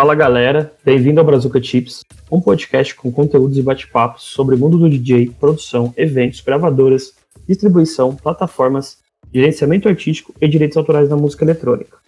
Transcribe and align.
Fala 0.00 0.14
galera, 0.14 0.72
bem-vindo 0.82 1.20
ao 1.20 1.26
Brazuca 1.26 1.62
Chips, 1.62 2.00
um 2.32 2.40
podcast 2.40 2.94
com 2.94 3.12
conteúdos 3.12 3.58
e 3.58 3.62
bate-papos 3.62 4.22
sobre 4.22 4.54
o 4.54 4.58
mundo 4.58 4.78
do 4.78 4.88
DJ, 4.88 5.28
produção, 5.38 5.92
eventos, 5.94 6.40
gravadoras, 6.40 7.12
distribuição, 7.46 8.16
plataformas, 8.16 8.96
gerenciamento 9.30 9.90
artístico 9.90 10.34
e 10.40 10.48
direitos 10.48 10.78
autorais 10.78 11.10
da 11.10 11.18
música 11.18 11.44
eletrônica. 11.44 11.98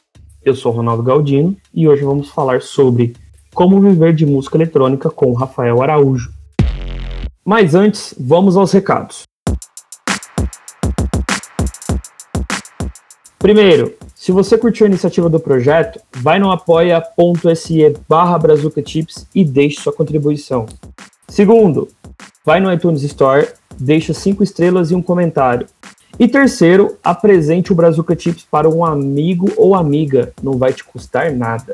Eu 0.42 0.54
sou 0.54 0.72
Ronaldo 0.72 1.02
Galdino 1.02 1.54
e 1.74 1.86
hoje 1.86 2.02
vamos 2.02 2.30
falar 2.30 2.62
sobre 2.62 3.12
como 3.52 3.78
viver 3.78 4.14
de 4.14 4.24
música 4.24 4.56
eletrônica 4.56 5.10
com 5.10 5.34
Rafael 5.34 5.82
Araújo. 5.82 6.32
Mas 7.44 7.74
antes, 7.74 8.14
vamos 8.18 8.56
aos 8.56 8.72
recados. 8.72 9.24
Primeiro, 13.42 13.94
se 14.14 14.30
você 14.30 14.56
curtiu 14.56 14.86
a 14.86 14.88
iniciativa 14.88 15.28
do 15.28 15.40
projeto, 15.40 16.00
vai 16.18 16.38
no 16.38 16.52
apoia.se 16.52 17.96
barra 18.08 18.38
Chips 18.86 19.26
e 19.34 19.44
deixe 19.44 19.80
sua 19.80 19.92
contribuição. 19.92 20.64
Segundo, 21.26 21.88
vai 22.46 22.60
no 22.60 22.72
iTunes 22.72 23.02
Store, 23.02 23.48
deixa 23.76 24.14
cinco 24.14 24.44
estrelas 24.44 24.92
e 24.92 24.94
um 24.94 25.02
comentário. 25.02 25.66
E 26.20 26.28
terceiro, 26.28 26.96
apresente 27.02 27.72
o 27.72 27.74
Brazuca 27.74 28.16
Chips 28.16 28.46
para 28.48 28.70
um 28.70 28.84
amigo 28.84 29.50
ou 29.56 29.74
amiga, 29.74 30.32
não 30.40 30.56
vai 30.56 30.72
te 30.72 30.84
custar 30.84 31.32
nada. 31.32 31.72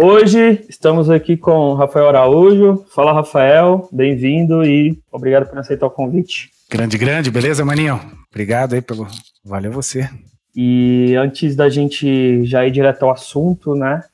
Hoje 0.00 0.64
estamos 0.68 1.10
aqui 1.10 1.36
com 1.36 1.74
Rafael 1.74 2.08
Araújo. 2.08 2.86
Fala, 2.94 3.12
Rafael, 3.12 3.88
bem-vindo 3.90 4.64
e 4.64 4.96
obrigado 5.10 5.50
por 5.50 5.58
aceitar 5.58 5.86
o 5.86 5.90
convite. 5.90 6.52
Grande, 6.70 6.96
grande, 6.96 7.32
beleza, 7.32 7.64
maninho? 7.64 8.00
Obrigado 8.30 8.74
aí 8.74 8.80
pelo. 8.80 9.08
Valeu 9.44 9.72
você. 9.72 10.08
E 10.54 11.16
antes 11.16 11.56
da 11.56 11.68
gente 11.68 12.44
já 12.44 12.64
ir 12.64 12.70
direto 12.70 13.02
ao 13.02 13.10
assunto, 13.10 13.74
né? 13.74 14.04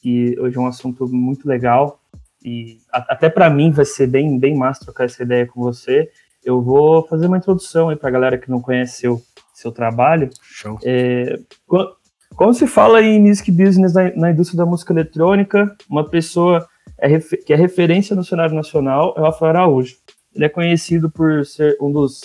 Que 0.00 0.38
hoje 0.38 0.56
é 0.56 0.60
um 0.60 0.68
assunto 0.68 1.08
muito 1.08 1.48
legal 1.48 2.00
e 2.44 2.78
até 2.92 3.28
para 3.28 3.50
mim 3.50 3.72
vai 3.72 3.84
ser 3.84 4.06
bem, 4.06 4.38
bem 4.38 4.56
massa 4.56 4.84
trocar 4.84 5.06
essa 5.06 5.24
ideia 5.24 5.44
com 5.44 5.60
você. 5.60 6.08
Eu 6.44 6.62
vou 6.62 7.04
fazer 7.08 7.26
uma 7.26 7.38
introdução 7.38 7.88
aí 7.88 7.96
para 7.96 8.10
a 8.10 8.12
galera 8.12 8.38
que 8.38 8.48
não 8.48 8.60
conhece 8.60 9.00
seu, 9.00 9.20
seu 9.52 9.72
trabalho. 9.72 10.30
Show. 10.40 10.78
É, 10.84 11.36
quando 12.36 12.54
se 12.54 12.66
fala 12.66 13.02
em 13.02 13.20
music 13.20 13.50
business 13.50 13.94
na, 13.94 14.14
na 14.16 14.30
indústria 14.30 14.58
da 14.58 14.66
música 14.66 14.92
eletrônica, 14.92 15.74
uma 15.88 16.08
pessoa 16.08 16.66
é 16.98 17.18
que 17.18 17.52
é 17.52 17.56
referência 17.56 18.14
no 18.14 18.24
cenário 18.24 18.54
nacional 18.54 19.14
é 19.16 19.20
o 19.20 19.24
Rafael 19.24 19.50
Araújo. 19.50 19.96
Ele 20.34 20.44
é 20.44 20.48
conhecido 20.48 21.10
por 21.10 21.44
ser 21.44 21.76
um 21.80 21.90
dos 21.92 22.20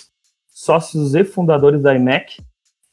sócios 0.50 1.16
e 1.16 1.23
fundadores 1.23 1.81
da 1.81 1.95
IMEC, 1.95 2.38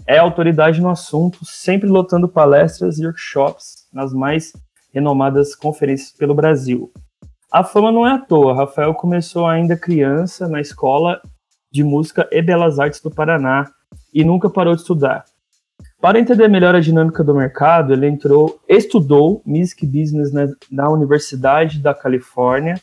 é 0.07 0.19
autoridade 0.19 0.81
no 0.81 0.91
assunto, 0.91 1.45
sempre 1.45 1.89
lotando 1.89 2.29
palestras 2.29 2.99
e 2.99 3.07
workshops 3.07 3.87
nas 3.93 4.13
mais 4.13 4.53
renomadas 4.93 5.55
conferências 5.55 6.13
pelo 6.13 6.35
Brasil. 6.35 6.93
A 7.51 7.63
fama 7.63 7.93
não 7.93 8.07
é 8.07 8.13
à 8.13 8.19
toa, 8.19 8.55
Rafael 8.55 8.95
começou 8.95 9.47
ainda 9.47 9.77
criança 9.77 10.49
na 10.49 10.61
Escola 10.61 11.21
de 11.71 11.85
Música 11.85 12.29
e 12.33 12.43
Belas 12.43 12.79
Artes 12.79 13.01
do 13.01 13.11
Paraná 13.11 13.71
e 14.13 14.25
nunca 14.25 14.51
parou 14.51 14.75
de 14.75 14.81
estudar. 14.81 15.25
Para 16.05 16.21
entender 16.21 16.49
melhor 16.49 16.75
a 16.75 16.81
dinâmica 16.81 17.25
do 17.25 17.35
mercado, 17.35 17.95
ele 17.95 18.07
entrou, 18.07 18.61
estudou 18.69 19.41
Music 19.43 19.87
Business 19.87 20.35
na, 20.35 20.55
na 20.71 20.91
Universidade 20.91 21.79
da 21.79 21.95
Califórnia, 21.95 22.79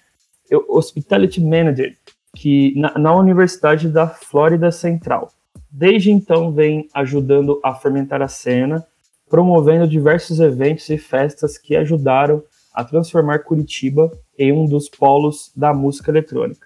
Hospitality 0.68 1.40
Manager, 1.40 1.96
que 2.36 2.74
na, 2.76 2.98
na 2.98 3.16
Universidade 3.16 3.90
da 3.90 4.08
Flórida 4.08 4.72
Central. 4.72 5.32
Desde 5.70 6.10
então 6.10 6.52
vem 6.52 6.90
ajudando 6.96 7.60
a 7.64 7.76
fermentar 7.76 8.24
a 8.24 8.28
cena, 8.28 8.84
promovendo 9.30 9.88
diversos 9.88 10.40
eventos 10.40 10.90
e 10.90 10.98
festas 10.98 11.60
que 11.60 11.76
ajudaram 11.76 12.42
a 12.74 12.84
transformar 12.84 13.44
Curitiba 13.44 14.12
em 14.36 14.52
um 14.52 14.66
dos 14.66 14.90
polos 14.90 15.52
da 15.56 15.72
música 15.76 16.10
eletrônica. 16.10 16.66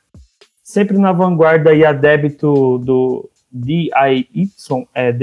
Sempre 0.63 0.97
na 0.97 1.11
vanguarda 1.11 1.73
e 1.73 1.83
a 1.83 1.91
débito 1.91 2.77
do, 2.77 3.29
DIY, 3.55 4.49
é 4.93 5.13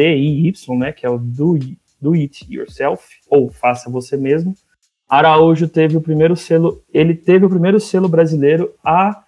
né, 0.78 0.92
que 0.92 1.04
é 1.04 1.10
o 1.10 1.18
do, 1.18 1.58
do 2.00 2.14
It 2.14 2.46
Yourself, 2.50 3.04
ou 3.28 3.50
Faça 3.50 3.90
Você 3.90 4.16
Mesmo. 4.16 4.54
Araújo 5.06 5.68
teve 5.68 5.98
o 5.98 6.00
primeiro 6.00 6.34
selo, 6.34 6.82
ele 6.92 7.14
teve 7.14 7.44
o 7.44 7.50
primeiro 7.50 7.78
selo 7.78 8.08
brasileiro 8.08 8.74
a 8.82 9.22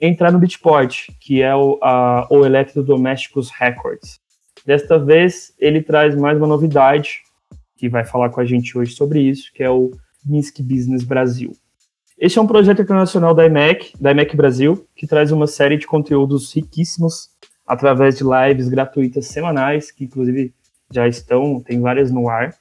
entrar 0.00 0.32
no 0.32 0.40
Beatport, 0.40 1.06
que 1.20 1.40
é 1.40 1.54
o, 1.54 1.78
a, 1.80 2.26
o 2.28 2.44
Electrodomésticos 2.44 3.50
Records. 3.50 4.18
Desta 4.66 4.98
vez, 4.98 5.54
ele 5.60 5.80
traz 5.80 6.16
mais 6.16 6.36
uma 6.36 6.48
novidade, 6.48 7.20
que 7.76 7.88
vai 7.88 8.04
falar 8.04 8.30
com 8.30 8.40
a 8.40 8.44
gente 8.44 8.76
hoje 8.76 8.94
sobre 8.94 9.20
isso, 9.20 9.52
que 9.54 9.62
é 9.62 9.70
o 9.70 9.92
Music 10.24 10.60
Business 10.60 11.04
Brasil. 11.04 11.52
Este 12.18 12.38
é 12.38 12.42
um 12.42 12.46
projeto 12.46 12.82
internacional 12.82 13.34
da 13.34 13.46
IMEC, 13.46 13.92
da 14.00 14.10
IMEC 14.10 14.36
Brasil, 14.36 14.86
que 14.96 15.06
traz 15.06 15.30
uma 15.30 15.46
série 15.46 15.76
de 15.76 15.86
conteúdos 15.86 16.52
riquíssimos 16.52 17.30
através 17.72 18.18
de 18.18 18.22
lives 18.22 18.68
gratuitas 18.68 19.28
semanais, 19.28 19.90
que 19.90 20.04
inclusive 20.04 20.52
já 20.90 21.08
estão, 21.08 21.58
tem 21.58 21.80
várias 21.80 22.10
no 22.10 22.28
ar, 22.28 22.54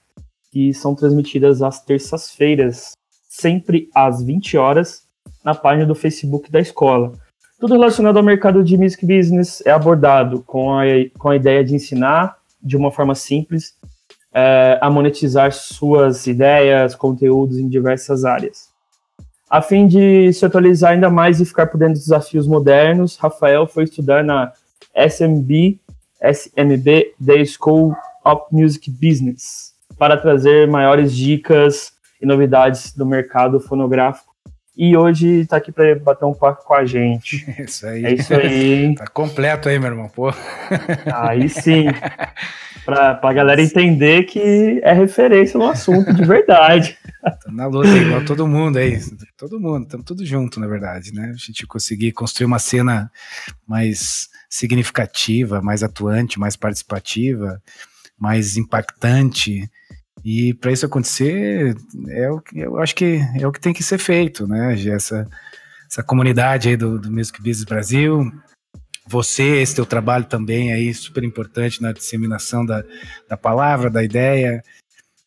que 0.50 0.74
são 0.74 0.96
transmitidas 0.96 1.62
às 1.62 1.84
terças-feiras, 1.84 2.94
sempre 3.28 3.90
às 3.94 4.24
20 4.24 4.56
horas, 4.56 5.04
na 5.44 5.54
página 5.54 5.86
do 5.86 5.94
Facebook 5.94 6.50
da 6.50 6.62
escola. 6.62 7.12
Tudo 7.60 7.74
relacionado 7.74 8.16
ao 8.16 8.24
mercado 8.24 8.64
de 8.64 8.78
music 8.78 9.06
business 9.06 9.62
é 9.66 9.72
abordado 9.72 10.44
com 10.44 10.80
a, 10.80 10.84
com 11.20 11.28
a 11.28 11.36
ideia 11.36 11.62
de 11.62 11.76
ensinar 11.76 12.38
de 12.64 12.78
uma 12.78 12.90
forma 12.90 13.14
simples 13.14 13.76
é, 14.34 14.80
a 14.82 14.90
monetizar 14.90 15.52
suas 15.52 16.26
ideias, 16.26 16.96
conteúdos 16.96 17.58
em 17.58 17.68
diversas 17.68 18.24
áreas. 18.24 18.70
A 19.50 19.62
fim 19.62 19.88
de 19.88 20.32
se 20.32 20.46
atualizar 20.46 20.94
ainda 20.94 21.10
mais 21.10 21.42
e 21.42 21.46
ficar 21.46 21.68
por 21.68 21.78
dentro 21.78 21.96
dos 21.96 22.04
desafios 22.04 22.48
modernos, 22.48 23.18
Rafael 23.18 23.68
foi 23.68 23.84
estudar 23.84 24.24
na 24.24 24.54
SMB, 24.96 25.79
SMB, 26.22 27.13
The 27.24 27.46
School 27.46 27.96
of 28.24 28.44
Music 28.52 28.90
Business, 28.90 29.74
para 29.97 30.18
trazer 30.18 30.68
maiores 30.68 31.16
dicas 31.16 31.94
e 32.22 32.25
novidades 32.25 32.94
do 32.96 33.06
mercado 33.06 33.59
fonográfico. 33.59 34.31
E 34.76 34.96
hoje 34.96 35.42
está 35.42 35.58
aqui 35.58 35.72
para 35.72 35.96
bater 35.96 36.26
um 36.26 36.34
papo 36.34 36.64
com 36.66 36.74
a 36.74 36.86
gente. 36.86 37.46
Isso 37.59 37.86
aí. 37.86 38.06
É 38.06 38.14
isso 38.14 38.34
aí. 38.34 38.96
tá 38.96 39.08
completo 39.08 39.68
aí, 39.68 39.78
meu 39.78 39.90
irmão. 39.90 40.09
Pô. 40.09 40.34
Aí 41.14 41.50
sim. 41.50 41.88
Para 42.86 43.20
a 43.22 43.34
galera 43.34 43.62
entender 43.62 44.24
que 44.24 44.81
é 44.84 44.92
referência 44.92 45.58
no 45.58 45.70
assunto 45.70 46.12
de 46.12 46.26
verdade. 46.26 46.98
Tô 47.44 47.52
na 47.52 47.68
luta, 47.68 47.90
igual 47.90 48.26
todo 48.26 48.48
mundo 48.48 48.78
aí. 48.78 49.00
Todo 49.38 49.60
mundo, 49.60 49.84
estamos 49.84 50.04
tudo 50.04 50.26
junto, 50.26 50.60
na 50.60 50.66
verdade, 50.66 51.14
né? 51.14 51.31
A 51.31 51.38
gente 51.38 51.68
conseguir 51.68 52.12
construir 52.12 52.48
uma 52.48 52.58
cena 52.58 53.12
mais 53.68 54.30
significativa, 54.50 55.62
mais 55.62 55.84
atuante, 55.84 56.40
mais 56.40 56.56
participativa, 56.56 57.62
mais 58.18 58.58
impactante. 58.58 59.70
E 60.24 60.54
para 60.54 60.72
isso 60.72 60.86
acontecer, 60.86 61.76
é 62.09 62.30
o 62.30 62.40
que 62.40 62.59
eu 62.59 62.78
acho 62.78 62.96
que 62.96 63.20
é 63.40 63.48
o 63.48 63.52
que 63.52 63.59
tem 63.59 63.74
que 63.74 63.84
ser 63.84 63.98
feito, 63.98 64.48
né? 64.48 64.76
Essa, 64.90 65.28
essa 65.90 66.04
comunidade 66.04 66.70
aí 66.70 66.78
do, 66.78 67.00
do 67.00 67.12
Music 67.12 67.40
Business 67.40 67.64
Brasil, 67.64 68.31
você, 69.08 69.62
esse 69.62 69.76
teu 69.76 69.86
trabalho 69.86 70.26
também 70.26 70.72
aí 70.72 70.94
super 70.94 71.24
importante 71.24 71.81
na 71.81 71.92
disseminação 71.92 72.66
da, 72.66 72.84
da 73.28 73.36
palavra, 73.36 73.90
da 73.90 74.04
ideia. 74.04 74.64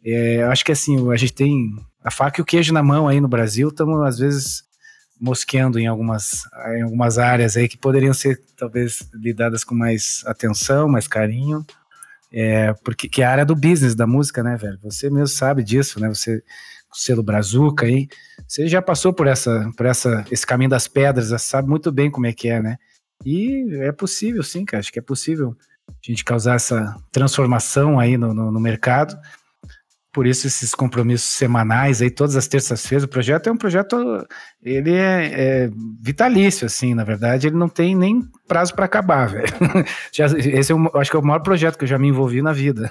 É, 0.05 0.43
eu 0.43 0.51
acho 0.51 0.65
que 0.65 0.73
assim, 0.73 1.11
a 1.11 1.17
gente 1.17 1.33
tem 1.33 1.75
a 2.03 2.11
faca 2.11 2.41
e 2.41 2.43
o 2.43 2.47
queijo 2.47 2.73
na 2.73 2.83
mão 2.83 3.09
aí 3.09 3.21
no 3.21 3.29
Brasil, 3.29 3.69
estamos 3.69 4.01
às 4.03 4.19
vezes 4.19 4.63
mosqueando 5.21 5.79
em 5.79 5.87
algumas, 5.87 6.43
em 6.77 6.83
algumas 6.83 7.19
áreas 7.19 7.57
aí 7.57 7.69
que 7.69 7.79
poderiam 7.79 8.13
ser 8.13 8.41
talvez 8.57 9.09
lidadas 9.15 9.65
com 9.65 9.75
mais 9.75 10.23
atenção, 10.27 10.89
mais 10.89 11.09
carinho, 11.09 11.65
é, 12.37 12.75
porque 12.85 13.09
que 13.09 13.23
é 13.23 13.25
a 13.25 13.31
área 13.31 13.47
do 13.47 13.55
business 13.55 13.95
da 13.95 14.07
música, 14.07 14.43
né, 14.43 14.57
velho? 14.57 14.79
Você 14.83 15.09
mesmo 15.09 15.29
sabe 15.29 15.63
disso, 15.63 16.01
né? 16.01 16.09
Você 16.09 16.43
o 16.93 16.97
selo 16.97 17.23
Brazuca 17.25 17.87
aí, 17.87 18.07
você 18.47 18.69
já 18.69 18.81
passou 18.81 19.13
por 19.13 19.27
essa, 19.27 19.69
por 19.77 19.85
essa, 19.85 20.25
esse 20.31 20.47
caminho 20.47 20.71
das 20.71 20.87
pedras, 20.87 21.43
sabe 21.43 21.69
muito 21.69 21.91
bem 21.91 22.09
como 22.09 22.27
é 22.27 22.33
que 22.33 22.49
é, 22.49 22.63
né? 22.63 22.77
E 23.25 23.67
é 23.81 23.91
possível, 23.91 24.43
sim, 24.45 24.65
cara. 24.65 24.81
Acho 24.81 24.93
que 24.93 24.99
é 25.01 25.03
possível 25.03 25.57
a 25.89 25.93
gente 26.03 26.25
causar 26.25 26.55
essa 26.55 26.97
transformação 27.11 27.99
aí 27.99 28.17
no, 28.17 28.33
no, 28.33 28.53
no 28.53 28.61
mercado 28.61 29.19
por 30.15 30.29
isso 30.29 30.47
esses 30.47 30.73
compromissos 30.75 31.29
semanais 31.29 32.01
aí 32.01 32.09
todas 32.09 32.37
as 32.37 32.47
terças-feiras. 32.47 33.03
O 33.03 33.09
projeto 33.09 33.49
é 33.49 33.53
um 33.53 33.57
projeto, 33.57 34.25
ele 34.63 34.95
é, 34.95 35.33
é, 35.33 35.71
vitalício, 36.01 36.67
assim, 36.67 36.95
na 36.95 37.03
verdade, 37.03 37.49
ele 37.49 37.57
não 37.57 37.69
tem 37.69 37.97
nem 37.97 38.23
prazo 38.47 38.73
para 38.75 38.85
acabar, 38.85 39.27
velho. 39.29 39.49
Já, 40.13 40.27
esse 40.27 40.71
é 40.71 40.75
o, 40.75 40.91
acho 40.97 41.11
que 41.11 41.17
é 41.17 41.21
o 41.21 41.25
maior 41.25 41.41
projeto 41.41 41.77
que 41.77 41.83
eu 41.83 41.89
já 41.89 41.99
me 41.99 42.07
envolvi 42.07 42.41
na 42.41 42.53
vida. 42.53 42.91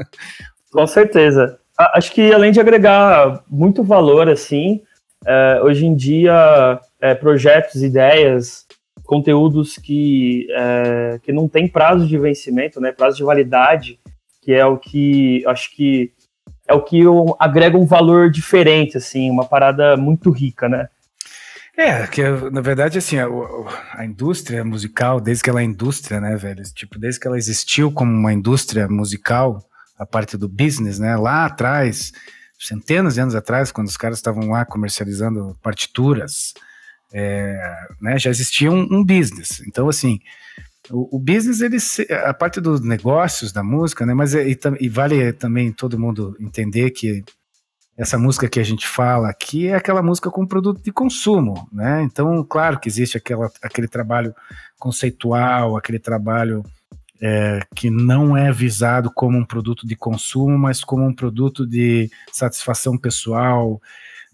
Com 0.70 0.86
certeza. 0.86 1.58
Acho 1.78 2.12
que 2.12 2.32
além 2.32 2.52
de 2.52 2.60
agregar 2.60 3.42
muito 3.48 3.82
valor, 3.82 4.28
assim, 4.28 4.82
é, 5.26 5.60
hoje 5.62 5.86
em 5.86 5.96
dia, 5.96 6.78
é, 7.00 7.14
projetos, 7.14 7.82
ideias 7.82 8.66
conteúdos 9.04 9.76
que, 9.76 10.46
é, 10.50 11.18
que 11.22 11.32
não 11.32 11.48
tem 11.48 11.66
prazo 11.66 12.06
de 12.06 12.18
vencimento, 12.18 12.80
né, 12.80 12.92
prazo 12.92 13.16
de 13.16 13.24
validade, 13.24 13.98
que 14.42 14.52
é 14.52 14.64
o 14.64 14.76
que 14.76 15.42
acho 15.46 15.74
que 15.74 16.12
é 16.66 16.74
o 16.74 16.82
que 16.82 17.02
agrega 17.38 17.76
um 17.76 17.86
valor 17.86 18.30
diferente, 18.30 18.96
assim, 18.96 19.30
uma 19.30 19.44
parada 19.44 19.96
muito 19.96 20.30
rica, 20.30 20.68
né? 20.68 20.88
É, 21.76 22.06
que 22.06 22.22
na 22.52 22.60
verdade, 22.60 22.98
assim, 22.98 23.18
a, 23.18 23.26
a, 23.94 24.04
indústria 24.04 24.64
musical, 24.64 25.20
desde 25.20 25.42
que 25.42 25.50
ela 25.50 25.60
é 25.60 25.64
indústria, 25.64 26.20
né, 26.20 26.36
velho? 26.36 26.62
Tipo, 26.72 26.98
desde 26.98 27.20
que 27.20 27.26
ela 27.26 27.36
existiu 27.36 27.90
como 27.90 28.12
uma 28.12 28.32
indústria 28.32 28.86
musical, 28.88 29.60
a 29.98 30.06
parte 30.06 30.36
do 30.36 30.48
business, 30.48 30.98
né? 30.98 31.16
Lá 31.16 31.46
atrás, 31.46 32.12
centenas 32.58 33.14
de 33.14 33.20
anos 33.20 33.34
atrás, 33.34 33.72
quando 33.72 33.88
os 33.88 33.96
caras 33.96 34.18
estavam 34.18 34.50
lá 34.50 34.64
comercializando 34.64 35.56
partituras, 35.62 36.54
é, 37.12 37.86
né, 38.00 38.18
já 38.18 38.30
existia 38.30 38.70
um, 38.70 38.86
um, 38.90 39.04
business. 39.04 39.62
Então, 39.66 39.88
assim, 39.88 40.20
o, 40.90 41.16
o, 41.16 41.18
business, 41.18 41.60
ele, 41.60 41.78
a 42.24 42.34
parte 42.34 42.60
dos 42.60 42.80
negócios 42.80 43.52
da 43.52 43.62
música, 43.62 44.04
né, 44.04 44.14
mas 44.14 44.34
é, 44.34 44.48
e, 44.48 44.58
e 44.80 44.88
vale 44.88 45.32
também 45.32 45.72
todo 45.72 45.98
mundo 45.98 46.36
entender 46.40 46.90
que 46.90 47.24
essa 47.96 48.18
música 48.18 48.48
que 48.48 48.58
a 48.58 48.64
gente 48.64 48.86
fala 48.86 49.28
aqui 49.28 49.68
é 49.68 49.76
aquela 49.76 50.02
música 50.02 50.30
com 50.30 50.46
produto 50.46 50.82
de 50.82 50.90
consumo, 50.90 51.68
né? 51.72 52.02
Então, 52.02 52.42
claro 52.44 52.80
que 52.80 52.88
existe 52.88 53.16
aquela, 53.16 53.48
aquele 53.62 53.86
trabalho 53.86 54.34
conceitual, 54.78 55.76
aquele 55.76 56.00
trabalho 56.00 56.64
é, 57.22 57.60
que 57.74 57.90
não 57.90 58.36
é 58.36 58.50
visado 58.50 59.12
como 59.14 59.38
um 59.38 59.44
produto 59.44 59.86
de 59.86 59.94
consumo, 59.94 60.58
mas 60.58 60.82
como 60.82 61.04
um 61.04 61.14
produto 61.14 61.64
de 61.64 62.10
satisfação 62.32 62.98
pessoal, 62.98 63.80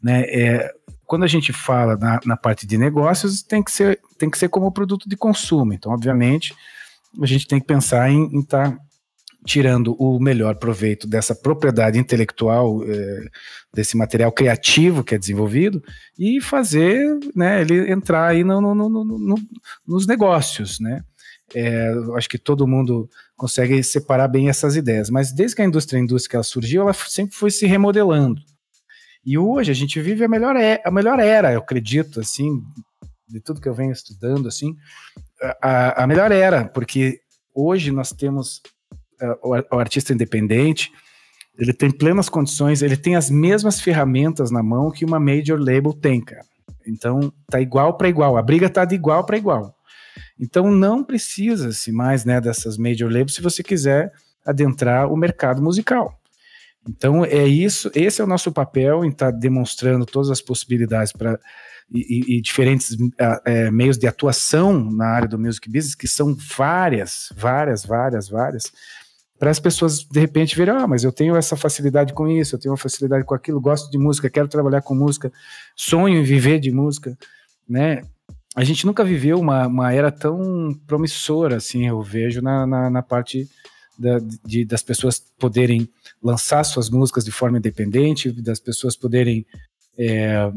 né? 0.03 0.23
É, 0.23 0.73
quando 1.11 1.25
a 1.25 1.27
gente 1.27 1.53
fala 1.53 1.97
na, 1.97 2.21
na, 2.25 2.37
parte 2.37 2.65
de 2.65 2.79
negócios, 2.79 3.43
tem 3.43 3.65
que 3.65 3.73
ser, 3.73 3.99
tem 4.17 4.31
que 4.31 4.39
ser 4.39 4.49
como 4.49 4.71
produto 4.71 5.09
de 5.09 5.17
consumo. 5.17 5.73
Então, 5.73 5.91
obviamente, 5.91 6.55
a 7.21 7.27
gente 7.27 7.49
tem 7.49 7.59
que 7.59 7.67
pensar 7.67 8.09
em 8.09 8.39
estar 8.39 8.71
tá 8.71 8.79
tirando 9.45 9.97
o 9.99 10.21
melhor 10.21 10.55
proveito 10.55 11.09
dessa 11.09 11.35
propriedade 11.35 11.99
intelectual, 11.99 12.85
é, 12.85 13.25
desse 13.75 13.97
material 13.97 14.31
criativo 14.31 15.03
que 15.03 15.13
é 15.13 15.19
desenvolvido, 15.19 15.83
e 16.17 16.41
fazer 16.41 17.19
né, 17.35 17.61
ele 17.61 17.91
entrar 17.91 18.29
aí 18.29 18.45
no, 18.45 18.61
no, 18.61 18.73
no, 18.73 18.89
no 18.89 19.35
nos 19.85 20.07
negócios, 20.07 20.79
né? 20.79 21.01
É, 21.53 21.93
acho 22.15 22.29
que 22.29 22.39
todo 22.39 22.69
mundo 22.69 23.11
consegue 23.37 23.83
separar 23.83 24.29
bem 24.29 24.49
essas 24.49 24.77
ideias, 24.77 25.11
mas 25.11 25.33
desde 25.33 25.57
que 25.57 25.63
a 25.63 25.65
indústria 25.65 25.99
a 25.99 26.05
indústria 26.05 26.41
surgiu, 26.45 26.83
ela 26.83 26.93
sempre 26.93 27.35
foi 27.35 27.51
se 27.51 27.67
remodelando. 27.67 28.41
E 29.25 29.37
hoje 29.37 29.71
a 29.71 29.75
gente 29.75 30.01
vive 30.01 30.25
a 30.25 30.29
melhor, 30.29 30.57
é, 30.57 30.81
a 30.85 30.91
melhor 30.91 31.19
era, 31.19 31.53
eu 31.53 31.59
acredito, 31.59 32.21
assim, 32.21 32.63
de 33.29 33.41
tudo 33.41 33.61
que 33.61 33.69
eu 33.69 33.75
venho 33.75 33.93
estudando, 33.93 34.49
assim, 34.49 34.77
a, 35.63 36.05
a 36.05 36.07
melhor 36.07 36.33
era, 36.33 36.67
porque 36.67 37.21
hoje 37.55 37.91
nós 37.91 38.11
temos 38.11 38.63
o, 39.43 39.77
o 39.77 39.79
artista 39.79 40.13
independente, 40.13 40.91
ele 41.59 41.73
tem 41.73 41.91
plenas 41.91 42.29
condições, 42.29 42.83
ele 42.83 42.97
tem 42.97 43.17
as 43.17 43.31
mesmas 43.31 43.81
ferramentas 43.81 44.51
na 44.51 44.63
mão 44.63 44.91
que 44.91 45.05
uma 45.05 45.21
major 45.21 45.59
label 45.59 45.93
tem, 45.93 46.21
cara. 46.21 46.45
Então, 46.87 47.33
tá 47.49 47.61
igual 47.61 47.97
para 47.97 48.09
igual, 48.09 48.37
a 48.37 48.43
briga 48.43 48.69
tá 48.69 48.85
de 48.85 48.95
igual 48.95 49.25
para 49.25 49.37
igual. 49.37 49.75
Então, 50.39 50.71
não 50.71 51.05
precisa-se 51.05 51.93
mais, 51.93 52.25
né, 52.25 52.41
dessas 52.41 52.79
major 52.79 53.11
labels 53.11 53.35
se 53.35 53.43
você 53.43 53.63
quiser 53.63 54.11
adentrar 54.45 55.13
o 55.13 55.17
mercado 55.17 55.63
musical. 55.63 56.19
Então, 56.89 57.25
é 57.25 57.47
isso, 57.47 57.91
esse 57.95 58.21
é 58.21 58.25
o 58.25 58.27
nosso 58.27 58.51
papel 58.51 59.05
em 59.05 59.11
estar 59.11 59.33
tá 59.33 59.39
demonstrando 59.39 60.07
todas 60.07 60.31
as 60.31 60.41
possibilidades 60.41 61.13
para 61.13 61.39
e, 61.93 62.37
e, 62.37 62.41
diferentes 62.41 62.97
é, 63.45 63.69
meios 63.71 63.99
de 63.99 64.07
atuação 64.07 64.91
na 64.93 65.07
área 65.07 65.29
do 65.29 65.39
music 65.39 65.69
business, 65.69 65.97
que 65.97 66.07
são 66.07 66.37
várias, 66.57 67.33
várias, 67.37 67.85
várias, 67.85 68.29
várias, 68.29 68.73
para 69.41 69.51
as 69.51 69.59
pessoas 69.59 70.05
de 70.05 70.21
repente 70.21 70.55
verem, 70.55 70.75
ah, 70.75 70.87
mas 70.87 71.03
eu 71.03 71.11
tenho 71.11 71.35
essa 71.35 71.57
facilidade 71.57 72.13
com 72.13 72.29
isso, 72.29 72.55
eu 72.55 72.61
tenho 72.61 72.73
uma 72.73 72.79
facilidade 72.79 73.25
com 73.25 73.35
aquilo, 73.35 73.61
gosto 73.61 73.91
de 73.91 73.99
música, 73.99 74.31
quero 74.31 74.47
trabalhar 74.47 74.83
com 74.83 74.95
música, 74.95 75.33
sonho 75.75 76.21
em 76.21 76.23
viver 76.23 76.61
de 76.61 76.71
música, 76.71 77.17
né? 77.69 78.03
A 78.55 78.65
gente 78.65 78.85
nunca 78.85 79.05
viveu 79.05 79.39
uma, 79.39 79.67
uma 79.67 79.93
era 79.93 80.13
tão 80.13 80.79
promissora, 80.87 81.57
assim, 81.57 81.89
eu 81.89 82.03
vejo 82.03 82.43
na, 82.43 82.67
na, 82.67 82.91
na 82.91 83.03
parte 83.03 83.49
da, 83.99 84.19
de, 84.45 84.65
das 84.65 84.83
pessoas 84.83 85.23
poderem 85.39 85.89
lançar 86.23 86.65
suas 86.65 86.91
músicas 86.91 87.25
de 87.25 87.33
forma 87.33 87.59
independente, 87.59 88.31
das 88.31 88.61
pessoas 88.61 88.97
poderem 88.97 89.47
é, 89.99 90.51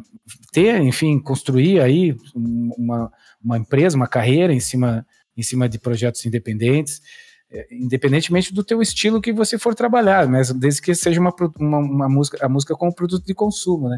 ter, 0.51 0.81
enfim, 0.81 1.19
construir 1.19 1.79
aí 1.79 2.15
uma, 2.35 3.11
uma 3.43 3.57
empresa, 3.57 3.97
uma 3.97 4.07
carreira 4.07 4.53
em 4.53 4.59
cima, 4.59 5.05
em 5.35 5.43
cima 5.43 5.67
de 5.67 5.79
projetos 5.79 6.25
independentes. 6.25 7.01
É, 7.55 7.67
independentemente 7.71 8.51
do 8.51 8.63
teu 8.63 8.81
estilo 8.81 9.21
que 9.21 9.31
você 9.31 9.59
for 9.59 9.75
trabalhar, 9.75 10.27
mas 10.27 10.51
desde 10.51 10.81
que 10.81 10.95
seja 10.95 11.21
uma, 11.21 11.31
uma, 11.59 11.77
uma, 11.77 12.09
música, 12.09 12.43
a 12.43 12.49
música 12.49 12.73
como 12.73 12.95
produto 12.95 13.23
de 13.23 13.33
consumo, 13.35 13.89
né? 13.89 13.97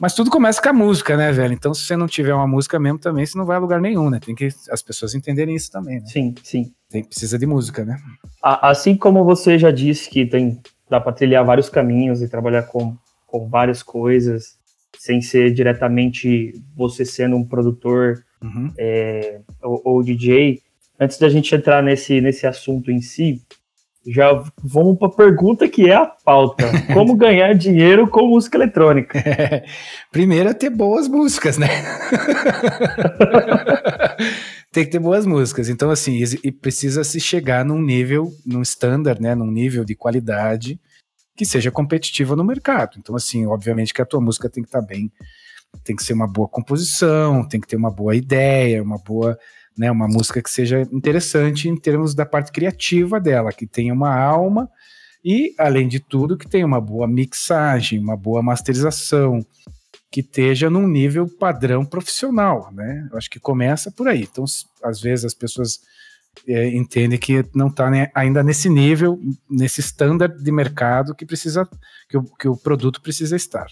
Mas 0.00 0.14
tudo 0.14 0.30
começa 0.30 0.62
com 0.62 0.70
a 0.70 0.72
música, 0.72 1.14
né, 1.14 1.30
velho? 1.30 1.52
Então, 1.52 1.74
se 1.74 1.82
você 1.82 1.94
não 1.94 2.06
tiver 2.06 2.32
uma 2.32 2.46
música 2.46 2.78
mesmo, 2.80 2.98
também 2.98 3.26
você 3.26 3.36
não 3.36 3.44
vai 3.44 3.58
a 3.58 3.60
lugar 3.60 3.82
nenhum, 3.82 4.08
né? 4.08 4.18
Tem 4.18 4.34
que 4.34 4.48
as 4.70 4.80
pessoas 4.80 5.14
entenderem 5.14 5.54
isso 5.54 5.70
também, 5.70 6.00
né? 6.00 6.06
Sim, 6.06 6.34
sim. 6.42 6.72
Tem, 6.88 7.04
precisa 7.04 7.38
de 7.38 7.44
música, 7.44 7.84
né? 7.84 7.98
Assim 8.42 8.96
como 8.96 9.26
você 9.26 9.58
já 9.58 9.70
disse 9.70 10.08
que 10.08 10.24
tem 10.24 10.58
dá 10.88 11.00
para 11.00 11.12
trilhar 11.12 11.44
vários 11.44 11.68
caminhos 11.68 12.22
e 12.22 12.28
trabalhar 12.28 12.62
com, 12.62 12.96
com 13.26 13.48
várias 13.48 13.82
coisas, 13.82 14.56
sem 14.98 15.20
ser 15.20 15.52
diretamente 15.52 16.54
você 16.74 17.04
sendo 17.04 17.36
um 17.36 17.44
produtor 17.44 18.24
uhum. 18.42 18.72
é, 18.78 19.40
ou, 19.62 19.82
ou 19.84 20.02
DJ, 20.02 20.62
antes 20.98 21.18
da 21.18 21.28
gente 21.28 21.54
entrar 21.54 21.82
nesse, 21.82 22.20
nesse 22.20 22.46
assunto 22.46 22.90
em 22.90 23.00
si, 23.00 23.42
já 24.06 24.44
vamos 24.62 24.98
para 24.98 25.08
a 25.08 25.12
pergunta 25.12 25.68
que 25.68 25.90
é 25.90 25.94
a 25.94 26.06
pauta: 26.06 26.64
como 26.94 27.16
ganhar 27.16 27.52
dinheiro 27.54 28.06
com 28.06 28.28
música 28.28 28.56
eletrônica? 28.56 29.18
É, 29.18 29.64
primeiro 30.12 30.48
é 30.48 30.54
ter 30.54 30.70
boas 30.70 31.08
músicas, 31.08 31.58
né? 31.58 31.68
Tem 34.76 34.84
que 34.84 34.90
ter 34.90 34.98
boas 34.98 35.24
músicas. 35.24 35.70
Então, 35.70 35.88
assim, 35.90 36.22
e 36.44 36.52
precisa 36.52 37.02
se 37.02 37.18
chegar 37.18 37.64
num 37.64 37.80
nível, 37.80 38.30
num 38.44 38.60
standard, 38.60 39.22
né? 39.22 39.34
Num 39.34 39.50
nível 39.50 39.86
de 39.86 39.94
qualidade 39.94 40.78
que 41.34 41.46
seja 41.46 41.70
competitiva 41.70 42.36
no 42.36 42.44
mercado. 42.44 42.98
Então, 42.98 43.16
assim, 43.16 43.46
obviamente 43.46 43.94
que 43.94 44.02
a 44.02 44.04
tua 44.04 44.20
música 44.20 44.50
tem 44.50 44.62
que 44.62 44.68
estar 44.68 44.82
tá 44.82 44.86
bem, 44.86 45.10
tem 45.82 45.96
que 45.96 46.04
ser 46.04 46.12
uma 46.12 46.30
boa 46.30 46.46
composição, 46.46 47.48
tem 47.48 47.58
que 47.58 47.66
ter 47.66 47.76
uma 47.76 47.90
boa 47.90 48.14
ideia, 48.14 48.82
uma 48.82 48.98
boa 48.98 49.38
né, 49.78 49.90
uma 49.90 50.06
música 50.06 50.42
que 50.42 50.50
seja 50.50 50.82
interessante 50.92 51.70
em 51.70 51.76
termos 51.80 52.14
da 52.14 52.26
parte 52.26 52.52
criativa 52.52 53.18
dela, 53.18 53.54
que 53.54 53.66
tenha 53.66 53.94
uma 53.94 54.14
alma 54.14 54.68
e, 55.24 55.54
além 55.58 55.88
de 55.88 56.00
tudo, 56.00 56.36
que 56.36 56.46
tenha 56.46 56.66
uma 56.66 56.82
boa 56.82 57.08
mixagem, 57.08 57.98
uma 57.98 58.14
boa 58.14 58.42
masterização, 58.42 59.40
que 60.16 60.20
esteja 60.20 60.70
num 60.70 60.88
nível 60.88 61.28
padrão 61.28 61.84
profissional, 61.84 62.70
né? 62.72 63.06
Eu 63.12 63.18
acho 63.18 63.28
que 63.28 63.38
começa 63.38 63.92
por 63.92 64.08
aí. 64.08 64.22
Então, 64.22 64.46
às 64.82 64.98
vezes 64.98 65.26
as 65.26 65.34
pessoas 65.34 65.80
é, 66.48 66.74
entendem 66.74 67.18
que 67.18 67.44
não 67.54 67.66
está 67.66 67.90
né, 67.90 68.10
ainda 68.14 68.42
nesse 68.42 68.70
nível, 68.70 69.20
nesse 69.50 69.82
standard 69.82 70.42
de 70.42 70.50
mercado 70.50 71.14
que 71.14 71.26
precisa, 71.26 71.68
que 72.08 72.16
o, 72.16 72.22
que 72.22 72.48
o 72.48 72.56
produto 72.56 73.02
precisa 73.02 73.36
estar. 73.36 73.66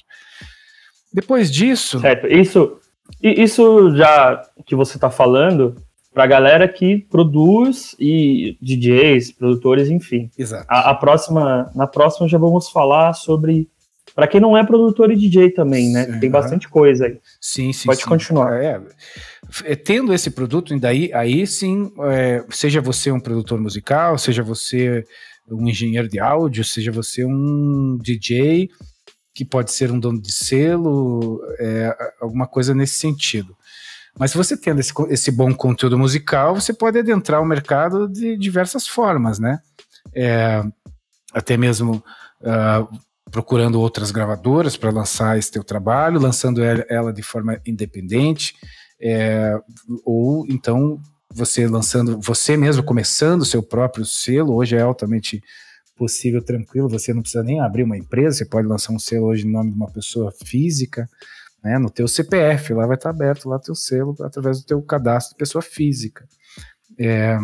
Depois 1.10 1.50
disso. 1.50 1.98
Certo. 1.98 2.26
Isso, 2.26 2.78
isso 3.22 3.96
já 3.96 4.42
que 4.66 4.76
você 4.76 4.98
está 4.98 5.10
falando 5.10 5.76
para 6.12 6.24
a 6.24 6.26
galera 6.26 6.68
que 6.68 6.98
produz 7.08 7.96
e 7.98 8.58
DJs, 8.60 9.32
produtores, 9.32 9.88
enfim. 9.88 10.30
Exato. 10.36 10.66
A, 10.68 10.90
a, 10.90 10.94
próxima, 10.94 11.70
na 11.74 11.86
próxima 11.86 12.28
já 12.28 12.36
vamos 12.36 12.68
falar 12.68 13.14
sobre 13.14 13.66
para 14.14 14.28
quem 14.28 14.40
não 14.40 14.56
é 14.56 14.64
produtor 14.64 15.10
e 15.10 15.16
DJ 15.16 15.50
também, 15.50 15.92
né? 15.92 16.04
Sim, 16.04 16.20
Tem 16.20 16.30
bastante 16.30 16.68
coisa 16.68 17.06
aí. 17.06 17.18
Sim, 17.40 17.72
sim. 17.72 17.86
Pode 17.86 18.02
sim. 18.02 18.08
continuar. 18.08 18.62
É, 18.62 18.80
é, 19.64 19.74
tendo 19.74 20.14
esse 20.14 20.30
produto, 20.30 20.78
daí 20.78 21.12
aí 21.12 21.46
sim, 21.46 21.92
é, 22.04 22.44
seja 22.50 22.80
você 22.80 23.10
um 23.10 23.18
produtor 23.18 23.60
musical, 23.60 24.16
seja 24.16 24.42
você 24.42 25.04
um 25.50 25.68
engenheiro 25.68 26.08
de 26.08 26.20
áudio, 26.20 26.64
seja 26.64 26.92
você 26.92 27.24
um 27.24 27.98
DJ 28.00 28.70
que 29.34 29.44
pode 29.44 29.72
ser 29.72 29.90
um 29.90 29.98
dono 29.98 30.22
de 30.22 30.32
selo, 30.32 31.40
é, 31.58 31.96
alguma 32.20 32.46
coisa 32.46 32.72
nesse 32.72 33.00
sentido. 33.00 33.56
Mas 34.16 34.30
se 34.30 34.36
você 34.36 34.56
tendo 34.56 34.78
esse, 34.78 34.92
esse 35.08 35.32
bom 35.32 35.52
conteúdo 35.52 35.98
musical, 35.98 36.54
você 36.54 36.72
pode 36.72 36.98
adentrar 37.00 37.42
o 37.42 37.46
mercado 37.46 38.08
de 38.08 38.36
diversas 38.36 38.86
formas, 38.86 39.40
né? 39.40 39.58
É, 40.14 40.62
até 41.32 41.56
mesmo 41.56 42.02
uh, 42.40 42.98
procurando 43.34 43.80
outras 43.80 44.12
gravadoras 44.12 44.76
para 44.76 44.92
lançar 44.92 45.36
esse 45.36 45.50
teu 45.50 45.64
trabalho, 45.64 46.20
lançando 46.20 46.62
ela 46.62 47.12
de 47.12 47.20
forma 47.20 47.60
independente, 47.66 48.54
é, 49.02 49.58
ou 50.04 50.46
então 50.48 51.00
você 51.32 51.66
lançando, 51.66 52.20
você 52.20 52.56
mesmo 52.56 52.84
começando 52.84 53.40
o 53.40 53.44
seu 53.44 53.60
próprio 53.60 54.04
selo, 54.04 54.54
hoje 54.54 54.76
é 54.76 54.82
altamente 54.82 55.42
possível, 55.96 56.44
tranquilo, 56.44 56.88
você 56.88 57.12
não 57.12 57.22
precisa 57.22 57.42
nem 57.42 57.58
abrir 57.58 57.82
uma 57.82 57.98
empresa, 57.98 58.38
você 58.38 58.44
pode 58.44 58.68
lançar 58.68 58.92
um 58.92 59.00
selo 59.00 59.26
hoje 59.26 59.44
em 59.44 59.50
nome 59.50 59.72
de 59.72 59.76
uma 59.76 59.90
pessoa 59.90 60.32
física, 60.44 61.08
né, 61.60 61.76
no 61.76 61.90
teu 61.90 62.06
CPF, 62.06 62.72
lá 62.72 62.86
vai 62.86 62.94
estar 62.94 63.10
aberto 63.10 63.48
lá 63.48 63.58
teu 63.58 63.74
selo 63.74 64.14
através 64.20 64.60
do 64.60 64.66
teu 64.66 64.80
cadastro 64.80 65.34
de 65.34 65.38
pessoa 65.38 65.60
física. 65.60 66.24
É, 66.96 67.36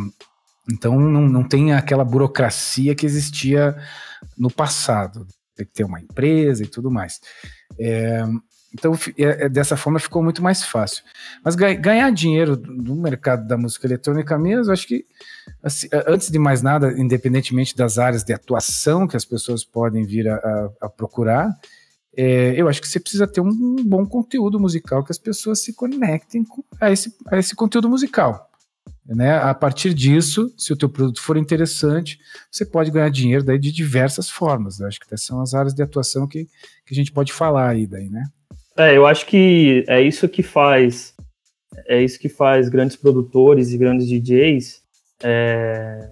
então 0.70 1.00
não, 1.00 1.22
não 1.22 1.42
tem 1.42 1.72
aquela 1.72 2.04
burocracia 2.04 2.94
que 2.94 3.04
existia 3.04 3.76
no 4.38 4.52
passado, 4.52 5.26
tem 5.60 5.66
que 5.66 5.72
ter 5.72 5.84
uma 5.84 6.00
empresa 6.00 6.62
e 6.62 6.66
tudo 6.66 6.90
mais. 6.90 7.20
É, 7.78 8.24
então, 8.72 8.92
é, 9.18 9.46
é, 9.46 9.48
dessa 9.48 9.76
forma 9.76 9.98
ficou 9.98 10.22
muito 10.22 10.42
mais 10.42 10.64
fácil. 10.64 11.02
Mas 11.44 11.54
ganhar 11.54 12.10
dinheiro 12.10 12.56
no 12.56 12.94
mercado 12.96 13.46
da 13.46 13.56
música 13.56 13.86
eletrônica 13.86 14.38
mesmo, 14.38 14.72
acho 14.72 14.86
que, 14.86 15.04
assim, 15.62 15.88
antes 16.06 16.30
de 16.30 16.38
mais 16.38 16.62
nada, 16.62 16.92
independentemente 16.96 17.76
das 17.76 17.98
áreas 17.98 18.22
de 18.22 18.32
atuação 18.32 19.08
que 19.08 19.16
as 19.16 19.24
pessoas 19.24 19.64
podem 19.64 20.04
vir 20.04 20.28
a, 20.28 20.36
a, 20.36 20.70
a 20.82 20.88
procurar, 20.88 21.52
é, 22.16 22.54
eu 22.56 22.68
acho 22.68 22.80
que 22.80 22.88
você 22.88 23.00
precisa 23.00 23.26
ter 23.26 23.40
um 23.40 23.76
bom 23.84 24.04
conteúdo 24.06 24.58
musical 24.58 25.04
que 25.04 25.12
as 25.12 25.18
pessoas 25.18 25.62
se 25.62 25.72
conectem 25.72 26.44
com, 26.44 26.62
a, 26.80 26.90
esse, 26.90 27.14
a 27.26 27.38
esse 27.38 27.54
conteúdo 27.54 27.88
musical. 27.88 28.49
Né? 29.10 29.36
A 29.36 29.52
partir 29.52 29.92
disso, 29.92 30.54
se 30.56 30.72
o 30.72 30.76
teu 30.76 30.88
produto 30.88 31.20
for 31.20 31.36
interessante, 31.36 32.18
você 32.50 32.64
pode 32.64 32.90
ganhar 32.90 33.10
dinheiro 33.10 33.44
daí 33.44 33.58
de 33.58 33.72
diversas 33.72 34.30
formas. 34.30 34.78
Eu 34.78 34.86
acho 34.86 35.00
que 35.00 35.06
essas 35.12 35.26
são 35.26 35.40
as 35.40 35.52
áreas 35.52 35.74
de 35.74 35.82
atuação 35.82 36.28
que, 36.28 36.44
que 36.86 36.92
a 36.92 36.94
gente 36.94 37.10
pode 37.10 37.32
falar 37.32 37.70
aí 37.70 37.86
daí, 37.86 38.08
né? 38.08 38.24
É, 38.76 38.96
eu 38.96 39.06
acho 39.06 39.26
que 39.26 39.84
é 39.88 40.00
isso 40.00 40.28
que 40.28 40.42
faz 40.42 41.12
é 41.86 42.02
isso 42.02 42.18
que 42.18 42.28
faz 42.28 42.68
grandes 42.68 42.96
produtores 42.96 43.72
e 43.72 43.78
grandes 43.78 44.08
DJs 44.08 44.80
é, 45.22 46.10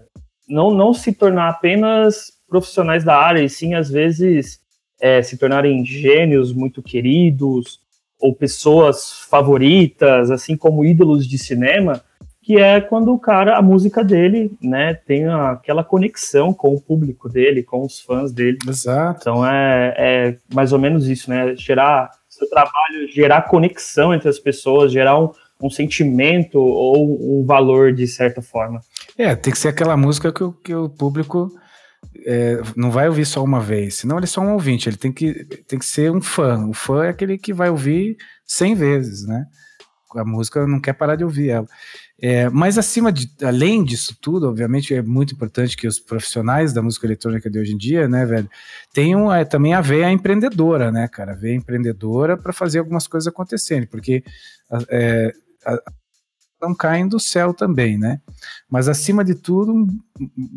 não, 0.49 0.73
não 0.73 0.93
se 0.93 1.13
tornar 1.13 1.49
apenas 1.49 2.33
profissionais 2.49 3.05
da 3.05 3.17
área, 3.17 3.43
e 3.43 3.49
sim, 3.49 3.75
às 3.75 3.91
vezes, 3.91 4.61
é, 5.01 5.23
se 5.23 5.37
tornarem 5.37 5.85
gênios 5.85 6.53
muito 6.53 6.83
queridos 6.83 7.81
ou 8.19 8.35
pessoas 8.35 9.13
favoritas, 9.29 10.31
assim 10.31 10.57
como 10.57 10.85
ídolos 10.85 11.27
de 11.27 11.39
cinema, 11.39 12.03
que 12.49 12.57
é 12.57 12.81
quando 12.81 13.13
o 13.13 13.19
cara, 13.19 13.59
a 13.59 13.61
música 13.61 14.03
dele, 14.03 14.51
né, 14.63 14.95
tem 14.95 15.29
aquela 15.29 15.85
conexão 15.85 16.51
com 16.55 16.75
o 16.75 16.81
público 16.81 17.29
dele, 17.29 17.63
com 17.63 17.85
os 17.85 18.01
fãs 18.01 18.33
dele. 18.33 18.57
Exato. 18.67 19.21
Então 19.21 19.47
é, 19.47 19.95
é 19.99 20.37
mais 20.55 20.73
ou 20.73 20.79
menos 20.79 21.07
isso, 21.07 21.29
né? 21.29 21.55
Gerar 21.57 22.11
seu 22.27 22.49
trabalho, 22.49 23.07
gerar 23.13 23.43
conexão 23.43 24.15
entre 24.15 24.31
as 24.31 24.39
pessoas, 24.39 24.91
gerar 24.91 25.21
um, 25.21 25.31
um 25.63 25.69
sentimento 25.69 26.59
ou 26.59 27.39
um 27.39 27.45
valor 27.45 27.93
de 27.93 28.07
certa 28.07 28.41
forma. 28.41 28.81
É, 29.19 29.37
tem 29.37 29.53
que 29.53 29.59
ser 29.59 29.69
aquela 29.69 29.95
música 29.95 30.33
que 30.33 30.43
o, 30.43 30.51
que 30.51 30.75
o 30.75 30.89
público 30.89 31.51
é, 32.25 32.63
não 32.75 32.91
vai 32.91 33.09
ouvir 33.09 33.27
só 33.27 33.45
uma 33.45 33.61
vez, 33.61 33.97
senão 33.97 34.17
ele 34.17 34.25
é 34.25 34.27
só 34.27 34.41
um 34.41 34.55
ouvinte, 34.55 34.89
ele 34.89 34.97
tem 34.97 35.13
que, 35.13 35.45
tem 35.67 35.79
que 35.79 35.85
ser 35.85 36.11
um 36.11 36.23
fã. 36.23 36.67
O 36.67 36.73
fã 36.73 37.05
é 37.05 37.11
aquele 37.11 37.37
que 37.37 37.53
vai 37.53 37.69
ouvir 37.69 38.17
cem 38.47 38.75
vezes, 38.75 39.27
né? 39.27 39.45
A 40.17 40.25
música 40.25 40.67
não 40.67 40.81
quer 40.81 40.95
parar 40.95 41.17
de 41.17 41.25
ouvir 41.25 41.51
ela. 41.51 41.67
É, 42.21 42.49
mas 42.51 42.77
acima 42.77 43.13
de, 43.13 43.31
além 43.43 43.85
disso 43.85 44.17
tudo, 44.21 44.49
obviamente 44.49 44.93
é 44.93 45.01
muito 45.01 45.35
importante 45.35 45.77
que 45.77 45.87
os 45.87 46.01
profissionais 46.01 46.73
da 46.73 46.83
música 46.83 47.07
eletrônica 47.07 47.49
de 47.49 47.61
hoje 47.61 47.75
em 47.75 47.77
dia, 47.77 48.09
né, 48.09 48.27
velho, 48.27 48.51
tenham 48.93 49.33
é, 49.33 49.45
também 49.45 49.73
a 49.73 49.81
veia 49.81 50.11
empreendedora, 50.11 50.91
né, 50.91 51.07
cara, 51.07 51.33
a 51.33 51.37
veia 51.37 51.55
empreendedora 51.55 52.37
para 52.37 52.53
fazer 52.53 52.81
algumas 52.81 53.07
coisas 53.07 53.29
acontecerem, 53.29 53.87
porque 53.87 54.25
é, 54.91 55.33
a, 55.65 55.81
não 56.61 56.75
caem 56.75 57.07
do 57.07 57.21
céu 57.21 57.55
também, 57.55 57.97
né? 57.97 58.21
Mas 58.69 58.89
acima 58.89 59.25
de 59.25 59.35
tudo, 59.35 59.87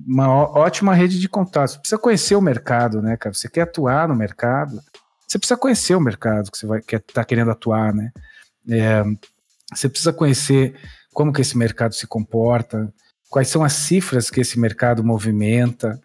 uma 0.08 0.30
ótima 0.30 0.96
rede 0.96 1.20
de 1.20 1.30
contatos. 1.30 1.78
Precisa 1.78 2.02
conhecer 2.02 2.36
o 2.36 2.42
mercado, 2.42 3.02
né, 3.02 3.16
cara? 3.16 3.36
Você 3.36 3.48
quer 3.48 3.62
atuar 3.62 4.08
no 4.08 4.16
mercado, 4.16 4.82
você 5.28 5.38
precisa 5.38 5.58
conhecer 5.58 5.96
o 5.96 6.02
mercado 6.02 6.52
que 6.52 6.58
você 6.58 6.66
vai 6.66 6.82
quer 6.82 7.02
tá 7.02 7.24
querendo 7.24 7.52
atuar, 7.52 7.94
né? 7.94 8.12
É, 8.68 9.04
você 9.74 9.88
precisa 9.88 10.12
conhecer 10.12 10.76
como 11.14 11.34
que 11.34 11.42
esse 11.42 11.58
mercado 11.58 11.94
se 11.94 12.08
comporta, 12.08 12.94
quais 13.30 13.48
são 13.48 13.64
as 13.64 13.74
cifras 13.74 14.30
que 14.30 14.42
esse 14.42 14.60
mercado 14.60 15.04
movimenta. 15.04 16.00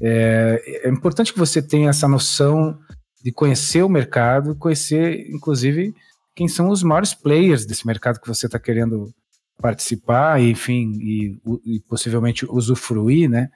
É, 0.00 0.80
é 0.84 0.88
importante 0.88 1.32
que 1.32 1.38
você 1.38 1.60
tenha 1.60 1.90
essa 1.90 2.08
noção 2.08 2.78
de 3.22 3.30
conhecer 3.32 3.82
o 3.82 3.88
mercado, 3.88 4.56
conhecer, 4.56 5.28
inclusive, 5.30 5.94
quem 6.34 6.48
são 6.48 6.70
os 6.70 6.82
maiores 6.82 7.12
players 7.12 7.66
desse 7.66 7.86
mercado 7.86 8.20
que 8.20 8.28
você 8.28 8.46
está 8.46 8.58
querendo 8.58 9.12
participar, 9.60 10.40
enfim, 10.40 10.92
e, 11.02 11.38
e, 11.66 11.80
possivelmente 11.80 12.46
usufruir, 12.46 13.28
né? 13.28 13.50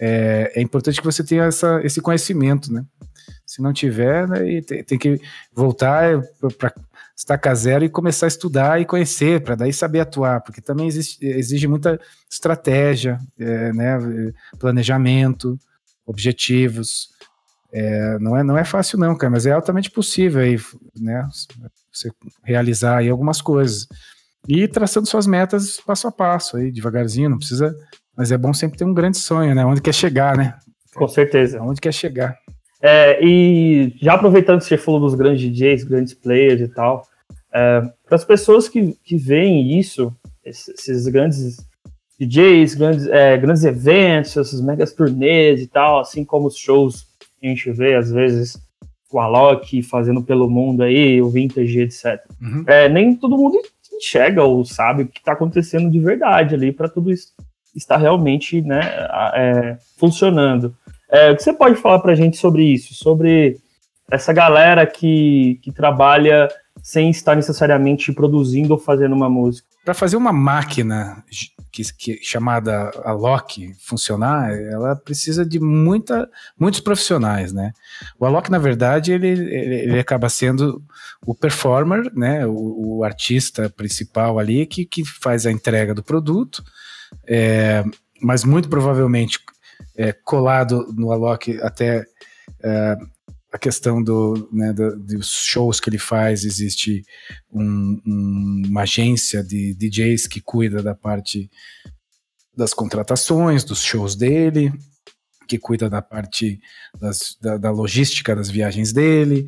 É, 0.00 0.50
é, 0.56 0.62
importante 0.62 0.98
que 0.98 1.04
você 1.04 1.22
tenha 1.22 1.44
essa, 1.44 1.80
esse 1.84 2.00
conhecimento, 2.00 2.72
né? 2.72 2.84
Se 3.52 3.60
não 3.60 3.70
tiver, 3.70 4.26
né, 4.26 4.62
tem, 4.62 4.82
tem 4.82 4.98
que 4.98 5.20
voltar 5.52 6.22
para 6.56 6.72
estaca 7.14 7.54
zero 7.54 7.84
e 7.84 7.90
começar 7.90 8.24
a 8.24 8.28
estudar 8.28 8.80
e 8.80 8.86
conhecer, 8.86 9.42
para 9.42 9.54
daí 9.54 9.74
saber 9.74 10.00
atuar, 10.00 10.40
porque 10.40 10.62
também 10.62 10.86
existe, 10.86 11.22
exige 11.22 11.68
muita 11.68 12.00
estratégia, 12.30 13.18
é, 13.38 13.70
né, 13.74 13.98
planejamento, 14.58 15.58
objetivos. 16.06 17.10
É, 17.70 18.18
não, 18.18 18.34
é, 18.38 18.42
não 18.42 18.56
é 18.56 18.64
fácil 18.64 18.98
não, 18.98 19.14
cara, 19.14 19.30
mas 19.30 19.44
é 19.44 19.52
altamente 19.52 19.90
possível 19.90 20.40
aí, 20.40 20.58
né, 20.98 21.28
você 21.92 22.10
realizar 22.42 23.00
aí 23.00 23.10
algumas 23.10 23.42
coisas. 23.42 23.86
E 24.48 24.66
traçando 24.66 25.06
suas 25.06 25.26
metas 25.26 25.78
passo 25.78 26.08
a 26.08 26.12
passo 26.12 26.56
aí, 26.56 26.72
devagarzinho, 26.72 27.28
não 27.28 27.36
precisa, 27.36 27.76
mas 28.16 28.32
é 28.32 28.38
bom 28.38 28.54
sempre 28.54 28.78
ter 28.78 28.86
um 28.86 28.94
grande 28.94 29.18
sonho, 29.18 29.54
né, 29.54 29.62
onde 29.62 29.82
quer 29.82 29.92
chegar, 29.92 30.38
né? 30.38 30.58
Com 30.94 31.06
certeza. 31.06 31.60
Onde 31.60 31.82
quer 31.82 31.92
chegar. 31.92 32.34
É, 32.82 33.24
e 33.24 33.94
já 34.02 34.14
aproveitando 34.14 34.58
que 34.58 34.64
você 34.64 34.76
falou 34.76 35.00
dos 35.00 35.14
grandes 35.14 35.40
DJs, 35.40 35.84
grandes 35.84 36.14
players 36.14 36.60
e 36.60 36.66
tal, 36.66 37.06
é, 37.54 37.80
para 38.04 38.16
as 38.16 38.24
pessoas 38.24 38.68
que, 38.68 38.98
que 39.04 39.16
veem 39.16 39.78
isso, 39.78 40.12
esses 40.44 41.06
grandes 41.06 41.58
DJs, 42.18 42.74
grandes, 42.74 43.06
é, 43.06 43.38
grandes 43.38 43.64
eventos, 43.64 44.36
esses 44.36 44.60
megas 44.60 44.92
turnês 44.92 45.60
e 45.60 45.66
tal, 45.68 46.00
assim 46.00 46.24
como 46.24 46.48
os 46.48 46.56
shows 46.56 47.06
que 47.40 47.46
a 47.46 47.48
gente 47.48 47.70
vê, 47.70 47.94
às 47.94 48.10
vezes, 48.10 48.60
o 49.12 49.20
Alok 49.20 49.82
fazendo 49.82 50.22
pelo 50.22 50.50
mundo 50.50 50.82
aí, 50.82 51.22
o 51.22 51.30
Vintage, 51.30 51.80
etc. 51.80 52.20
Uhum. 52.40 52.64
É, 52.66 52.88
nem 52.88 53.14
todo 53.14 53.36
mundo 53.36 53.60
enxerga 53.94 54.42
ou 54.42 54.64
sabe 54.64 55.04
o 55.04 55.08
que 55.08 55.20
está 55.20 55.32
acontecendo 55.32 55.88
de 55.88 56.00
verdade 56.00 56.54
ali 56.54 56.72
para 56.72 56.88
tudo 56.88 57.12
isso 57.12 57.32
estar 57.74 57.96
realmente 57.96 58.60
né, 58.60 58.80
é, 59.34 59.76
funcionando. 59.96 60.74
É, 61.12 61.30
o 61.30 61.36
que 61.36 61.42
você 61.42 61.52
pode 61.52 61.76
falar 61.76 61.98
para 61.98 62.12
a 62.12 62.16
gente 62.16 62.38
sobre 62.38 62.64
isso? 62.64 62.94
Sobre 62.94 63.58
essa 64.10 64.32
galera 64.32 64.86
que, 64.86 65.60
que 65.62 65.70
trabalha 65.70 66.48
sem 66.82 67.10
estar 67.10 67.36
necessariamente 67.36 68.12
produzindo 68.12 68.72
ou 68.72 68.78
fazendo 68.78 69.14
uma 69.14 69.28
música? 69.28 69.68
Para 69.84 69.94
fazer 69.94 70.16
uma 70.16 70.32
máquina 70.32 71.22
que, 71.70 71.84
que, 71.92 72.18
chamada 72.22 72.90
a 73.04 73.10
Alok 73.10 73.74
funcionar, 73.80 74.52
ela 74.52 74.96
precisa 74.96 75.44
de 75.44 75.60
muita, 75.60 76.28
muitos 76.58 76.80
profissionais, 76.80 77.52
né? 77.52 77.72
O 78.18 78.24
Alok, 78.24 78.50
na 78.50 78.58
verdade, 78.58 79.12
ele, 79.12 79.28
ele, 79.28 79.74
ele 79.74 79.98
acaba 79.98 80.28
sendo 80.28 80.82
o 81.26 81.34
performer, 81.34 82.12
né? 82.14 82.46
O, 82.46 82.98
o, 82.98 83.04
artista 83.04 83.68
principal 83.70 84.38
ali 84.38 84.66
que, 84.66 84.84
que 84.84 85.04
faz 85.04 85.46
a 85.46 85.52
entrega 85.52 85.94
do 85.94 86.02
produto, 86.02 86.62
é, 87.26 87.84
mas 88.20 88.44
muito 88.44 88.68
provavelmente 88.68 89.40
é, 89.96 90.12
colado 90.12 90.92
no 90.94 91.12
Alok 91.12 91.60
até 91.60 92.04
é, 92.62 92.96
a 93.52 93.58
questão 93.58 94.02
do, 94.02 94.48
né, 94.50 94.72
do, 94.72 94.98
dos 94.98 95.28
shows 95.28 95.78
que 95.78 95.90
ele 95.90 95.98
faz, 95.98 96.44
existe 96.44 97.04
um, 97.52 98.00
um, 98.06 98.62
uma 98.66 98.82
agência 98.82 99.44
de 99.44 99.74
DJs 99.74 100.26
que 100.26 100.40
cuida 100.40 100.82
da 100.82 100.94
parte 100.94 101.50
das 102.56 102.72
contratações, 102.72 103.62
dos 103.62 103.82
shows 103.82 104.16
dele, 104.16 104.72
que 105.46 105.58
cuida 105.58 105.90
da 105.90 106.00
parte 106.00 106.60
das, 106.98 107.36
da, 107.40 107.58
da, 107.58 107.70
logística 107.70 108.34
das 108.34 108.48
viagens 108.48 108.90
dele. 108.90 109.44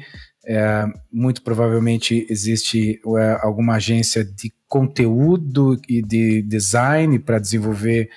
É, 0.46 0.84
muito 1.10 1.42
provavelmente 1.42 2.26
existe 2.28 3.00
é, 3.18 3.38
alguma 3.40 3.76
agência 3.76 4.22
de 4.22 4.52
conteúdo 4.68 5.80
e 5.88 6.02
de 6.02 6.42
design 6.42 7.18
para 7.18 7.38
desenvolver 7.38 8.10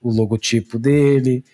o 0.00 0.10
logotipo 0.10 0.78
dele. 0.78 1.44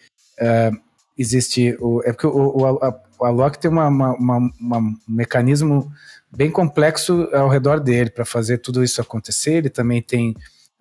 É, 0.41 0.71
existe 1.19 1.77
o. 1.81 2.01
É 2.05 2.13
porque 2.13 2.27
o, 2.27 2.57
o, 2.57 2.67
a, 2.83 3.01
o 3.19 3.25
Alok 3.25 3.59
tem 3.59 3.71
uma, 3.71 3.89
uma, 3.89 4.15
uma, 4.59 4.79
um 4.79 4.97
mecanismo 5.07 5.93
bem 6.35 6.51
complexo 6.51 7.29
ao 7.33 7.49
redor 7.49 7.81
dele 7.81 8.11
para 8.11 8.25
fazer 8.25 8.59
tudo 8.59 8.83
isso 8.83 9.01
acontecer. 9.01 9.55
Ele 9.55 9.69
também 9.69 10.01
tem 10.01 10.35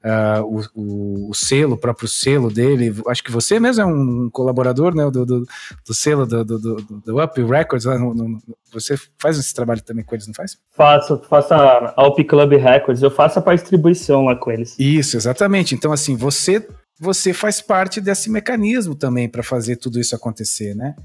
uh, 0.04 0.62
o, 0.74 1.30
o, 1.30 1.34
selo, 1.34 1.74
o 1.74 1.78
próprio 1.78 2.08
selo 2.08 2.50
dele. 2.50 2.96
Acho 3.08 3.24
que 3.24 3.32
você 3.32 3.60
mesmo 3.60 3.82
é 3.82 3.86
um 3.86 4.30
colaborador 4.32 4.96
né, 4.96 5.10
do, 5.10 5.26
do, 5.26 5.46
do 5.86 5.94
selo 5.94 6.26
do, 6.26 6.46
do, 6.46 6.60
do, 6.60 6.76
do 7.06 7.24
Up 7.24 7.42
Records. 7.42 7.86
No, 7.86 8.14
no, 8.14 8.40
você 8.72 8.96
faz 9.18 9.38
esse 9.38 9.54
trabalho 9.54 9.82
também 9.82 10.06
com 10.06 10.16
eles, 10.16 10.28
não 10.28 10.34
faz? 10.34 10.58
Faço, 10.72 11.22
faço 11.30 11.54
a 11.54 12.08
Up 12.08 12.24
Club 12.24 12.54
Records. 12.54 13.02
Eu 13.02 13.12
faço 13.12 13.40
a 13.40 13.56
distribuição 13.56 14.26
lá 14.26 14.36
com 14.36 14.52
eles. 14.52 14.76
Isso, 14.80 15.18
exatamente. 15.18 15.76
Então, 15.76 15.92
assim, 15.92 16.16
você 16.16 16.66
você 17.00 17.34
faz 17.34 17.62
parte 17.62 18.02
desse 18.02 18.30
mecanismo 18.30 18.94
também 18.94 19.30
para 19.30 19.42
fazer 19.42 19.78
tudo 19.78 20.00
isso 20.00 20.16
acontecer, 20.16 20.76
né? 20.76 20.96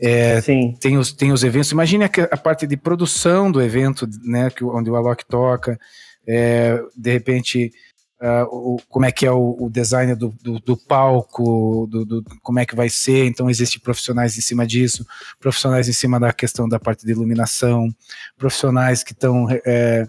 É, 0.00 0.40
tem, 0.80 0.98
os, 0.98 1.12
tem 1.12 1.32
os 1.32 1.44
eventos. 1.44 1.70
Imagine 1.70 2.04
a, 2.04 2.10
a, 2.30 2.36
parte 2.36 2.66
de 2.66 2.76
produção 2.76 3.52
do 3.52 3.62
evento, 3.62 4.08
né, 4.24 4.50
que, 4.50 4.64
onde 4.64 4.90
o 4.90 4.96
Alok 4.96 5.24
toca. 5.24 5.78
É, 6.26 6.80
de 6.96 7.12
repente, 7.12 7.72
uh, 8.20 8.44
o, 8.50 8.76
como 8.88 9.04
é 9.04 9.12
que 9.12 9.24
é 9.24 9.30
o, 9.30 9.56
o 9.60 9.70
design 9.70 10.14
do, 10.16 10.34
do, 10.42 10.58
do 10.58 10.76
palco, 10.76 11.86
do, 11.88 12.04
do, 12.04 12.24
como 12.42 12.58
é 12.58 12.66
que 12.66 12.74
vai 12.74 12.88
ser. 12.88 13.26
Então, 13.26 13.48
existem 13.48 13.80
profissionais 13.80 14.36
em 14.36 14.40
cima 14.40 14.66
disso, 14.66 15.06
profissionais 15.38 15.88
em 15.88 15.92
cima 15.92 16.18
da 16.18 16.32
questão 16.32 16.68
da 16.68 16.80
parte 16.80 17.06
de 17.06 17.12
iluminação, 17.12 17.88
profissionais 18.36 19.04
que 19.04 19.12
estão. 19.12 19.46
É, 19.64 20.08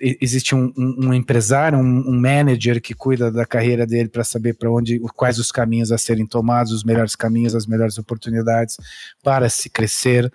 existe 0.00 0.54
um, 0.54 0.72
um, 0.76 1.12
empresário, 1.12 1.78
um, 1.78 2.08
um, 2.08 2.20
manager 2.20 2.80
que 2.80 2.94
cuida 2.94 3.30
da 3.30 3.44
carreira 3.44 3.86
dele 3.86 4.08
para 4.08 4.24
saber 4.24 4.54
para 4.54 4.70
onde, 4.70 4.98
quais 5.14 5.38
os 5.38 5.52
caminhos 5.52 5.92
a 5.92 5.98
serem 5.98 6.26
tomados, 6.26 6.72
os 6.72 6.84
melhores 6.84 7.14
caminhos, 7.14 7.54
as 7.54 7.66
melhores 7.66 7.98
oportunidades 7.98 8.76
para 9.22 9.48
se 9.48 9.68
crescer. 9.68 10.32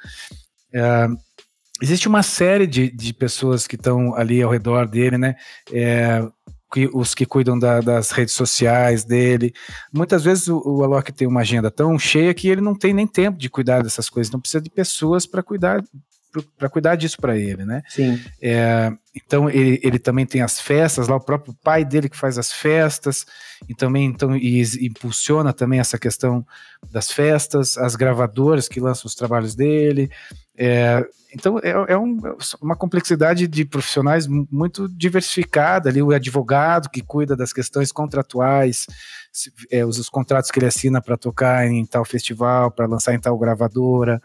Uh, 0.74 1.18
existe 1.82 2.08
uma 2.08 2.24
série 2.24 2.68
de, 2.68 2.92
de 2.92 3.14
pessoas 3.14 3.66
que 3.66 3.76
estão 3.76 4.16
ali 4.16 4.42
ao 4.42 4.52
redor 4.52 4.88
dele, 4.88 5.18
né? 5.18 5.36
É, 5.72 6.22
que, 6.72 6.90
os 6.94 7.16
que 7.16 7.26
cuidam 7.26 7.58
da, 7.58 7.80
das 7.80 8.12
redes 8.12 8.34
sociais 8.34 9.06
dele. 9.06 9.54
Muitas 9.94 10.24
vezes 10.24 10.48
o, 10.48 10.62
o 10.66 10.84
Alok 10.84 11.12
tem 11.14 11.28
uma 11.28 11.42
agenda 11.42 11.72
tão 11.72 11.98
cheia 11.98 12.34
que 12.34 12.50
ele 12.50 12.62
não 12.62 12.76
tem 12.76 12.94
nem 12.94 13.08
tempo 13.08 13.38
de 13.38 13.50
cuidar 13.50 13.82
dessas 13.82 14.10
coisas, 14.10 14.32
não 14.32 14.40
precisa 14.40 14.62
de 14.62 14.70
pessoas 14.70 15.26
para 15.26 15.42
cuidar 15.42 15.82
para 16.44 16.70
cuidar 16.70 16.96
disso 16.96 17.18
para 17.20 17.38
ele, 17.38 17.66
né? 17.66 17.82
Sim. 17.88 18.20
É, 18.42 18.92
então 19.16 19.50
ele, 19.50 19.80
ele 19.82 20.00
também 20.00 20.26
tem 20.26 20.42
as 20.42 20.60
festas 20.60 21.08
lá, 21.08 21.16
o 21.16 21.24
próprio 21.24 21.56
pai 21.64 21.86
dele 21.86 22.10
que 22.10 22.18
faz 22.18 22.38
as 22.38 22.52
festas 22.52 23.26
e 23.68 23.74
também 23.74 24.06
então 24.06 24.36
e, 24.36 24.62
impulsiona 24.82 25.54
também 25.54 25.80
essa 25.80 25.98
questão 25.98 26.46
das 26.92 27.12
festas, 27.12 27.78
as 27.78 27.96
gravadoras 27.96 28.68
que 28.68 28.80
lançam 28.80 29.08
os 29.08 29.16
trabalhos 29.16 29.56
dele. 29.56 30.10
É, 30.58 31.06
então 31.34 31.60
é, 31.60 31.72
é, 31.94 31.98
um, 31.98 32.18
uma 32.62 32.76
complexidade 32.76 33.48
de 33.48 33.66
profissionais 33.66 34.26
muito 34.28 34.88
diversificada 34.88 35.90
ali, 35.90 36.02
o 36.02 36.12
advogado 36.12 36.90
que 36.90 37.02
cuida 37.02 37.36
das 37.36 37.52
questões 37.52 37.92
contratuais, 37.92 38.86
é, 39.70 39.86
os, 39.86 40.00
os 40.00 40.10
contratos 40.10 40.50
que 40.52 40.60
ele 40.60 40.68
assina 40.68 41.02
para 41.02 41.18
tocar 41.18 41.68
em 41.68 41.86
tal 41.86 42.06
festival, 42.06 42.72
para 42.72 42.86
lançar 42.86 43.14
em 43.14 43.20
tal 43.20 43.38
gravadora 43.38 44.22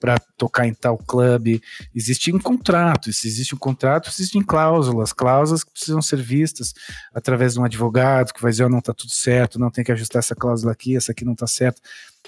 para 0.00 0.18
tocar 0.36 0.66
em 0.66 0.72
tal 0.72 0.96
clube. 0.96 1.62
Existe 1.94 2.34
um 2.34 2.38
contrato, 2.38 3.12
se 3.12 3.28
existe 3.28 3.54
um 3.54 3.58
contrato, 3.58 4.08
existem 4.08 4.42
cláusulas, 4.42 5.12
cláusulas 5.12 5.62
que 5.62 5.70
precisam 5.70 6.00
ser 6.00 6.20
vistas 6.22 6.72
através 7.14 7.52
de 7.52 7.60
um 7.60 7.64
advogado 7.64 8.32
que 8.32 8.40
vai 8.40 8.50
dizer, 8.50 8.64
oh, 8.64 8.70
não 8.70 8.78
está 8.78 8.94
tudo 8.94 9.12
certo, 9.12 9.58
não 9.58 9.70
tem 9.70 9.84
que 9.84 9.92
ajustar 9.92 10.20
essa 10.20 10.34
cláusula 10.34 10.72
aqui, 10.72 10.96
essa 10.96 11.12
aqui 11.12 11.24
não 11.24 11.34
está 11.34 11.46
certa. 11.46 11.80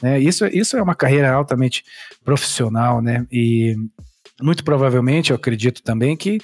Né? 0.02 0.21
Isso, 0.21 0.47
isso 0.47 0.76
é 0.76 0.83
uma 0.83 0.95
carreira 0.95 1.33
altamente 1.33 1.83
profissional, 2.23 3.00
né? 3.00 3.26
E 3.33 3.76
muito 4.41 4.64
provavelmente, 4.64 5.31
eu 5.31 5.37
acredito 5.37 5.83
também 5.83 6.17
que, 6.17 6.38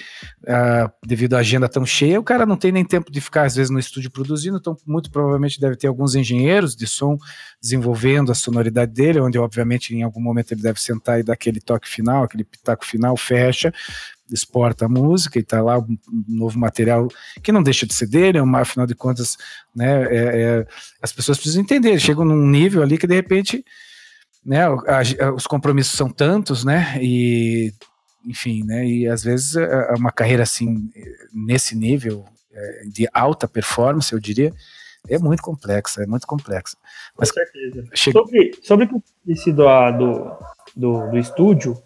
uh, 0.45 0.91
devido 1.05 1.35
à 1.35 1.39
agenda 1.39 1.69
tão 1.69 1.85
cheia, 1.85 2.21
o 2.21 2.25
cara 2.25 2.47
não 2.47 2.57
tem 2.57 2.71
nem 2.71 2.85
tempo 2.85 3.11
de 3.11 3.21
ficar, 3.21 3.45
às 3.45 3.57
vezes, 3.57 3.71
no 3.71 3.79
estúdio 3.79 4.11
produzindo, 4.11 4.59
então, 4.59 4.77
muito 4.87 5.11
provavelmente 5.11 5.61
deve 5.61 5.77
ter 5.77 5.87
alguns 5.87 6.15
engenheiros 6.15 6.77
de 6.77 6.87
som 6.87 7.19
desenvolvendo 7.61 8.31
a 8.31 8.35
sonoridade 8.35 8.93
dele, 8.93 9.21
onde, 9.21 9.39
obviamente, 9.39 9.95
em 9.95 10.03
algum 10.03 10.21
momento 10.21 10.53
ele 10.53 10.63
deve 10.63 10.81
sentar 10.81 11.19
e 11.19 11.23
dar 11.23 11.33
aquele 11.33 11.61
toque 11.61 11.89
final, 11.89 12.25
aquele 12.25 12.45
pitaco 12.45 12.85
final, 12.85 13.17
fecha, 13.17 13.73
exporta 14.31 14.85
a 14.85 14.89
música 14.89 15.39
e 15.39 15.43
tá 15.43 15.63
lá 15.63 15.79
um 15.79 15.97
novo 16.29 16.59
material 16.59 17.09
que 17.43 17.51
não 17.51 17.63
deixa 17.63 17.87
de 17.87 17.95
ser 17.95 18.07
dele, 18.07 18.41
mas 18.43 18.63
afinal 18.63 18.87
de 18.87 18.95
contas, 18.95 19.37
né, 19.75 20.05
é, 20.05 20.43
é, 20.43 20.67
as 21.03 21.13
pessoas 21.13 21.39
precisam 21.39 21.63
entender, 21.63 21.99
chegam 21.99 22.25
num 22.25 22.47
nível 22.47 22.83
ali 22.83 22.99
que 22.99 23.07
de 23.07 23.15
repente 23.15 23.65
né, 24.45 24.65
os 25.35 25.47
compromissos 25.47 25.97
são 25.97 26.09
tantos, 26.09 26.65
né, 26.65 26.99
e 27.01 27.73
enfim, 28.27 28.63
né? 28.65 28.87
E 28.87 29.07
às 29.07 29.23
vezes 29.23 29.57
é, 29.57 29.65
é 29.65 29.95
uma 29.95 30.13
carreira 30.13 30.43
assim, 30.43 30.91
nesse 31.33 31.75
nível 31.75 32.25
é, 32.53 32.83
de 32.87 33.09
alta 33.13 33.49
performance, 33.49 34.13
eu 34.13 34.21
diria, 34.21 34.53
é 35.09 35.19
muito 35.19 35.43
complexa, 35.43 36.03
é 36.03 36.07
muito 36.07 36.27
complexa. 36.27 36.77
Mas, 37.19 37.31
Com 37.31 37.41
certeza. 37.41 37.85
Chega... 37.95 38.19
Sobre, 38.19 38.51
sobre 38.63 38.85
o 38.85 38.89
que 38.89 39.53
do, 39.53 40.39
do, 40.77 41.11
do 41.11 41.19
estúdio, 41.19 41.77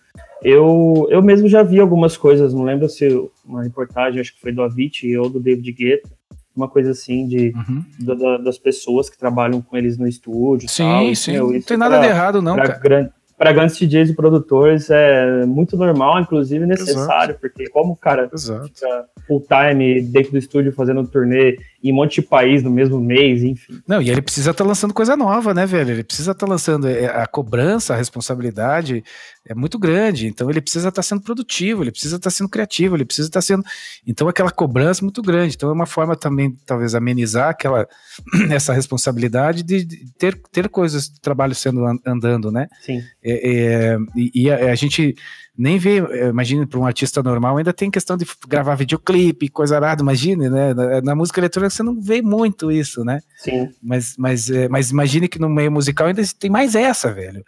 eu, 0.43 1.07
eu 1.11 1.23
mesmo 1.23 1.49
já 1.49 1.63
vi 1.63 1.79
algumas 1.79 2.17
coisas, 2.17 2.53
não 2.53 2.65
lembro 2.65 2.89
se 2.89 3.09
uma 3.45 3.63
reportagem, 3.63 4.21
acho 4.21 4.35
que 4.35 4.41
foi 4.41 4.53
do 4.53 4.63
Avicii 4.63 5.17
ou 5.17 5.31
do 5.31 5.39
David 5.39 5.71
Guetta, 5.73 6.11
uma 6.55 6.69
coisa 6.69 6.91
assim 6.91 7.27
de 7.27 7.53
uhum. 7.55 7.85
da, 8.01 8.37
das 8.39 8.59
pessoas 8.59 9.09
que 9.09 9.19
trabalham 9.19 9.61
com 9.61 9.77
eles 9.77 9.99
no 9.99 10.07
estúdio. 10.07 10.69
Sim, 10.69 10.85
tal, 10.85 11.15
sim. 11.15 11.33
Meu, 11.33 11.53
não 11.53 11.63
tem 11.63 11.77
nada 11.77 11.99
pra, 11.99 12.07
de 12.07 12.13
errado, 12.13 12.43
não, 12.43 12.57
cara. 12.57 12.79
Grande, 12.79 13.11
para 13.43 13.53
grandes 13.53 13.77
DJs 13.77 14.11
e 14.11 14.15
produtores 14.15 14.89
é 14.89 15.45
muito 15.45 15.77
normal, 15.77 16.21
inclusive 16.21 16.65
necessário, 16.65 17.33
Exato. 17.33 17.41
porque 17.41 17.69
como 17.71 17.95
o 17.95 17.97
cara 17.97 18.31
Exato. 18.33 18.69
fica 18.69 19.07
full 19.27 19.41
time 19.41 20.01
dentro 20.01 20.31
do 20.31 20.39
estúdio 20.39 20.73
fazendo 20.73 21.05
turnê 21.09 21.59
em 21.83 21.91
um 21.93 21.97
monte 21.97 22.21
de 22.21 22.23
país 22.23 22.63
no 22.63 22.71
mesmo 22.71 23.01
mês, 23.01 23.43
enfim. 23.43 23.81
Não, 23.85 24.01
e 24.01 24.11
ele 24.11 24.23
precisa 24.23 24.53
estar 24.53 24.63
tá 24.63 24.69
lançando 24.69 24.95
coisa 24.95 25.17
nova, 25.17 25.53
né, 25.53 25.67
velho? 25.67 25.91
Ele 25.91 26.05
precisa 26.05 26.31
estar 26.31 26.47
tá 26.47 26.53
lançando 26.53 26.87
é, 26.87 27.07
a 27.07 27.27
cobrança, 27.27 27.95
a 27.95 27.97
responsabilidade 27.97 29.03
é 29.45 29.55
muito 29.55 29.79
grande, 29.79 30.29
então 30.29 30.49
ele 30.49 30.61
precisa 30.61 30.89
estar 30.89 31.03
tá 31.03 31.03
sendo 31.03 31.21
produtivo, 31.21 31.83
ele 31.83 31.91
precisa 31.91 32.17
estar 32.17 32.31
sendo 32.31 32.49
criativo, 32.49 32.97
ele 32.97 33.05
precisa 33.05 33.29
estar 33.29 33.43
sendo, 33.43 33.65
então 34.07 34.29
aquela 34.29 34.51
cobrança 34.51 35.01
é 35.01 35.05
muito 35.05 35.21
grande. 35.21 35.55
Então 35.57 35.69
é 35.69 35.73
uma 35.73 35.87
forma 35.87 36.15
também 36.15 36.57
talvez 36.65 36.95
amenizar 36.95 37.49
aquela 37.49 37.89
essa 38.51 38.73
responsabilidade 38.73 39.63
de, 39.63 39.85
ter 40.17 40.41
ter 40.53 40.69
coisas, 40.69 41.09
trabalho 41.09 41.55
sendo 41.55 41.85
andando, 42.07 42.53
né? 42.53 42.69
Sim. 42.83 43.03
É, 43.23 43.51
é, 43.51 43.99
e, 44.17 44.45
e 44.45 44.51
a, 44.51 44.71
a 44.71 44.75
gente 44.77 45.17
nem 45.57 45.79
vê, 45.79 45.99
eh, 45.99 46.29
imagine 46.29 46.67
para 46.67 46.79
um 46.79 46.87
artista 46.87 47.23
normal, 47.23 47.59
ainda 47.59 47.73
tem 47.73 47.91
questão 47.91 48.17
de 48.17 48.27
gravar 48.49 48.75
videoclipe, 48.75 49.49
coisa 49.49 49.77
arada, 49.77 50.03
imagine, 50.03 50.49
né? 50.49 50.73
Na, 50.73 51.01
na, 51.03 51.15
música 51.15 51.41
eletrônica 51.41 51.75
você 51.75 51.83
não 51.83 52.01
vê 52.01 52.23
muito 52.23 52.73
isso, 52.73 53.05
né? 53.05 53.21
Sim. 53.37 53.69
Mas, 53.83 54.15
mas, 54.19 54.49
eh, 54.49 54.69
mas 54.69 54.91
imagine 54.91 55.29
que 55.29 55.39
no 55.39 55.51
meio 55.51 55.71
musical 55.71 56.07
ainda 56.07 56.23
tem 56.39 56.51
mais 56.51 56.75
essa, 56.75 57.13
velho. 57.13 57.45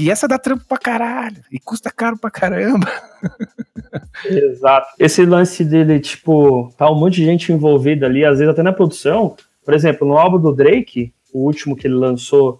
E 0.00 0.10
essa 0.10 0.26
dá 0.26 0.38
trampo 0.38 0.64
pra 0.66 0.78
caralho, 0.78 1.42
e 1.50 1.58
custa 1.58 1.90
caro 1.90 2.16
pra 2.16 2.30
caramba. 2.30 2.90
Exato. 4.24 4.86
Esse 4.98 5.24
lance 5.26 5.62
dele, 5.62 6.00
tipo, 6.00 6.72
tá 6.78 6.90
um 6.90 6.98
monte 6.98 7.16
de 7.16 7.26
gente 7.26 7.52
envolvida 7.52 8.06
ali, 8.06 8.24
às 8.24 8.38
vezes 8.38 8.52
até 8.52 8.62
na 8.62 8.72
produção. 8.72 9.36
Por 9.64 9.74
exemplo, 9.74 10.08
no 10.08 10.16
álbum 10.16 10.40
do 10.40 10.52
Drake, 10.54 11.12
o 11.32 11.44
último 11.44 11.76
que 11.76 11.86
ele 11.86 11.94
lançou, 11.94 12.58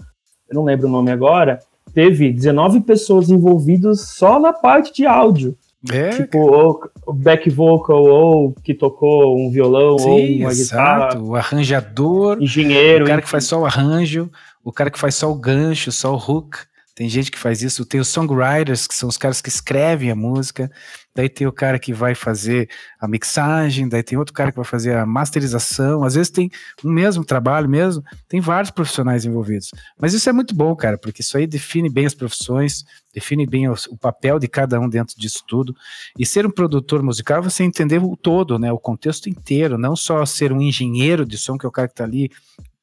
eu 0.48 0.54
não 0.54 0.64
lembro 0.64 0.86
o 0.86 0.90
nome 0.90 1.10
agora, 1.10 1.60
teve 1.94 2.32
19 2.32 2.80
pessoas 2.80 3.30
envolvidas 3.30 4.00
só 4.16 4.38
na 4.38 4.52
parte 4.52 4.92
de 4.92 5.06
áudio. 5.06 5.56
É, 5.90 6.10
tipo, 6.10 6.38
ou, 6.38 6.80
o 7.04 7.12
back 7.12 7.50
vocal, 7.50 8.04
ou 8.04 8.54
que 8.62 8.72
tocou 8.72 9.36
um 9.36 9.50
violão, 9.50 9.98
Sim, 9.98 10.08
ou 10.08 10.18
uma 10.18 10.50
exato. 10.50 11.16
guitarra. 11.16 11.22
O 11.22 11.34
arranjador, 11.34 12.40
engenheiro. 12.40 13.04
O 13.04 13.08
cara 13.08 13.20
que 13.20 13.28
faz 13.28 13.44
só 13.44 13.60
o 13.60 13.66
arranjo, 13.66 14.30
o 14.62 14.72
cara 14.72 14.90
que 14.90 14.98
faz 14.98 15.16
só 15.16 15.30
o 15.30 15.34
gancho, 15.34 15.90
só 15.90 16.14
o 16.14 16.16
hook. 16.16 16.58
Tem 16.94 17.08
gente 17.08 17.30
que 17.30 17.38
faz 17.38 17.62
isso. 17.62 17.84
Tem 17.84 18.00
os 18.00 18.08
songwriters, 18.08 18.86
que 18.86 18.94
são 18.94 19.08
os 19.08 19.16
caras 19.16 19.40
que 19.40 19.48
escrevem 19.48 20.10
a 20.10 20.14
música. 20.14 20.70
Daí 21.14 21.28
tem 21.28 21.46
o 21.46 21.52
cara 21.52 21.78
que 21.78 21.92
vai 21.92 22.14
fazer 22.14 22.68
a 22.98 23.06
mixagem. 23.06 23.88
Daí 23.88 24.02
tem 24.02 24.18
outro 24.18 24.32
cara 24.32 24.50
que 24.50 24.56
vai 24.56 24.64
fazer 24.64 24.96
a 24.96 25.04
masterização. 25.04 26.04
Às 26.04 26.14
vezes 26.14 26.30
tem 26.30 26.50
o 26.82 26.88
mesmo 26.88 27.24
trabalho 27.24 27.68
mesmo. 27.68 28.02
Tem 28.28 28.40
vários 28.40 28.70
profissionais 28.70 29.24
envolvidos. 29.24 29.70
Mas 30.00 30.14
isso 30.14 30.28
é 30.28 30.32
muito 30.32 30.54
bom, 30.54 30.74
cara, 30.74 30.96
porque 30.96 31.20
isso 31.20 31.36
aí 31.36 31.46
define 31.46 31.90
bem 31.90 32.06
as 32.06 32.14
profissões, 32.14 32.84
define 33.12 33.46
bem 33.46 33.68
o, 33.68 33.74
o 33.90 33.96
papel 33.96 34.38
de 34.38 34.48
cada 34.48 34.80
um 34.80 34.88
dentro 34.88 35.18
disso 35.18 35.44
tudo. 35.46 35.76
E 36.18 36.24
ser 36.24 36.46
um 36.46 36.50
produtor 36.50 37.02
musical 37.02 37.38
é 37.38 37.42
você 37.42 37.62
entender 37.62 38.02
o 38.02 38.16
todo, 38.16 38.58
né? 38.58 38.72
O 38.72 38.78
contexto 38.78 39.28
inteiro, 39.28 39.76
não 39.76 39.94
só 39.94 40.24
ser 40.24 40.52
um 40.52 40.62
engenheiro 40.62 41.26
de 41.26 41.36
som, 41.36 41.58
que 41.58 41.66
é 41.66 41.68
o 41.68 41.72
cara 41.72 41.88
que 41.88 41.94
está 41.94 42.04
ali 42.04 42.30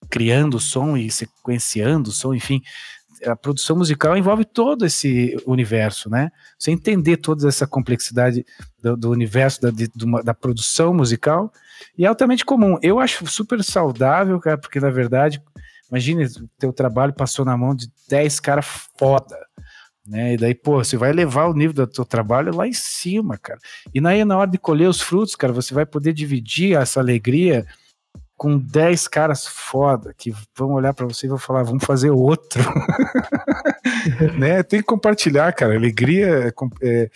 criando 0.10 0.58
o 0.58 0.60
som 0.60 0.98
e 0.98 1.10
sequenciando 1.12 2.10
o 2.10 2.14
som, 2.14 2.34
enfim, 2.34 2.62
a 3.26 3.36
produção 3.36 3.76
musical 3.76 4.18
envolve 4.18 4.46
todo 4.46 4.86
esse 4.86 5.36
universo, 5.46 6.10
né? 6.10 6.32
Você 6.58 6.72
entender 6.72 7.18
toda 7.18 7.48
essa 7.48 7.68
complexidade 7.68 8.46
do, 8.82 8.96
do 8.96 9.10
universo 9.10 9.62
da, 9.62 9.72
de, 9.72 9.90
da 10.24 10.34
produção 10.34 10.94
musical 10.94 11.52
e 11.98 12.06
é 12.06 12.08
altamente 12.08 12.46
comum. 12.46 12.78
Eu 12.82 13.00
acho 13.00 13.26
super 13.28 13.64
saudável, 13.64 14.40
cara, 14.40 14.58
porque 14.58 14.80
na 14.80 14.90
verdade, 14.90 15.42
imagine, 15.90 16.26
o 16.26 16.50
teu 16.58 16.72
trabalho 16.72 17.14
passou 17.14 17.44
na 17.44 17.58
mão 17.58 17.76
de 17.76 17.88
10 18.10 18.40
caras 18.40 18.66
foda, 18.98 19.38
né? 20.06 20.34
E 20.34 20.38
daí, 20.38 20.56
pô, 20.56 20.84
você 20.84 20.98
vai 20.98 21.12
levar 21.12 21.46
o 21.46 21.54
nível 21.54 21.74
do 21.74 21.88
teu 21.88 22.06
trabalho 22.06 22.56
lá 22.56 22.68
em 22.68 22.74
cima, 22.74 23.38
cara. 23.38 23.60
E 23.94 24.06
aí, 24.06 24.26
na 24.26 24.38
hora 24.38 24.50
de 24.50 24.58
colher 24.58 24.90
os 24.90 25.02
frutos, 25.02 25.36
cara, 25.36 25.54
você 25.54 25.74
vai 25.74 25.86
poder 25.86 26.14
dividir 26.14 26.76
essa 26.76 27.00
alegria 27.00 27.66
com 28.40 28.58
10 28.58 29.10
caras 29.10 29.46
foda 29.46 30.16
que 30.18 30.34
vão 30.56 30.72
olhar 30.72 30.94
para 30.94 31.06
você 31.06 31.26
e 31.26 31.30
vão 31.30 31.38
falar, 31.38 31.62
vamos 31.64 31.84
fazer 31.84 32.10
outro. 32.10 32.64
né? 34.40 34.64
Tem 34.64 34.80
que 34.80 34.86
compartilhar, 34.86 35.52
cara. 35.52 35.76
Alegria. 35.76 36.48
É, 36.48 36.54
é, 36.82 37.10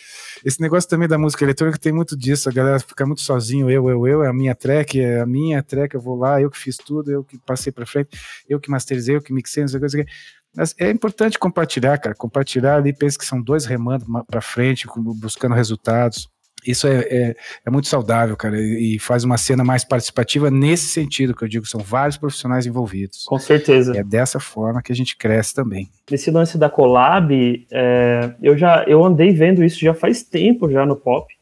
esse 0.44 0.62
negócio 0.62 0.90
também 0.90 1.08
da 1.08 1.18
música 1.18 1.46
eletrônica 1.46 1.80
tem 1.80 1.94
muito 1.94 2.18
disso. 2.18 2.50
A 2.50 2.52
galera 2.52 2.78
fica 2.78 3.06
muito 3.06 3.22
sozinho. 3.22 3.70
Eu, 3.70 3.90
eu, 3.90 4.06
eu. 4.06 4.24
É 4.24 4.28
a 4.28 4.34
minha 4.34 4.54
track, 4.54 5.00
é 5.00 5.22
a 5.22 5.26
minha 5.26 5.64
track. 5.64 5.96
Eu 5.96 6.02
vou 6.02 6.18
lá, 6.18 6.42
eu 6.42 6.52
que 6.52 6.60
fiz 6.60 6.76
tudo, 6.76 7.10
eu 7.10 7.24
que 7.24 7.38
passei 7.38 7.72
para 7.72 7.86
frente, 7.86 8.10
eu 8.50 8.60
que 8.60 8.70
masterizei, 8.70 9.16
eu 9.16 9.22
que 9.22 9.32
mixei, 9.32 9.64
não 9.64 9.70
sei 9.70 9.80
o 9.80 9.88
que. 9.88 10.06
Mas 10.54 10.76
é 10.78 10.90
importante 10.90 11.40
compartilhar, 11.40 11.98
cara. 12.00 12.14
Compartilhar 12.14 12.76
ali, 12.76 12.92
pensa 12.92 13.18
que 13.18 13.26
são 13.26 13.42
dois 13.42 13.66
remando 13.66 14.06
para 14.28 14.42
frente, 14.42 14.90
buscando 15.16 15.56
resultados. 15.56 16.28
Isso 16.66 16.88
é, 16.88 17.00
é, 17.02 17.36
é, 17.66 17.72
muito 17.72 17.88
saudável, 17.88 18.36
cara, 18.36 18.60
e 18.60 18.98
faz 19.00 19.24
uma 19.24 19.38
cena 19.38 19.64
mais 19.64 19.84
participativa 19.84 20.50
nesse 20.50 20.88
sentido 20.88 21.36
que 21.36 21.44
eu 21.44 21.48
digo, 21.48 21.66
são 21.66 21.82
vários 21.82 22.18
profissionais 22.18 22.66
envolvidos. 22.66 23.24
Com 23.26 23.40
certeza. 23.40 23.94
E 23.96 23.98
é 23.98 24.04
dessa 24.04 24.40
forma 24.40 24.82
que 24.82 24.92
a 24.92 24.96
gente 24.96 25.18
cresce 25.18 25.54
também. 25.54 25.90
Nesse 26.10 26.32
lance 26.32 26.58
da 26.58 26.70
collab, 26.70 27.66
é, 27.72 28.34
eu 28.42 28.58
já 28.58 28.84
eu 28.88 29.04
andei 29.04 29.32
vendo 29.32 29.64
isso 29.64 29.80
já 29.80 29.94
faz 29.94 30.24
tempo 30.24 30.70
já 30.70 30.86
no 30.86 30.96
pop 30.96 31.34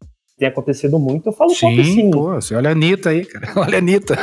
tem 0.41 0.47
acontecido 0.47 0.97
muito, 0.97 1.29
eu 1.29 1.33
falo 1.33 1.51
sim, 1.51 1.79
assim. 1.79 2.09
Pô, 2.09 2.33
você 2.33 2.55
olha 2.55 2.69
a 2.69 2.71
Anitta 2.71 3.11
aí, 3.11 3.23
cara. 3.23 3.47
Olha 3.55 3.75
a 3.75 3.77
Anitta. 3.77 4.15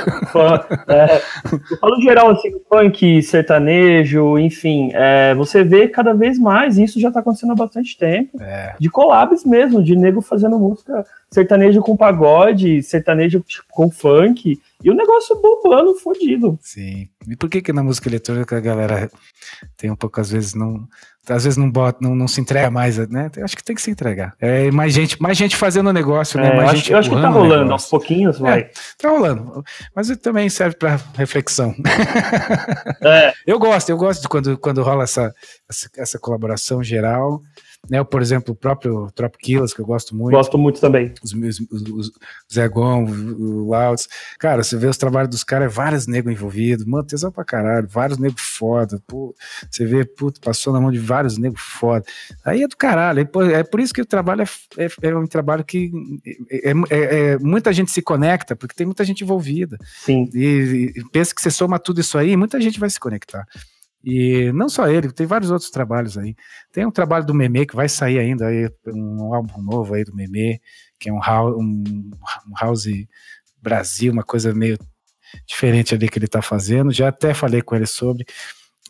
É, 0.88 1.22
eu 1.70 1.78
falo 1.78 2.02
geral, 2.02 2.30
assim, 2.30 2.50
funk, 2.68 3.22
sertanejo, 3.22 4.36
enfim, 4.36 4.90
é, 4.94 5.32
você 5.36 5.62
vê 5.62 5.86
cada 5.86 6.12
vez 6.12 6.36
mais, 6.36 6.76
e 6.76 6.82
isso 6.82 6.98
já 6.98 7.12
tá 7.12 7.20
acontecendo 7.20 7.52
há 7.52 7.54
bastante 7.54 7.96
tempo, 7.96 8.36
é. 8.42 8.74
de 8.80 8.90
collabs 8.90 9.44
mesmo, 9.44 9.80
de 9.80 9.94
nego 9.94 10.20
fazendo 10.20 10.58
música 10.58 11.06
sertanejo 11.30 11.80
com 11.82 11.96
pagode, 11.96 12.82
sertanejo 12.82 13.44
com 13.70 13.88
funk, 13.88 14.60
e 14.82 14.90
o 14.90 14.94
negócio 14.94 15.40
bombando, 15.40 15.94
fodido. 15.94 16.58
Sim. 16.60 17.08
E 17.28 17.36
por 17.36 17.48
que 17.48 17.62
que 17.62 17.72
na 17.72 17.82
música 17.82 18.08
eletrônica 18.08 18.56
a 18.56 18.60
galera 18.60 19.08
tem 19.76 19.90
um 19.90 19.96
pouco, 19.96 20.20
às 20.20 20.30
vezes, 20.32 20.54
não. 20.54 20.88
Às 21.28 21.44
vezes 21.44 21.56
não 21.56 21.70
bota, 21.70 21.98
não, 22.00 22.14
não 22.14 22.28
se 22.28 22.40
entrega 22.40 22.70
mais, 22.70 22.98
né? 23.08 23.30
Acho 23.42 23.56
que 23.56 23.64
tem 23.64 23.76
que 23.76 23.82
se 23.82 23.90
entregar. 23.90 24.34
É 24.40 24.70
mais 24.70 24.92
gente, 24.92 25.20
mais 25.20 25.36
gente 25.36 25.56
fazendo 25.56 25.88
o 25.88 25.92
negócio, 25.92 26.40
né? 26.40 26.48
É, 26.48 26.56
mais 26.56 26.70
eu, 26.70 26.76
gente 26.76 26.84
acho, 26.84 26.92
eu 26.92 26.98
acho 26.98 27.10
que 27.10 27.20
tá 27.20 27.28
rolando, 27.28 27.72
aos 27.72 27.86
pouquinhos, 27.86 28.38
vai. 28.38 28.60
É, 28.60 28.70
tá 28.96 29.10
rolando. 29.10 29.64
Mas 29.94 30.08
também 30.18 30.48
serve 30.48 30.76
para 30.76 31.00
reflexão. 31.14 31.74
É. 33.02 33.32
Eu 33.46 33.58
gosto, 33.58 33.88
eu 33.88 33.96
gosto 33.96 34.22
de 34.22 34.28
quando, 34.28 34.58
quando 34.58 34.82
rola 34.82 35.04
essa, 35.04 35.34
essa, 35.68 35.90
essa 35.96 36.18
colaboração 36.18 36.82
geral 36.82 37.42
né? 37.88 38.02
Por 38.04 38.20
exemplo, 38.20 38.52
o 38.52 38.56
próprio 38.56 39.10
Trop 39.12 39.36
Killers, 39.38 39.72
que 39.72 39.80
eu 39.80 39.86
gosto 39.86 40.14
muito. 40.14 40.34
Gosto 40.34 40.58
muito 40.58 40.80
também. 40.80 41.12
Os 41.22 41.32
os, 41.32 41.60
os, 41.70 42.08
o 42.08 42.12
Zé 42.52 42.68
Gon, 42.68 43.04
o 43.04 43.70
Louds. 43.70 44.08
Cara, 44.38 44.62
você 44.62 44.76
vê 44.76 44.86
os 44.86 44.96
trabalhos 44.96 45.30
dos 45.30 45.44
caras, 45.44 45.66
é 45.66 45.74
vários 45.74 46.06
negros 46.06 46.34
envolvidos, 46.34 46.84
mano, 46.84 47.04
tesão 47.04 47.30
pra 47.30 47.44
caralho, 47.44 47.88
vários 47.88 48.18
negros 48.18 48.42
foda. 48.42 49.00
Pô, 49.06 49.34
você 49.70 49.84
vê, 49.84 50.04
puto, 50.04 50.40
passou 50.40 50.72
na 50.72 50.80
mão 50.80 50.90
de 50.90 50.98
vários 50.98 51.38
negros 51.38 51.62
foda. 51.62 52.04
Aí 52.44 52.62
é 52.62 52.68
do 52.68 52.76
caralho. 52.76 53.20
É 53.52 53.62
por 53.62 53.80
isso 53.80 53.94
que 53.94 54.02
o 54.02 54.06
trabalho 54.06 54.42
é, 54.42 54.84
é, 54.84 55.08
é 55.08 55.16
um 55.16 55.26
trabalho 55.26 55.64
que 55.64 55.90
é, 56.50 56.70
é, 56.70 56.72
é, 56.90 57.38
muita 57.38 57.72
gente 57.72 57.90
se 57.90 58.02
conecta, 58.02 58.54
porque 58.54 58.74
tem 58.74 58.86
muita 58.86 59.04
gente 59.04 59.24
envolvida. 59.24 59.78
Sim. 60.04 60.28
E, 60.34 60.92
e 60.96 61.04
pensa 61.10 61.34
que 61.34 61.40
você 61.40 61.50
soma 61.50 61.78
tudo 61.78 62.00
isso 62.00 62.18
aí, 62.18 62.36
muita 62.36 62.60
gente 62.60 62.78
vai 62.78 62.90
se 62.90 63.00
conectar. 63.00 63.46
E 64.10 64.50
não 64.52 64.70
só 64.70 64.88
ele, 64.88 65.12
tem 65.12 65.26
vários 65.26 65.50
outros 65.50 65.68
trabalhos 65.68 66.16
aí. 66.16 66.34
Tem 66.72 66.86
um 66.86 66.90
trabalho 66.90 67.26
do 67.26 67.34
Meme 67.34 67.66
que 67.66 67.76
vai 67.76 67.90
sair 67.90 68.18
ainda, 68.18 68.46
aí, 68.46 68.66
um 68.86 69.34
álbum 69.34 69.60
novo 69.60 69.92
aí 69.92 70.02
do 70.02 70.14
Meme, 70.14 70.62
que 70.98 71.10
é 71.10 71.12
um 71.12 71.20
house, 71.20 71.54
um, 71.54 72.10
um 72.48 72.54
house 72.58 72.86
Brasil, 73.60 74.10
uma 74.10 74.22
coisa 74.22 74.54
meio 74.54 74.78
diferente 75.46 75.94
ali 75.94 76.08
que 76.08 76.18
ele 76.18 76.26
tá 76.26 76.40
fazendo. 76.40 76.90
Já 76.90 77.08
até 77.08 77.34
falei 77.34 77.60
com 77.60 77.76
ele 77.76 77.84
sobre. 77.84 78.24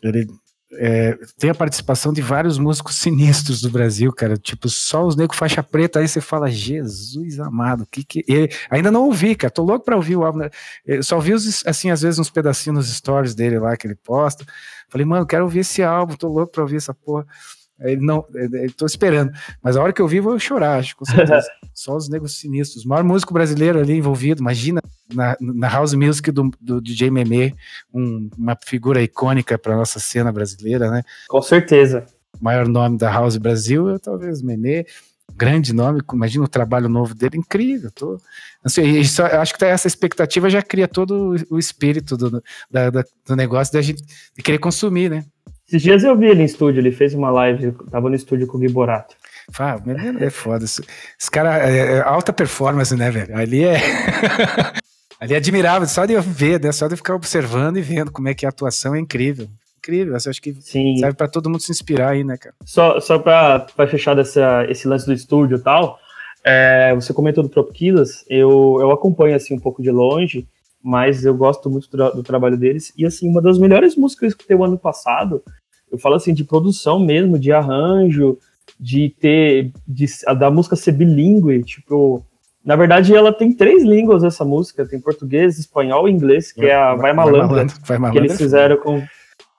Ele 0.01 0.25
é, 0.73 1.17
tem 1.37 1.49
a 1.49 1.55
participação 1.55 2.13
de 2.13 2.21
vários 2.21 2.59
músicos 2.59 2.95
sinistros 2.95 3.61
do 3.61 3.69
Brasil, 3.69 4.13
cara. 4.13 4.37
Tipo, 4.37 4.69
só 4.69 5.05
os 5.05 5.15
negros 5.15 5.37
faixa 5.37 5.63
preta, 5.63 5.99
aí 5.99 6.07
você 6.07 6.21
fala, 6.21 6.49
Jesus 6.49 7.39
amado, 7.39 7.87
que 7.91 8.03
que. 8.03 8.23
E 8.27 8.49
ainda 8.69 8.91
não 8.91 9.05
ouvi, 9.05 9.35
cara. 9.35 9.51
Tô 9.51 9.63
louco 9.63 9.83
pra 9.83 9.95
ouvir 9.95 10.15
o 10.15 10.23
álbum. 10.23 10.39
Né? 10.39 10.49
Eu 10.85 11.01
só 11.01 11.15
ouvi, 11.15 11.33
os, 11.33 11.65
assim, 11.65 11.89
às 11.89 12.01
vezes, 12.01 12.19
uns 12.19 12.29
pedacinhos 12.29 12.77
nos 12.77 12.95
stories 12.95 13.33
dele 13.33 13.57
lá 13.57 13.75
que 13.75 13.87
ele 13.87 13.95
posta. 13.95 14.45
Falei, 14.89 15.05
mano, 15.05 15.25
quero 15.25 15.43
ouvir 15.43 15.59
esse 15.59 15.81
álbum, 15.81 16.15
tô 16.15 16.27
louco 16.27 16.51
pra 16.51 16.61
ouvir 16.61 16.77
essa 16.77 16.93
porra. 16.93 17.25
Ele 17.79 18.05
não, 18.05 18.25
ele, 18.35 18.71
tô 18.71 18.85
esperando. 18.85 19.31
Mas 19.63 19.77
a 19.77 19.81
hora 19.81 19.93
que 19.93 20.01
eu 20.01 20.07
vi, 20.07 20.19
vou 20.19 20.37
chorar, 20.37 20.79
acho, 20.79 20.95
com 20.95 21.05
certeza. 21.05 21.47
Só 21.73 21.95
os 21.95 22.09
negros 22.09 22.37
sinistros. 22.37 22.85
O 22.85 22.89
maior 22.89 23.03
músico 23.03 23.33
brasileiro 23.33 23.79
ali 23.79 23.93
envolvido. 23.93 24.41
Imagina 24.41 24.81
na, 25.13 25.35
na 25.39 25.67
house 25.67 25.93
music 25.93 26.31
do, 26.31 26.51
do 26.59 26.81
DJ 26.81 27.09
Meme, 27.09 27.55
um, 27.93 28.29
uma 28.37 28.57
figura 28.63 29.01
icônica 29.01 29.57
para 29.57 29.75
nossa 29.75 29.99
cena 29.99 30.31
brasileira, 30.31 30.89
né? 30.89 31.03
Com 31.27 31.41
certeza. 31.41 32.05
O 32.39 32.43
maior 32.43 32.67
nome 32.67 32.97
da 32.97 33.11
house 33.11 33.37
Brasil, 33.37 33.99
talvez 33.99 34.41
Meme 34.41 34.85
grande 35.35 35.73
nome, 35.73 36.01
imagina 36.13 36.43
o 36.43 36.49
trabalho 36.49 36.89
novo 36.89 37.13
dele, 37.15 37.37
incrível. 37.37 37.91
Tô, 37.91 38.19
assim, 38.63 39.03
só, 39.03 39.25
acho 39.25 39.57
que 39.57 39.63
essa 39.65 39.87
expectativa 39.87 40.49
já 40.49 40.61
cria 40.61 40.87
todo 40.87 41.35
o 41.49 41.57
espírito 41.57 42.17
do, 42.17 42.43
da, 42.69 42.89
da, 42.89 43.03
do 43.25 43.35
negócio 43.35 43.73
da 43.73 43.81
gente 43.81 44.03
de 44.03 44.43
querer 44.43 44.57
consumir, 44.57 45.09
né? 45.09 45.23
Esses 45.67 45.81
dias 45.81 46.03
eu 46.03 46.17
vi 46.17 46.27
ele 46.27 46.41
em 46.41 46.45
estúdio, 46.45 46.79
ele 46.79 46.91
fez 46.91 47.13
uma 47.13 47.29
live, 47.29 47.71
tava 47.91 48.09
no 48.09 48.15
estúdio 48.15 48.47
com 48.47 48.57
o 48.57 48.59
Gui 48.59 48.69
Borato. 48.69 49.15
É 50.25 50.29
foda. 50.29 50.65
Esse, 50.65 50.83
esse 51.19 51.29
cara 51.29 51.59
é, 51.69 51.97
é 51.97 52.01
alta 52.01 52.33
performance, 52.33 52.95
né, 52.95 53.09
velho? 53.11 53.37
Ali 53.37 53.63
é. 53.63 53.79
Ali 55.19 55.33
é 55.33 55.37
admirável, 55.37 55.87
só 55.87 56.05
de 56.05 56.13
eu 56.13 56.21
ver, 56.21 56.61
né? 56.61 56.71
Só 56.71 56.87
de 56.87 56.93
eu 56.93 56.97
ficar 56.97 57.15
observando 57.15 57.77
e 57.77 57.81
vendo 57.81 58.11
como 58.11 58.29
é 58.29 58.33
que 58.33 58.45
a 58.45 58.49
atuação 58.49 58.95
é 58.95 58.99
incrível 58.99 59.49
incrível. 59.79 60.13
Eu 60.13 60.17
acho 60.17 60.41
que 60.41 60.53
Sim. 60.61 60.97
serve 60.97 61.15
para 61.15 61.27
todo 61.27 61.49
mundo 61.49 61.61
se 61.61 61.71
inspirar 61.71 62.09
aí, 62.09 62.23
né, 62.23 62.37
cara? 62.37 62.55
Só, 62.65 62.99
só 62.99 63.17
para 63.17 63.65
fechar 63.89 64.13
dessa, 64.13 64.65
esse 64.69 64.87
lance 64.87 65.05
do 65.05 65.13
estúdio 65.13 65.57
e 65.57 65.61
tal, 65.61 65.97
é, 66.43 66.93
você 66.93 67.13
comentou 67.13 67.43
do 67.43 67.49
Tropiquilas, 67.49 68.23
eu, 68.29 68.77
eu 68.79 68.91
acompanho 68.91 69.35
assim 69.35 69.55
um 69.55 69.59
pouco 69.59 69.81
de 69.81 69.89
longe, 69.89 70.47
mas 70.81 71.25
eu 71.25 71.33
gosto 71.33 71.69
muito 71.69 71.89
do, 71.89 72.11
do, 72.11 72.23
trabalho 72.23 72.57
deles. 72.57 72.93
E 72.97 73.05
assim, 73.05 73.27
uma 73.27 73.41
das 73.41 73.57
melhores 73.57 73.95
músicas 73.95 74.19
que 74.19 74.25
eu 74.25 74.29
escutei 74.29 74.55
o 74.55 74.63
ano 74.63 74.77
passado, 74.77 75.41
eu 75.91 75.97
falo 75.97 76.15
assim, 76.15 76.33
de 76.33 76.43
produção 76.43 76.99
mesmo, 76.99 77.39
de 77.39 77.51
arranjo, 77.51 78.37
de 78.79 79.09
ter. 79.19 79.71
De, 79.87 80.05
da 80.37 80.51
música 80.51 80.75
ser 80.75 80.91
bilíngue, 80.93 81.63
tipo. 81.63 82.25
Na 82.69 82.75
verdade, 82.75 83.15
ela 83.15 83.33
tem 83.33 83.51
três 83.51 83.81
línguas 83.83 84.23
essa 84.23 84.45
música, 84.45 84.87
tem 84.87 84.99
português, 85.01 85.57
espanhol 85.57 86.07
e 86.07 86.11
inglês, 86.11 86.51
que 86.51 86.67
é 86.67 86.75
a 86.75 86.93
Vai 86.93 87.13
Malandra, 87.13 87.39
vai 87.39 87.47
malandra, 87.47 87.75
vai 87.83 87.97
malandra 87.97 88.21
que 88.21 88.27
eles 88.27 88.37
fizeram 88.37 88.77
com 88.77 89.01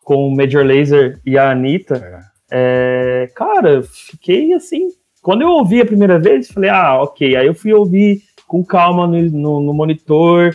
com 0.05 0.29
o 0.29 0.37
Major 0.37 0.65
Laser 0.65 1.21
e 1.27 1.37
a 1.37 1.51
Anitta, 1.51 1.97
é. 1.97 2.31
É, 2.53 3.31
cara, 3.35 3.83
fiquei 3.83 4.53
assim. 4.53 4.89
Quando 5.23 5.43
eu 5.43 5.49
ouvi 5.49 5.81
a 5.81 5.87
primeira 5.87 6.21
vez, 6.21 6.53
falei, 6.53 6.71
ah, 6.71 7.03
ok. 7.03 7.35
Aí 7.35 7.47
eu 7.49 7.55
fui 7.55 7.73
ouvir 7.73 8.23
com 8.47 8.65
calma 8.65 9.09
no, 9.09 9.21
no, 9.23 9.61
no 9.61 9.75
monitor, 9.75 10.55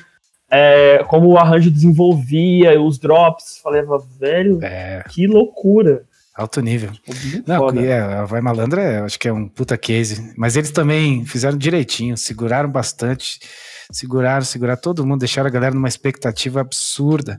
é, 0.49 1.03
como 1.09 1.27
o 1.27 1.37
arranjo 1.37 1.69
desenvolvia, 1.69 2.81
os 2.81 2.97
drops. 2.97 3.59
Falei, 3.61 3.83
velho, 4.17 4.59
é. 4.63 5.03
que 5.09 5.27
loucura. 5.27 6.03
Alto 6.35 6.59
nível. 6.59 6.91
Não, 7.47 7.69
é, 7.69 8.01
a 8.01 8.25
Vai 8.25 8.41
Malandra, 8.41 8.81
é, 8.81 8.99
acho 8.99 9.17
que 9.17 9.27
é 9.27 9.31
um 9.31 9.47
puta 9.47 9.77
case. 9.77 10.33
Mas 10.37 10.57
eles 10.57 10.69
também 10.69 11.25
fizeram 11.25 11.57
direitinho, 11.57 12.17
seguraram 12.17 12.69
bastante. 12.69 13.39
Seguraram, 13.89 14.43
seguraram 14.43 14.81
todo 14.81 15.05
mundo, 15.05 15.19
deixaram 15.19 15.47
a 15.47 15.51
galera 15.51 15.73
numa 15.73 15.87
expectativa 15.87 16.59
absurda. 16.59 17.37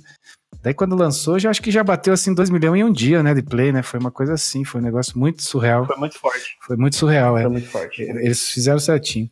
Daí 0.62 0.74
quando 0.74 0.96
lançou, 0.96 1.38
já 1.38 1.50
acho 1.50 1.62
que 1.62 1.70
já 1.70 1.84
bateu 1.84 2.12
assim 2.12 2.34
2 2.34 2.50
milhões 2.50 2.80
em 2.80 2.84
um 2.84 2.92
dia, 2.92 3.22
né, 3.22 3.34
de 3.34 3.42
play, 3.42 3.72
né? 3.72 3.82
Foi 3.82 4.00
uma 4.00 4.10
coisa 4.10 4.34
assim, 4.34 4.64
foi 4.64 4.80
um 4.80 4.84
negócio 4.84 5.18
muito 5.18 5.42
surreal. 5.42 5.86
Foi 5.86 5.96
muito 5.96 6.18
forte. 6.18 6.56
Foi 6.60 6.76
muito 6.76 6.96
surreal, 6.96 7.38
é. 7.38 7.42
Foi 7.42 7.50
muito 7.50 7.68
forte. 7.68 8.02
Eles 8.02 8.50
fizeram 8.50 8.78
certinho. 8.78 9.30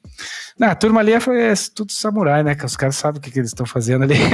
Na 0.58 0.74
turma 0.74 1.00
ali 1.00 1.12
é, 1.12 1.20
foi 1.20 1.40
é, 1.40 1.54
tudo 1.74 1.92
samurai, 1.92 2.42
né? 2.42 2.54
Que 2.54 2.64
os 2.64 2.76
caras 2.76 2.96
sabem 2.96 3.18
o 3.18 3.22
que, 3.22 3.30
que 3.30 3.38
eles 3.38 3.50
estão 3.50 3.66
fazendo 3.66 4.04
ali. 4.04 4.14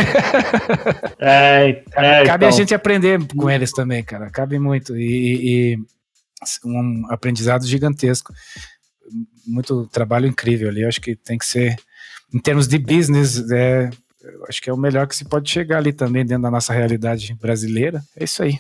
É, 1.22 1.83
é 1.92 2.24
Cabe 2.24 2.46
então. 2.46 2.48
a 2.48 2.50
gente 2.50 2.74
aprender 2.74 3.20
com 3.37 3.50
eles 3.50 3.72
também, 3.72 4.03
cara. 4.03 4.31
Cabe 4.31 4.59
muito. 4.59 4.96
E, 4.96 5.74
e 5.74 5.79
um 6.64 7.07
aprendizado 7.11 7.66
gigantesco. 7.66 8.33
Muito 9.46 9.87
trabalho 9.88 10.26
incrível 10.26 10.68
ali. 10.68 10.83
Eu 10.83 10.88
acho 10.88 11.00
que 11.00 11.14
tem 11.14 11.37
que 11.37 11.44
ser, 11.44 11.76
em 12.33 12.38
termos 12.38 12.66
de 12.66 12.79
business, 12.79 13.50
é, 13.50 13.90
acho 14.48 14.62
que 14.62 14.70
é 14.70 14.72
o 14.72 14.76
melhor 14.76 15.06
que 15.06 15.16
se 15.16 15.24
pode 15.24 15.50
chegar 15.50 15.78
ali 15.78 15.92
também 15.92 16.24
dentro 16.24 16.42
da 16.42 16.50
nossa 16.50 16.72
realidade 16.72 17.35
brasileira. 17.40 18.02
É 18.16 18.24
isso 18.24 18.42
aí. 18.42 18.59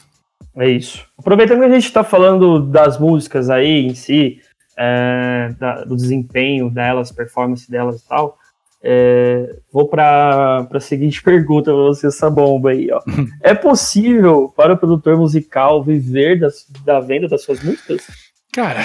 É 0.56 0.68
isso. 0.68 1.06
Aproveitando 1.18 1.60
que 1.60 1.66
a 1.66 1.70
gente 1.70 1.84
está 1.84 2.02
falando 2.02 2.60
das 2.60 2.98
músicas 2.98 3.50
aí 3.50 3.86
em 3.86 3.94
si, 3.94 4.40
é, 4.76 5.54
da, 5.58 5.84
do 5.84 5.94
desempenho 5.94 6.70
delas, 6.70 7.12
performance 7.12 7.70
delas 7.70 8.00
e 8.00 8.08
tal, 8.08 8.38
é, 8.82 9.56
vou 9.70 9.86
para 9.86 10.66
a 10.70 10.80
seguinte 10.80 11.22
pergunta 11.24 11.70
para 11.70 11.82
você, 11.82 12.06
essa 12.06 12.30
bomba 12.30 12.70
aí. 12.70 12.90
Ó. 12.90 13.00
é 13.42 13.54
possível 13.54 14.52
para 14.56 14.72
o 14.72 14.78
produtor 14.78 15.16
musical 15.16 15.84
viver 15.84 16.40
das, 16.40 16.66
da 16.84 17.00
venda 17.00 17.28
das 17.28 17.42
suas 17.42 17.62
músicas? 17.62 18.06
Cara, 18.52 18.80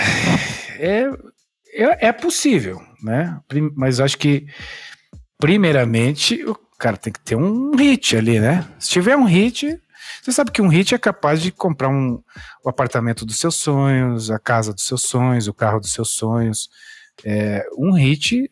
é, 0.78 1.10
é, 1.74 2.08
é 2.08 2.12
possível, 2.12 2.80
né? 3.02 3.40
Mas 3.76 4.00
acho 4.00 4.18
que, 4.18 4.46
primeiramente, 5.40 6.44
o 6.46 6.56
cara 6.86 6.98
tem 6.98 7.12
que 7.12 7.20
ter 7.20 7.36
um 7.36 7.76
hit 7.76 8.16
ali, 8.16 8.40
né? 8.40 8.64
Se 8.78 8.90
tiver 8.90 9.18
um 9.18 9.24
hit, 9.26 9.82
Você 10.22 10.32
sabe 10.32 10.52
que 10.52 10.62
um 10.62 10.68
hit 10.68 10.94
é 10.94 11.00
capaz 11.00 11.42
de 11.42 11.52
comprar 11.52 11.90
um, 11.90 12.22
o 12.64 12.70
apartamento 12.70 13.26
dos 13.26 13.40
seus 13.40 13.56
sonhos, 13.56 14.30
a 14.30 14.38
casa 14.38 14.72
dos 14.72 14.84
seus 14.84 15.02
sonhos, 15.02 15.48
o 15.48 15.54
carro 15.54 15.80
dos 15.80 15.92
seus 15.92 16.12
sonhos. 16.12 16.70
É, 17.24 17.66
um 17.76 17.92
hit 17.92 18.50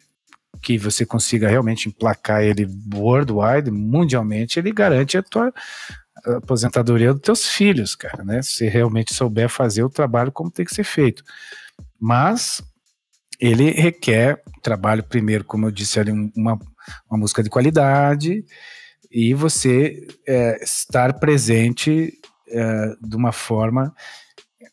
que 0.64 0.80
você 0.80 1.06
consiga 1.06 1.48
realmente 1.48 1.88
emplacar 1.88 2.42
ele 2.42 2.68
worldwide, 2.92 3.70
mundialmente, 3.70 4.58
ele 4.58 4.72
garante 4.72 5.16
a 5.16 5.22
tua 5.22 5.54
aposentadoria 6.26 7.14
dos 7.14 7.22
teus 7.22 7.48
filhos, 7.48 7.96
cara, 7.96 8.24
né? 8.24 8.42
Se 8.42 8.68
realmente 8.68 9.14
souber 9.14 9.48
fazer 9.48 9.84
o 9.84 9.90
trabalho 9.90 10.32
como 10.32 10.50
tem 10.50 10.66
que 10.66 10.74
ser 10.74 10.84
feito. 10.84 11.24
Mas 12.00 12.64
ele 13.40 13.72
requer 13.72 14.42
trabalho 14.62 15.04
primeiro, 15.04 15.44
como 15.44 15.68
eu 15.68 15.72
disse 15.72 16.00
ali, 16.00 16.12
uma, 16.12 16.58
uma 17.10 17.18
música 17.18 17.44
de 17.44 17.50
qualidade 17.50 18.44
e 19.12 19.34
você 19.34 20.08
é, 20.28 20.64
estar 20.64 21.20
presente 21.20 22.14
é, 22.50 22.96
de 23.02 23.16
uma 23.16 23.32
forma 23.32 23.94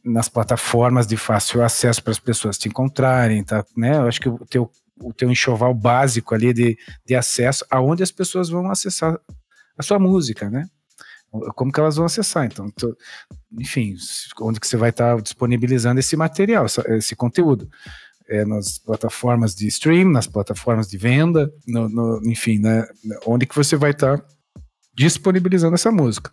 nas 0.04 0.28
plataformas 0.28 1.06
de 1.06 1.16
fácil 1.16 1.62
acesso 1.62 2.02
para 2.02 2.12
as 2.12 2.18
pessoas 2.18 2.56
te 2.56 2.68
encontrarem, 2.68 3.44
tá? 3.44 3.64
Né? 3.76 3.96
Eu 3.96 4.06
acho 4.06 4.20
que 4.20 4.28
o 4.28 4.38
teu, 4.46 4.70
o 5.02 5.12
teu 5.12 5.30
enxoval 5.30 5.74
básico 5.74 6.34
ali 6.34 6.54
de, 6.54 6.78
de 7.04 7.14
acesso 7.14 7.66
aonde 7.70 8.02
as 8.02 8.10
pessoas 8.10 8.48
vão 8.48 8.70
acessar 8.70 9.18
a 9.76 9.82
sua 9.82 9.98
música, 9.98 10.48
né? 10.48 10.66
Como 11.54 11.70
que 11.70 11.78
elas 11.78 11.96
vão 11.96 12.06
acessar? 12.06 12.44
Então, 12.46 12.72
enfim, 13.58 13.94
onde 14.40 14.58
que 14.58 14.66
você 14.66 14.76
vai 14.76 14.90
estar 14.90 15.14
tá 15.14 15.20
disponibilizando 15.20 16.00
esse 16.00 16.16
material, 16.16 16.66
esse 16.88 17.14
conteúdo? 17.14 17.68
É, 18.30 18.44
nas 18.44 18.78
plataformas 18.78 19.56
de 19.56 19.66
stream, 19.66 20.08
nas 20.08 20.28
plataformas 20.28 20.88
de 20.88 20.96
venda, 20.96 21.52
no, 21.66 21.88
no, 21.88 22.30
enfim, 22.30 22.60
né, 22.60 22.86
onde 23.26 23.44
que 23.44 23.56
você 23.56 23.74
vai 23.74 23.90
estar 23.90 24.18
tá 24.18 24.24
disponibilizando 24.94 25.74
essa 25.74 25.90
música. 25.90 26.32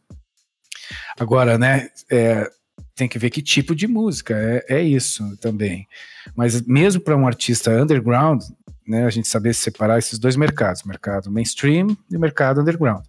Agora, 1.19 1.57
né, 1.57 1.89
é, 2.11 2.47
tem 2.95 3.07
que 3.07 3.17
ver 3.17 3.29
que 3.29 3.41
tipo 3.41 3.75
de 3.75 3.87
música, 3.87 4.35
é, 4.35 4.77
é 4.77 4.81
isso 4.81 5.37
também. 5.37 5.87
Mas 6.35 6.61
mesmo 6.61 7.01
para 7.01 7.15
um 7.15 7.25
artista 7.25 7.71
underground, 7.71 8.43
né, 8.87 9.05
a 9.05 9.09
gente 9.09 9.27
saber 9.27 9.53
separar 9.53 9.99
esses 9.99 10.17
dois 10.17 10.35
mercados, 10.35 10.83
mercado 10.83 11.31
mainstream 11.31 11.95
e 12.11 12.17
mercado 12.17 12.61
underground. 12.61 13.03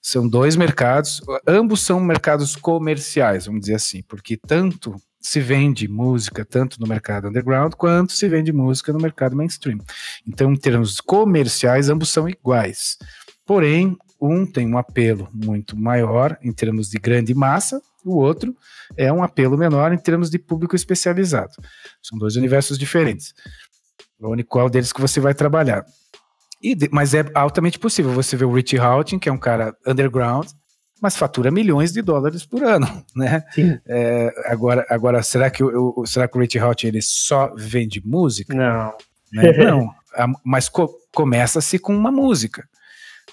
São 0.00 0.28
dois 0.28 0.54
mercados, 0.56 1.20
ambos 1.46 1.80
são 1.80 1.98
mercados 1.98 2.54
comerciais, 2.54 3.46
vamos 3.46 3.62
dizer 3.62 3.74
assim, 3.74 4.02
porque 4.02 4.36
tanto 4.36 4.94
se 5.26 5.40
vende 5.40 5.88
música 5.88 6.44
tanto 6.44 6.80
no 6.80 6.86
mercado 6.86 7.26
underground 7.26 7.74
quanto 7.74 8.12
se 8.12 8.28
vende 8.28 8.52
música 8.52 8.92
no 8.92 9.00
mercado 9.00 9.34
mainstream. 9.34 9.80
Então, 10.24 10.52
em 10.52 10.56
termos 10.56 11.00
comerciais, 11.00 11.88
ambos 11.88 12.10
são 12.10 12.28
iguais. 12.28 12.96
Porém, 13.44 13.96
um 14.20 14.46
tem 14.46 14.72
um 14.72 14.78
apelo 14.78 15.28
muito 15.34 15.76
maior 15.76 16.38
em 16.40 16.52
termos 16.52 16.88
de 16.88 16.98
grande 16.98 17.34
massa, 17.34 17.82
o 18.04 18.18
outro 18.18 18.54
é 18.96 19.12
um 19.12 19.20
apelo 19.20 19.58
menor 19.58 19.92
em 19.92 19.98
termos 19.98 20.30
de 20.30 20.38
público 20.38 20.76
especializado. 20.76 21.54
São 22.00 22.16
dois 22.16 22.36
universos 22.36 22.78
diferentes. 22.78 23.34
O 24.20 24.30
único 24.30 24.48
qual 24.48 24.70
deles 24.70 24.92
que 24.92 25.00
você 25.00 25.18
vai 25.18 25.34
trabalhar. 25.34 25.84
Mas 26.92 27.14
é 27.14 27.24
altamente 27.34 27.80
possível 27.80 28.12
você 28.12 28.36
ver 28.36 28.44
o 28.44 28.52
Richie 28.52 28.78
Houghton, 28.78 29.18
que 29.18 29.28
é 29.28 29.32
um 29.32 29.38
cara 29.38 29.76
underground, 29.84 30.46
mas 31.00 31.16
fatura 31.16 31.50
milhões 31.50 31.92
de 31.92 32.02
dólares 32.02 32.44
por 32.44 32.64
ano, 32.64 33.04
né? 33.14 33.44
É, 33.86 34.32
agora, 34.46 34.86
agora, 34.88 35.22
será 35.22 35.50
que 35.50 35.62
o, 35.62 36.04
será 36.06 36.26
que 36.26 36.36
o 36.36 36.40
Richie 36.40 36.60
Houghton 36.60 36.86
ele 36.86 37.02
só 37.02 37.52
vende 37.56 38.02
música? 38.04 38.54
Não. 38.54 38.94
Né? 39.32 39.52
Não, 39.64 39.90
mas 40.44 40.68
co 40.68 40.88
começa-se 41.12 41.78
com 41.78 41.94
uma 41.94 42.10
música 42.10 42.68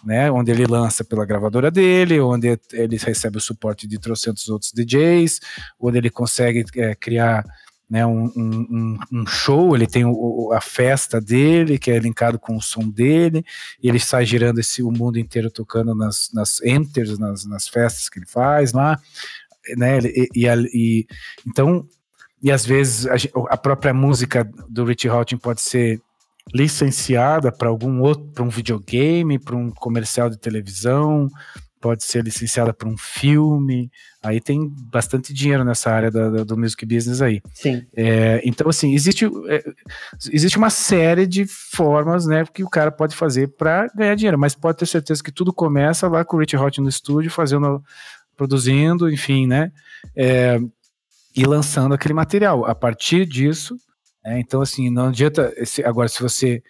né, 0.03 0.29
onde 0.29 0.51
ele 0.51 0.65
lança 0.65 1.03
pela 1.03 1.25
gravadora 1.25 1.71
dele, 1.71 2.19
onde 2.19 2.59
ele 2.73 2.97
recebe 2.97 3.37
o 3.37 3.41
suporte 3.41 3.87
de 3.87 3.97
trocentos 3.97 4.49
outros 4.49 4.71
DJs, 4.73 5.39
onde 5.79 5.97
ele 5.97 6.09
consegue 6.09 6.65
é, 6.75 6.93
criar 6.95 7.45
né, 7.89 8.05
um, 8.05 8.25
um, 8.35 8.97
um, 9.11 9.25
show, 9.25 9.75
ele 9.75 9.85
tem 9.85 10.03
o, 10.05 10.51
a 10.53 10.61
festa 10.61 11.21
dele, 11.21 11.77
que 11.77 11.91
é 11.91 11.99
linkado 11.99 12.39
com 12.39 12.55
o 12.55 12.61
som 12.61 12.89
dele, 12.89 13.45
e 13.81 13.87
ele 13.87 13.99
sai 13.99 14.25
girando 14.25 14.59
esse, 14.59 14.81
o 14.81 14.91
mundo 14.91 15.19
inteiro 15.19 15.51
tocando 15.51 15.93
nas, 15.93 16.29
nas 16.33 16.61
enters, 16.63 17.19
nas, 17.19 17.45
nas 17.45 17.67
festas 17.67 18.09
que 18.09 18.19
ele 18.19 18.25
faz 18.25 18.73
lá, 18.73 18.99
né, 19.77 19.99
e, 19.99 20.29
e, 20.35 20.47
e 20.73 21.07
então, 21.45 21.87
e 22.41 22.51
às 22.51 22.65
vezes 22.65 23.05
a, 23.07 23.15
a 23.49 23.57
própria 23.57 23.93
música 23.93 24.43
do 24.67 24.83
Richie 24.85 25.09
Houghton 25.09 25.37
pode 25.37 25.61
ser 25.61 26.01
licenciada 26.53 27.51
para 27.51 27.69
algum 27.69 28.01
outro, 28.01 28.25
para 28.33 28.43
um 28.43 28.49
videogame, 28.49 29.39
para 29.39 29.55
um 29.55 29.71
comercial 29.71 30.29
de 30.29 30.37
televisão, 30.37 31.29
pode 31.83 32.05
ser 32.05 32.23
licenciada 32.23 32.73
para 32.73 32.87
um 32.87 32.95
filme. 32.97 33.91
Aí 34.23 34.39
tem 34.39 34.73
bastante 34.89 35.33
dinheiro 35.33 35.65
nessa 35.65 35.91
área 35.91 36.09
do, 36.09 36.45
do 36.45 36.57
music 36.57 36.85
business 36.85 37.21
aí. 37.21 37.41
Sim. 37.53 37.85
É, 37.93 38.41
então, 38.45 38.69
assim, 38.69 38.93
existe, 38.93 39.25
é, 39.49 39.61
existe 40.31 40.57
uma 40.57 40.69
série 40.69 41.27
de 41.27 41.45
formas 41.45 42.25
né, 42.25 42.45
que 42.45 42.63
o 42.63 42.69
cara 42.69 42.89
pode 42.89 43.17
fazer 43.17 43.49
para 43.49 43.87
ganhar 43.93 44.15
dinheiro, 44.15 44.39
mas 44.39 44.55
pode 44.55 44.77
ter 44.77 44.85
certeza 44.85 45.21
que 45.21 45.29
tudo 45.29 45.51
começa 45.51 46.07
lá 46.07 46.23
com 46.23 46.37
o 46.37 46.39
Rich 46.39 46.55
Hot 46.55 46.79
no 46.79 46.87
estúdio, 46.87 47.29
fazendo, 47.29 47.83
produzindo, 48.37 49.11
enfim, 49.11 49.45
né? 49.45 49.69
É, 50.15 50.57
e 51.35 51.43
lançando 51.43 51.93
aquele 51.93 52.13
material. 52.13 52.65
A 52.65 52.73
partir 52.73 53.25
disso, 53.25 53.75
é, 54.25 54.39
então, 54.39 54.61
assim, 54.61 54.89
não 54.89 55.07
adianta. 55.09 55.53
Agora, 55.83 56.07
se 56.07 56.21
você 56.21 56.63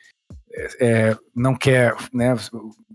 é, 0.80 1.18
não 1.36 1.56
quer 1.56 1.96
né, 2.14 2.36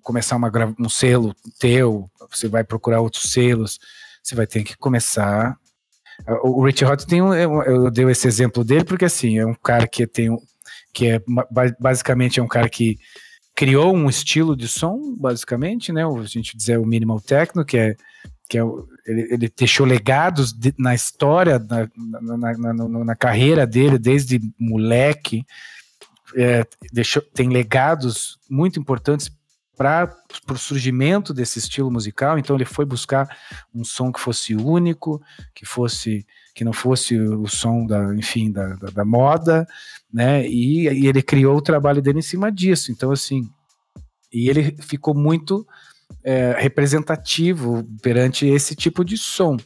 começar 0.03 0.37
uma, 0.37 0.51
um 0.79 0.89
selo 0.89 1.35
teu, 1.59 2.11
você 2.31 2.49
vai 2.49 2.65
procurar 2.65 3.01
outros 3.01 3.31
selos, 3.31 3.79
você 4.23 4.35
vai 4.35 4.47
ter 4.47 4.63
que 4.63 4.77
começar. 4.77 5.57
O 6.43 6.65
Rich 6.65 6.85
Hot 6.85 7.07
tem 7.07 7.23
um, 7.23 7.33
eu 7.33 7.91
dei 7.91 8.05
esse 8.11 8.27
exemplo 8.27 8.65
dele 8.65 8.85
porque 8.85 9.05
assim 9.05 9.39
é 9.39 9.47
um 9.47 9.55
cara 9.55 9.87
que 9.87 10.07
tem 10.07 10.37
que 10.93 11.07
é 11.07 11.23
basicamente 11.79 12.41
é 12.41 12.43
um 12.43 12.49
cara 12.49 12.69
que 12.69 12.99
criou 13.55 13.95
um 13.95 14.09
estilo 14.09 14.57
de 14.57 14.67
som 14.67 15.15
basicamente, 15.17 15.93
né? 15.93 16.05
A 16.05 16.23
gente 16.25 16.57
dizer 16.57 16.79
o 16.79 16.87
minimal 16.87 17.21
techno 17.21 17.65
que 17.65 17.79
é 17.79 17.97
que 18.49 18.59
é, 18.59 18.63
ele, 19.07 19.29
ele 19.31 19.53
deixou 19.55 19.85
legados 19.85 20.53
de, 20.53 20.75
na 20.79 20.95
história, 20.95 21.59
na, 21.59 21.89
na, 22.21 22.73
na, 22.73 22.89
na, 23.05 23.15
carreira 23.15 23.67
dele, 23.67 23.99
desde 23.99 24.41
moleque, 24.59 25.45
é, 26.37 26.67
deixou, 26.93 27.23
tem 27.23 27.49
legados 27.49 28.39
muito 28.49 28.79
importantes 28.79 29.31
para 29.77 30.13
o 30.51 30.59
surgimento 30.59 31.33
desse 31.33 31.61
estilo 31.61 31.91
musical. 31.91 32.37
Então 32.37 32.57
ele 32.57 32.65
foi 32.65 32.85
buscar 32.85 33.29
um 33.73 33.85
som 33.85 34.11
que 34.11 34.21
fosse 34.21 34.55
único, 34.55 35.23
que 35.55 35.65
fosse 35.65 36.27
que 36.55 36.65
não 36.65 36.73
fosse 36.73 37.17
o 37.17 37.47
som 37.47 37.87
da, 37.87 38.13
enfim, 38.17 38.51
da, 38.51 38.75
da, 38.75 38.89
da 38.89 39.05
moda, 39.05 39.65
né? 40.13 40.45
E, 40.45 40.89
e 40.89 41.07
ele 41.07 41.23
criou 41.23 41.57
o 41.57 41.63
trabalho 41.63 42.03
dele 42.03 42.19
em 42.19 42.23
cima 42.23 42.51
disso. 42.51 42.91
Então 42.91 43.13
assim, 43.13 43.49
e 44.33 44.51
ele 44.51 44.77
ficou 44.83 45.15
muito 45.15 45.65
é, 46.25 46.55
representativo 46.59 47.85
perante 48.03 48.47
esse 48.47 48.75
tipo 48.75 49.05
de 49.05 49.17
som. 49.17 49.57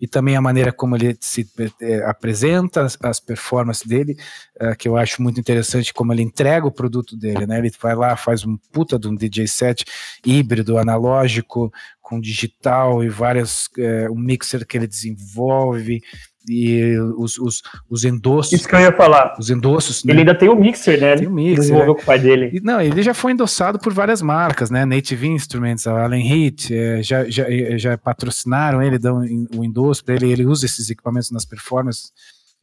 E 0.00 0.06
também 0.06 0.36
a 0.36 0.40
maneira 0.40 0.72
como 0.72 0.94
ele 0.94 1.16
se 1.20 1.48
é, 1.80 2.04
apresenta, 2.04 2.82
as, 2.82 2.98
as 3.02 3.18
performances 3.18 3.86
dele, 3.86 4.16
é, 4.60 4.74
que 4.74 4.86
eu 4.88 4.96
acho 4.96 5.22
muito 5.22 5.40
interessante, 5.40 5.92
como 5.92 6.12
ele 6.12 6.22
entrega 6.22 6.66
o 6.66 6.72
produto 6.72 7.16
dele, 7.16 7.46
né? 7.46 7.58
Ele 7.58 7.72
vai 7.80 7.94
lá, 7.94 8.16
faz 8.16 8.44
um 8.44 8.56
puta 8.72 8.98
de 8.98 9.08
um 9.08 9.14
DJ 9.14 9.46
set 9.46 9.84
híbrido, 10.24 10.78
analógico, 10.78 11.72
com 12.00 12.20
digital 12.20 13.02
e 13.02 13.08
várias, 13.08 13.68
é, 13.78 14.10
um 14.10 14.18
mixer 14.18 14.66
que 14.66 14.76
ele 14.76 14.86
desenvolve, 14.86 16.02
e 16.48 16.96
os, 17.16 17.38
os, 17.38 17.62
os 17.88 18.04
endossos. 18.04 18.52
Isso 18.52 18.68
que 18.68 18.74
eu 18.74 18.80
ia 18.80 18.92
falar. 18.92 19.36
Os 19.38 19.50
endossos. 19.50 20.04
Né? 20.04 20.12
Ele 20.12 20.20
ainda 20.20 20.34
tem 20.34 20.48
o 20.48 20.56
mixer, 20.56 21.00
né? 21.00 21.16
Tem 21.16 21.26
o 21.26 21.30
mixer. 21.30 21.60
Desenvolveu 21.60 21.92
é. 21.92 21.96
com 21.96 22.02
o 22.02 22.04
pai 22.04 22.18
dele. 22.18 22.50
E, 22.52 22.60
não, 22.60 22.80
ele 22.80 23.02
já 23.02 23.14
foi 23.14 23.32
endossado 23.32 23.78
por 23.78 23.92
várias 23.92 24.22
marcas, 24.22 24.70
né? 24.70 24.84
Native 24.84 25.28
Instruments, 25.28 25.86
a 25.86 26.04
Allen 26.04 26.46
Heat, 26.46 26.74
é, 26.74 27.02
já, 27.02 27.28
já, 27.28 27.44
já 27.76 27.98
patrocinaram 27.98 28.82
ele, 28.82 28.98
dão 28.98 29.20
o 29.56 29.64
endosso 29.64 30.04
para 30.04 30.14
ele, 30.14 30.30
ele 30.30 30.46
usa 30.46 30.66
esses 30.66 30.90
equipamentos 30.90 31.30
nas 31.30 31.44
performances 31.44 32.12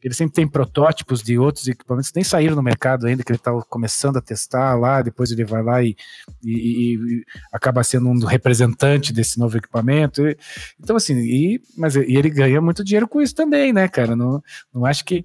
ele 0.02 0.14
sempre 0.14 0.34
tem 0.34 0.48
protótipos 0.48 1.22
de 1.22 1.38
outros 1.38 1.68
equipamentos 1.68 2.10
que 2.10 2.16
nem 2.16 2.24
saíram 2.24 2.56
no 2.56 2.62
mercado 2.62 3.06
ainda, 3.06 3.22
que 3.22 3.30
ele 3.30 3.38
está 3.38 3.52
começando 3.68 4.16
a 4.16 4.22
testar 4.22 4.74
lá, 4.74 5.02
depois 5.02 5.30
ele 5.30 5.44
vai 5.44 5.62
lá 5.62 5.82
e, 5.82 5.94
e, 6.42 6.94
e, 6.94 7.24
acaba 7.52 7.84
sendo 7.84 8.08
um 8.08 8.18
representante 8.24 9.12
desse 9.12 9.38
novo 9.38 9.58
equipamento. 9.58 10.22
Então, 10.78 10.96
assim, 10.96 11.18
e, 11.18 11.62
mas 11.76 11.96
e 11.96 12.16
ele 12.16 12.30
ganha 12.30 12.60
muito 12.60 12.82
dinheiro 12.82 13.06
com 13.06 13.20
isso 13.20 13.34
também, 13.34 13.72
né, 13.72 13.88
cara? 13.88 14.16
Não, 14.16 14.42
não 14.72 14.86
acho 14.86 15.04
que. 15.04 15.24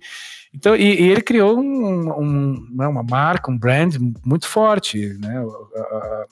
Então, 0.53 0.75
e, 0.75 1.01
e 1.01 1.09
ele 1.09 1.21
criou 1.21 1.57
um, 1.57 2.11
um, 2.19 2.67
né, 2.75 2.87
uma 2.87 3.03
marca, 3.03 3.51
um 3.51 3.57
brand 3.57 3.95
muito 4.25 4.47
forte, 4.47 5.13
né? 5.19 5.43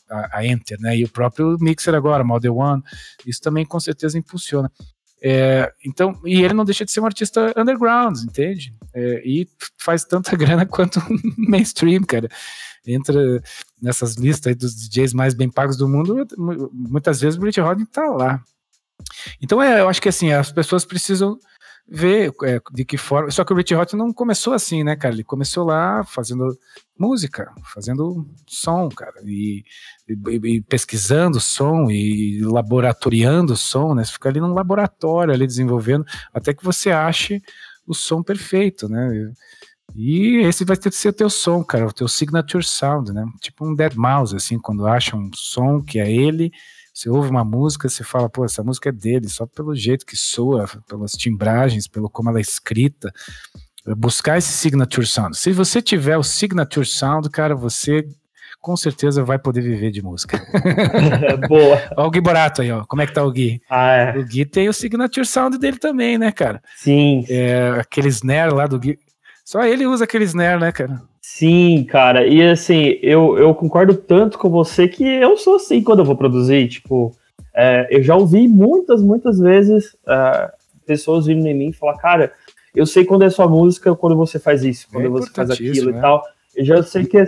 A, 0.09 0.15
a, 0.15 0.29
a, 0.39 0.45
Enter, 0.45 0.79
né? 0.79 0.97
E 0.97 1.03
o 1.05 1.09
próprio 1.09 1.57
Mixer 1.59 1.95
agora, 1.95 2.23
Model 2.23 2.55
One, 2.55 2.83
isso 3.25 3.41
também 3.41 3.65
com 3.65 3.79
certeza 3.79 4.17
impulsiona. 4.17 4.71
É, 5.25 5.71
então, 5.85 6.19
e 6.25 6.43
ele 6.43 6.53
não 6.53 6.65
deixa 6.65 6.83
de 6.83 6.91
ser 6.91 6.99
um 6.99 7.05
artista 7.05 7.53
underground, 7.55 8.17
entende? 8.23 8.73
É, 8.93 9.21
e 9.25 9.47
faz 9.77 10.03
tanta 10.03 10.35
grana 10.37 10.65
quanto 10.65 10.99
mainstream, 11.37 12.03
cara. 12.03 12.27
Entra 12.85 13.41
nessas 13.81 14.15
listas 14.15 14.53
dos 14.57 14.89
DJs 14.89 15.13
mais 15.13 15.33
bem 15.33 15.49
pagos 15.49 15.77
do 15.77 15.87
mundo, 15.87 16.27
muitas 16.73 17.21
vezes 17.21 17.37
o 17.37 17.39
Brit 17.39 17.61
Rodney 17.61 17.85
tá 17.85 18.03
lá. 18.09 18.43
Então 19.41 19.61
é, 19.61 19.79
eu 19.79 19.87
acho 19.87 20.01
que 20.01 20.09
assim, 20.09 20.33
as 20.33 20.51
pessoas 20.51 20.83
precisam 20.83 21.39
ver 21.87 22.33
é, 22.43 22.59
de 22.71 22.85
que 22.85 22.97
forma. 22.97 23.29
Só 23.31 23.43
que 23.43 23.53
o 23.53 23.55
Rich 23.55 23.75
Hot 23.75 23.95
não 23.95 24.13
começou 24.13 24.53
assim, 24.53 24.83
né, 24.83 24.95
cara? 24.95 25.13
Ele 25.13 25.23
começou 25.23 25.65
lá 25.65 26.03
fazendo 26.03 26.57
música, 26.97 27.51
fazendo 27.73 28.27
som, 28.47 28.89
cara, 28.89 29.13
e, 29.25 29.63
e, 30.07 30.55
e 30.55 30.61
pesquisando 30.61 31.39
som 31.39 31.89
e 31.89 32.41
laboratoriando 32.41 33.55
som, 33.55 33.93
né? 33.93 34.03
Você 34.03 34.13
fica 34.13 34.29
ali 34.29 34.39
num 34.39 34.53
laboratório 34.53 35.33
ali 35.33 35.45
desenvolvendo 35.45 36.05
até 36.33 36.53
que 36.53 36.63
você 36.63 36.91
ache 36.91 37.41
o 37.85 37.93
som 37.93 38.23
perfeito, 38.23 38.87
né? 38.87 39.31
E 39.95 40.37
esse 40.37 40.63
vai 40.63 40.77
ter 40.77 40.89
que 40.89 40.95
ser 40.95 41.09
o 41.09 41.13
teu 41.13 41.29
som, 41.29 41.63
cara, 41.63 41.85
o 41.85 41.93
teu 41.93 42.07
signature 42.07 42.63
sound, 42.63 43.11
né? 43.11 43.25
Tipo 43.41 43.67
um 43.67 43.75
dead 43.75 43.93
mouse, 43.95 44.35
assim, 44.35 44.57
quando 44.57 44.87
acha 44.87 45.15
um 45.15 45.29
som 45.35 45.81
que 45.81 45.99
é 45.99 46.11
ele 46.11 46.51
você 46.93 47.09
ouve 47.09 47.29
uma 47.29 47.43
música, 47.43 47.89
você 47.89 48.03
fala, 48.03 48.29
pô, 48.29 48.45
essa 48.45 48.63
música 48.63 48.89
é 48.89 48.91
dele, 48.91 49.27
só 49.27 49.47
pelo 49.47 49.75
jeito 49.75 50.05
que 50.05 50.15
soa, 50.15 50.69
pelas 50.87 51.13
timbragens, 51.13 51.87
pelo 51.87 52.09
como 52.09 52.29
ela 52.29 52.37
é 52.37 52.41
escrita. 52.41 53.11
Buscar 53.97 54.37
esse 54.37 54.53
signature 54.53 55.05
sound. 55.05 55.35
Se 55.35 55.51
você 55.51 55.81
tiver 55.81 56.17
o 56.17 56.23
signature 56.23 56.85
sound, 56.85 57.29
cara, 57.29 57.55
você 57.55 58.05
com 58.61 58.77
certeza 58.77 59.25
vai 59.25 59.37
poder 59.37 59.61
viver 59.61 59.91
de 59.91 60.01
música. 60.01 60.39
Boa. 61.49 61.81
Olha 61.97 62.07
o 62.07 62.11
Gui 62.11 62.21
Borato 62.21 62.61
aí, 62.61 62.71
ó. 62.71 62.85
Como 62.85 63.01
é 63.01 63.07
que 63.07 63.13
tá 63.13 63.23
o 63.23 63.31
Gui? 63.31 63.61
Ah, 63.69 63.91
é. 63.91 64.17
O 64.17 64.23
Gui 64.23 64.45
tem 64.45 64.69
o 64.69 64.73
signature 64.73 65.25
sound 65.25 65.57
dele 65.57 65.77
também, 65.77 66.17
né, 66.17 66.31
cara? 66.31 66.61
Sim. 66.77 67.25
É, 67.27 67.71
aquele 67.79 68.07
snare 68.07 68.53
lá 68.53 68.65
do 68.65 68.79
Gui. 68.79 68.97
Só 69.43 69.65
ele 69.65 69.85
usa 69.85 70.05
aquele 70.05 70.23
snare, 70.23 70.61
né, 70.61 70.71
cara? 70.71 71.01
Sim, 71.25 71.85
cara. 71.85 72.27
E 72.27 72.43
assim, 72.43 72.99
eu, 73.01 73.37
eu 73.37 73.55
concordo 73.55 73.95
tanto 73.95 74.37
com 74.37 74.49
você 74.49 74.89
que 74.89 75.05
eu 75.05 75.37
sou 75.37 75.55
assim 75.55 75.81
quando 75.81 75.99
eu 75.99 76.05
vou 76.05 76.17
produzir. 76.17 76.67
Tipo, 76.67 77.15
é, 77.55 77.87
eu 77.89 78.03
já 78.03 78.13
ouvi 78.13 78.45
muitas, 78.45 79.01
muitas 79.01 79.39
vezes 79.39 79.95
é, 80.05 80.51
pessoas 80.85 81.25
vindo 81.25 81.47
em 81.47 81.53
mim 81.53 81.69
e 81.69 81.73
falar, 81.73 81.97
cara, 81.97 82.33
eu 82.75 82.85
sei 82.85 83.05
quando 83.05 83.23
é 83.23 83.29
sua 83.29 83.47
música, 83.47 83.95
quando 83.95 84.17
você 84.17 84.37
faz 84.37 84.65
isso, 84.65 84.85
quando 84.91 85.05
é 85.05 85.09
você 85.09 85.31
faz 85.31 85.49
aquilo 85.49 85.91
né? 85.91 85.97
e 85.97 86.01
tal. 86.01 86.21
Eu 86.53 86.65
já 86.65 86.83
sei 86.83 87.05
que 87.05 87.17
é, 87.17 87.25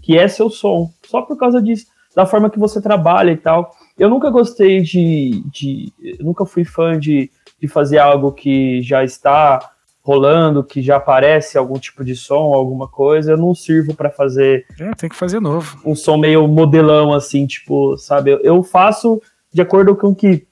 que 0.00 0.18
é 0.18 0.26
seu 0.28 0.48
som, 0.48 0.90
só 1.04 1.20
por 1.20 1.36
causa 1.36 1.60
disso, 1.60 1.86
da 2.14 2.24
forma 2.24 2.48
que 2.48 2.58
você 2.58 2.80
trabalha 2.80 3.32
e 3.32 3.36
tal. 3.36 3.70
Eu 3.98 4.08
nunca 4.08 4.30
gostei 4.30 4.80
de. 4.80 5.42
de 5.52 5.92
nunca 6.20 6.46
fui 6.46 6.64
fã 6.64 6.98
de, 6.98 7.30
de 7.60 7.68
fazer 7.68 7.98
algo 7.98 8.32
que 8.32 8.80
já 8.80 9.04
está 9.04 9.75
rolando, 10.06 10.62
que 10.62 10.80
já 10.80 10.98
aparece 10.98 11.58
algum 11.58 11.80
tipo 11.80 12.04
de 12.04 12.14
som, 12.14 12.54
alguma 12.54 12.86
coisa, 12.86 13.32
eu 13.32 13.36
não 13.36 13.56
sirvo 13.56 13.92
para 13.92 14.08
fazer. 14.08 14.64
É, 14.78 14.92
tem 14.92 15.10
que 15.10 15.16
fazer 15.16 15.40
novo. 15.40 15.76
Um 15.84 15.96
som 15.96 16.16
meio 16.16 16.46
modelão, 16.46 17.12
assim, 17.12 17.44
tipo, 17.44 17.96
sabe? 17.96 18.38
Eu 18.44 18.62
faço 18.62 19.20
de 19.52 19.60
acordo 19.60 19.96
com 19.96 20.10
o 20.10 20.14
que 20.14 20.46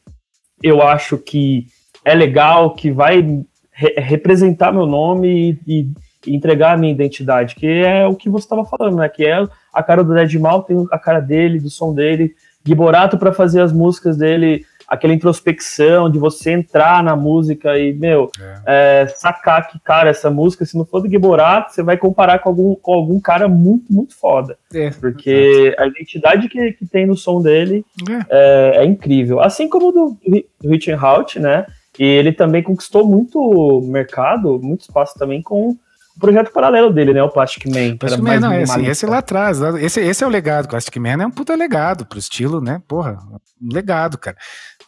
eu 0.60 0.82
acho 0.82 1.16
que 1.16 1.68
é 2.04 2.16
legal, 2.16 2.74
que 2.74 2.90
vai 2.90 3.22
re 3.70 3.94
representar 3.96 4.72
meu 4.72 4.86
nome 4.86 5.60
e, 5.64 5.84
e, 6.26 6.34
entregar 6.34 6.72
a 6.72 6.76
minha 6.76 6.92
identidade, 6.92 7.54
que 7.54 7.66
é 7.66 8.08
o 8.08 8.16
que 8.16 8.28
você 8.28 8.46
estava 8.46 8.64
falando, 8.64 8.96
né? 8.96 9.08
Que 9.08 9.24
é 9.24 9.46
a 9.72 9.82
cara 9.84 10.02
do 10.02 10.14
Dead 10.14 10.34
Mal, 10.34 10.64
tem 10.64 10.84
a 10.90 10.98
cara 10.98 11.20
dele, 11.20 11.60
do 11.60 11.70
som 11.70 11.94
dele. 11.94 12.34
Giborato 12.66 13.16
para 13.16 13.32
fazer 13.32 13.60
as 13.60 13.72
músicas 13.72 14.16
dele 14.16 14.64
aquela 14.88 15.14
introspecção 15.14 16.10
de 16.10 16.18
você 16.18 16.52
entrar 16.52 17.02
na 17.02 17.16
música 17.16 17.78
e, 17.78 17.92
meu, 17.92 18.30
é. 18.66 19.02
É, 19.02 19.06
sacar 19.08 19.68
que, 19.68 19.78
cara, 19.80 20.10
essa 20.10 20.30
música, 20.30 20.64
se 20.64 20.76
não 20.76 20.84
for 20.84 21.00
do 21.00 21.08
Giborato, 21.08 21.72
você 21.72 21.82
vai 21.82 21.96
comparar 21.96 22.38
com 22.38 22.48
algum, 22.48 22.74
com 22.74 22.92
algum 22.92 23.20
cara 23.20 23.48
muito, 23.48 23.92
muito 23.92 24.14
foda. 24.16 24.56
É, 24.72 24.90
porque 24.90 25.74
a 25.78 25.86
identidade 25.86 26.48
que, 26.48 26.72
que 26.72 26.86
tem 26.86 27.06
no 27.06 27.16
som 27.16 27.40
dele 27.40 27.84
é, 28.08 28.76
é, 28.78 28.82
é 28.82 28.84
incrível. 28.84 29.40
Assim 29.40 29.68
como 29.68 29.92
do, 29.92 30.18
do 30.60 30.70
Rich 30.70 30.92
Hout, 30.92 31.38
né? 31.38 31.66
E 31.98 32.04
ele 32.04 32.32
também 32.32 32.62
conquistou 32.62 33.06
muito 33.06 33.80
mercado, 33.86 34.58
muito 34.60 34.82
espaço 34.82 35.16
também 35.16 35.40
com 35.40 35.76
o 36.16 36.20
projeto 36.20 36.52
paralelo 36.52 36.92
dele, 36.92 37.12
né? 37.12 37.22
O 37.22 37.28
Plastic 37.28 37.66
Man. 37.66 37.96
Plastic 37.96 38.22
Man, 38.22 38.38
não, 38.38 38.52
esse, 38.52 38.80
esse 38.84 39.06
lá 39.06 39.18
atrás. 39.18 39.60
Esse, 39.60 40.00
esse 40.00 40.22
é 40.22 40.26
o 40.26 40.30
legado. 40.30 40.68
Plastic 40.68 40.96
Man 40.96 41.22
é 41.22 41.26
um 41.26 41.30
puta 41.30 41.54
legado 41.56 42.06
pro 42.06 42.18
estilo, 42.18 42.60
né? 42.60 42.80
Porra, 42.86 43.18
um 43.60 43.72
legado, 43.72 44.16
cara. 44.16 44.36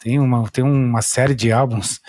Tem 0.07 0.21
uma, 0.21 0.49
tem 0.49 0.63
uma 0.63 1.01
série 1.01 1.35
de 1.35 1.51
álbuns 1.51 1.99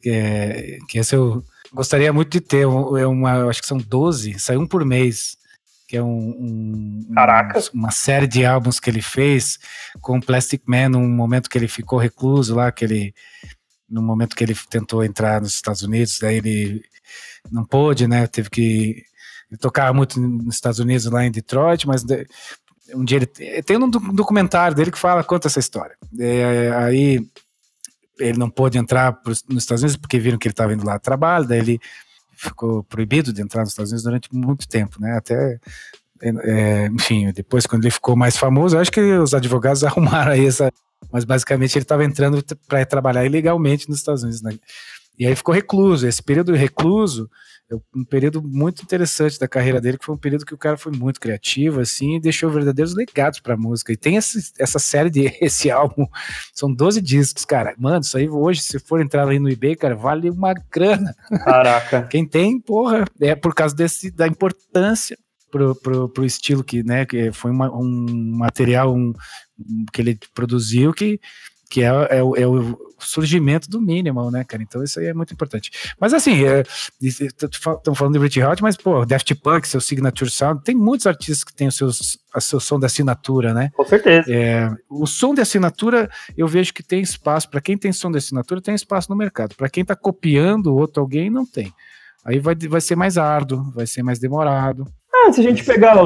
que, 0.00 0.08
é, 0.08 0.78
que 0.88 1.00
esse 1.00 1.16
eu 1.16 1.42
gostaria 1.72 2.12
muito 2.12 2.30
de 2.30 2.40
ter. 2.40 2.62
É 2.62 3.06
uma, 3.08 3.48
acho 3.48 3.60
que 3.60 3.66
são 3.66 3.76
12, 3.76 4.38
sai 4.38 4.56
um 4.56 4.68
por 4.68 4.84
mês. 4.84 5.36
Que 5.88 5.96
é 5.96 6.02
um, 6.02 6.28
um 7.08 7.12
Caraca. 7.12 7.58
uma 7.74 7.90
série 7.90 8.28
de 8.28 8.46
álbuns 8.46 8.78
que 8.78 8.88
ele 8.88 9.02
fez 9.02 9.58
com 10.00 10.18
o 10.18 10.24
Plastic 10.24 10.62
Man, 10.64 10.90
num 10.90 11.08
momento 11.08 11.50
que 11.50 11.58
ele 11.58 11.66
ficou 11.66 11.98
recluso 11.98 12.54
lá, 12.54 12.70
que 12.70 12.84
ele, 12.84 13.12
no 13.88 14.00
momento 14.00 14.36
que 14.36 14.44
ele 14.44 14.54
tentou 14.70 15.02
entrar 15.02 15.40
nos 15.40 15.52
Estados 15.52 15.82
Unidos, 15.82 16.20
daí 16.20 16.36
ele 16.36 16.84
não 17.50 17.64
pôde, 17.64 18.06
né? 18.06 18.28
Teve 18.28 18.48
que 18.48 19.02
ele 19.50 19.58
tocava 19.58 19.92
muito 19.92 20.20
nos 20.20 20.54
Estados 20.54 20.78
Unidos, 20.78 21.06
lá 21.06 21.24
em 21.24 21.32
Detroit, 21.32 21.84
mas 21.84 22.04
um 22.94 23.04
dia 23.04 23.16
ele 23.16 23.62
tem 23.62 23.76
um 23.76 23.88
documentário 23.88 24.76
dele 24.76 24.90
que 24.90 24.98
fala 24.98 25.24
conta 25.24 25.48
essa 25.48 25.60
história. 25.60 25.96
É, 26.18 26.70
aí 26.74 27.26
ele 28.18 28.38
não 28.38 28.50
pôde 28.50 28.78
entrar 28.78 29.12
pros, 29.12 29.44
nos 29.48 29.62
Estados 29.62 29.82
Unidos 29.82 29.96
porque 29.96 30.18
viram 30.18 30.38
que 30.38 30.46
ele 30.46 30.52
estava 30.52 30.72
indo 30.74 30.84
lá 30.84 30.94
a 30.94 30.98
trabalho, 30.98 31.46
daí 31.46 31.58
ele 31.58 31.80
ficou 32.36 32.82
proibido 32.84 33.32
de 33.32 33.42
entrar 33.42 33.62
nos 33.62 33.70
Estados 33.70 33.90
Unidos 33.90 34.04
durante 34.04 34.28
muito 34.32 34.68
tempo, 34.68 35.00
né? 35.00 35.16
Até 35.16 35.58
é, 36.22 36.86
enfim, 36.86 37.32
depois 37.32 37.66
quando 37.66 37.84
ele 37.84 37.90
ficou 37.90 38.14
mais 38.14 38.36
famoso, 38.36 38.78
acho 38.78 38.92
que 38.92 39.00
os 39.00 39.32
advogados 39.32 39.82
arrumaram 39.84 40.32
aí 40.32 40.46
essa, 40.46 40.70
mas 41.10 41.24
basicamente 41.24 41.76
ele 41.76 41.84
estava 41.84 42.04
entrando 42.04 42.44
para 42.68 42.84
trabalhar 42.84 43.24
ilegalmente 43.24 43.88
nos 43.88 43.98
Estados 43.98 44.22
Unidos, 44.22 44.42
né? 44.42 44.52
E 45.18 45.26
aí 45.26 45.34
ficou 45.36 45.54
recluso. 45.54 46.06
Esse 46.06 46.22
período 46.22 46.54
recluso 46.54 47.30
um 47.94 48.04
período 48.04 48.42
muito 48.42 48.82
interessante 48.82 49.38
da 49.38 49.46
carreira 49.46 49.80
dele, 49.80 49.98
que 49.98 50.04
foi 50.04 50.14
um 50.14 50.18
período 50.18 50.44
que 50.44 50.54
o 50.54 50.58
cara 50.58 50.76
foi 50.76 50.92
muito 50.92 51.20
criativo, 51.20 51.80
assim, 51.80 52.16
e 52.16 52.20
deixou 52.20 52.50
verdadeiros 52.50 52.94
legados 52.94 53.40
pra 53.40 53.56
música. 53.56 53.92
E 53.92 53.96
tem 53.96 54.16
essa, 54.16 54.38
essa 54.58 54.78
série 54.78 55.10
de 55.10 55.32
esse 55.40 55.70
álbum, 55.70 56.06
são 56.52 56.72
12 56.72 57.00
discos, 57.00 57.44
cara. 57.44 57.74
Mano, 57.78 58.00
isso 58.00 58.16
aí 58.16 58.28
hoje, 58.28 58.62
se 58.62 58.78
for 58.78 59.00
entrar 59.00 59.28
aí 59.28 59.38
no 59.38 59.50
eBay, 59.50 59.76
cara, 59.76 59.94
vale 59.94 60.30
uma 60.30 60.54
grana. 60.70 61.14
Caraca. 61.44 62.02
Quem 62.10 62.26
tem, 62.26 62.60
porra, 62.60 63.04
é 63.20 63.34
por 63.34 63.54
causa 63.54 63.74
desse, 63.74 64.10
da 64.10 64.26
importância 64.26 65.16
pro, 65.50 65.74
pro, 65.74 66.08
pro 66.08 66.24
estilo 66.24 66.64
que, 66.64 66.82
né, 66.82 67.04
que 67.04 67.32
foi 67.32 67.50
uma, 67.50 67.70
um 67.74 68.36
material 68.36 68.94
um, 68.94 69.12
que 69.92 70.00
ele 70.00 70.18
produziu 70.34 70.92
que 70.92 71.20
que 71.70 71.82
é, 71.82 71.86
é, 71.86 72.18
é, 72.18 72.46
o 72.46 72.76
surgimento 72.98 73.70
do 73.70 73.80
minimal, 73.80 74.28
né, 74.30 74.42
cara? 74.42 74.60
Então 74.60 74.82
isso 74.82 74.98
aí 74.98 75.06
é 75.06 75.14
muito 75.14 75.32
importante. 75.32 75.70
Mas 76.00 76.12
assim, 76.12 76.44
é, 76.44 76.64
estamos 77.00 77.96
falando 77.96 78.14
de 78.14 78.18
Richie 78.18 78.42
Hot, 78.42 78.60
mas 78.60 78.76
pô, 78.76 79.06
Daft 79.06 79.32
Punk, 79.36 79.68
seu 79.68 79.80
signature 79.80 80.28
sound, 80.28 80.64
tem 80.64 80.74
muitos 80.74 81.06
artistas 81.06 81.44
que 81.44 81.54
têm 81.54 81.68
o 81.68 81.72
seus, 81.72 82.18
a 82.34 82.40
seu 82.40 82.58
som 82.58 82.78
de 82.78 82.86
assinatura, 82.86 83.54
né? 83.54 83.70
Com 83.76 83.84
certeza. 83.84 84.26
É, 84.28 84.68
o 84.90 85.06
som 85.06 85.32
de 85.32 85.40
assinatura, 85.40 86.10
eu 86.36 86.48
vejo 86.48 86.74
que 86.74 86.82
tem 86.82 87.00
espaço, 87.00 87.48
para 87.48 87.60
quem 87.60 87.78
tem 87.78 87.92
som 87.92 88.10
de 88.10 88.18
assinatura, 88.18 88.60
tem 88.60 88.74
espaço 88.74 89.08
no 89.08 89.16
mercado. 89.16 89.54
Para 89.54 89.70
quem 89.70 89.82
está 89.82 89.94
copiando 89.94 90.74
outro 90.74 91.00
alguém, 91.00 91.30
não 91.30 91.46
tem. 91.46 91.72
Aí 92.24 92.40
vai, 92.40 92.56
vai 92.56 92.80
ser 92.80 92.96
mais 92.96 93.16
árduo, 93.16 93.70
vai 93.72 93.86
ser 93.86 94.02
mais 94.02 94.18
demorado. 94.18 94.84
Ah, 95.12 95.32
se 95.32 95.40
a 95.40 95.42
gente 95.42 95.64
pegar. 95.64 95.96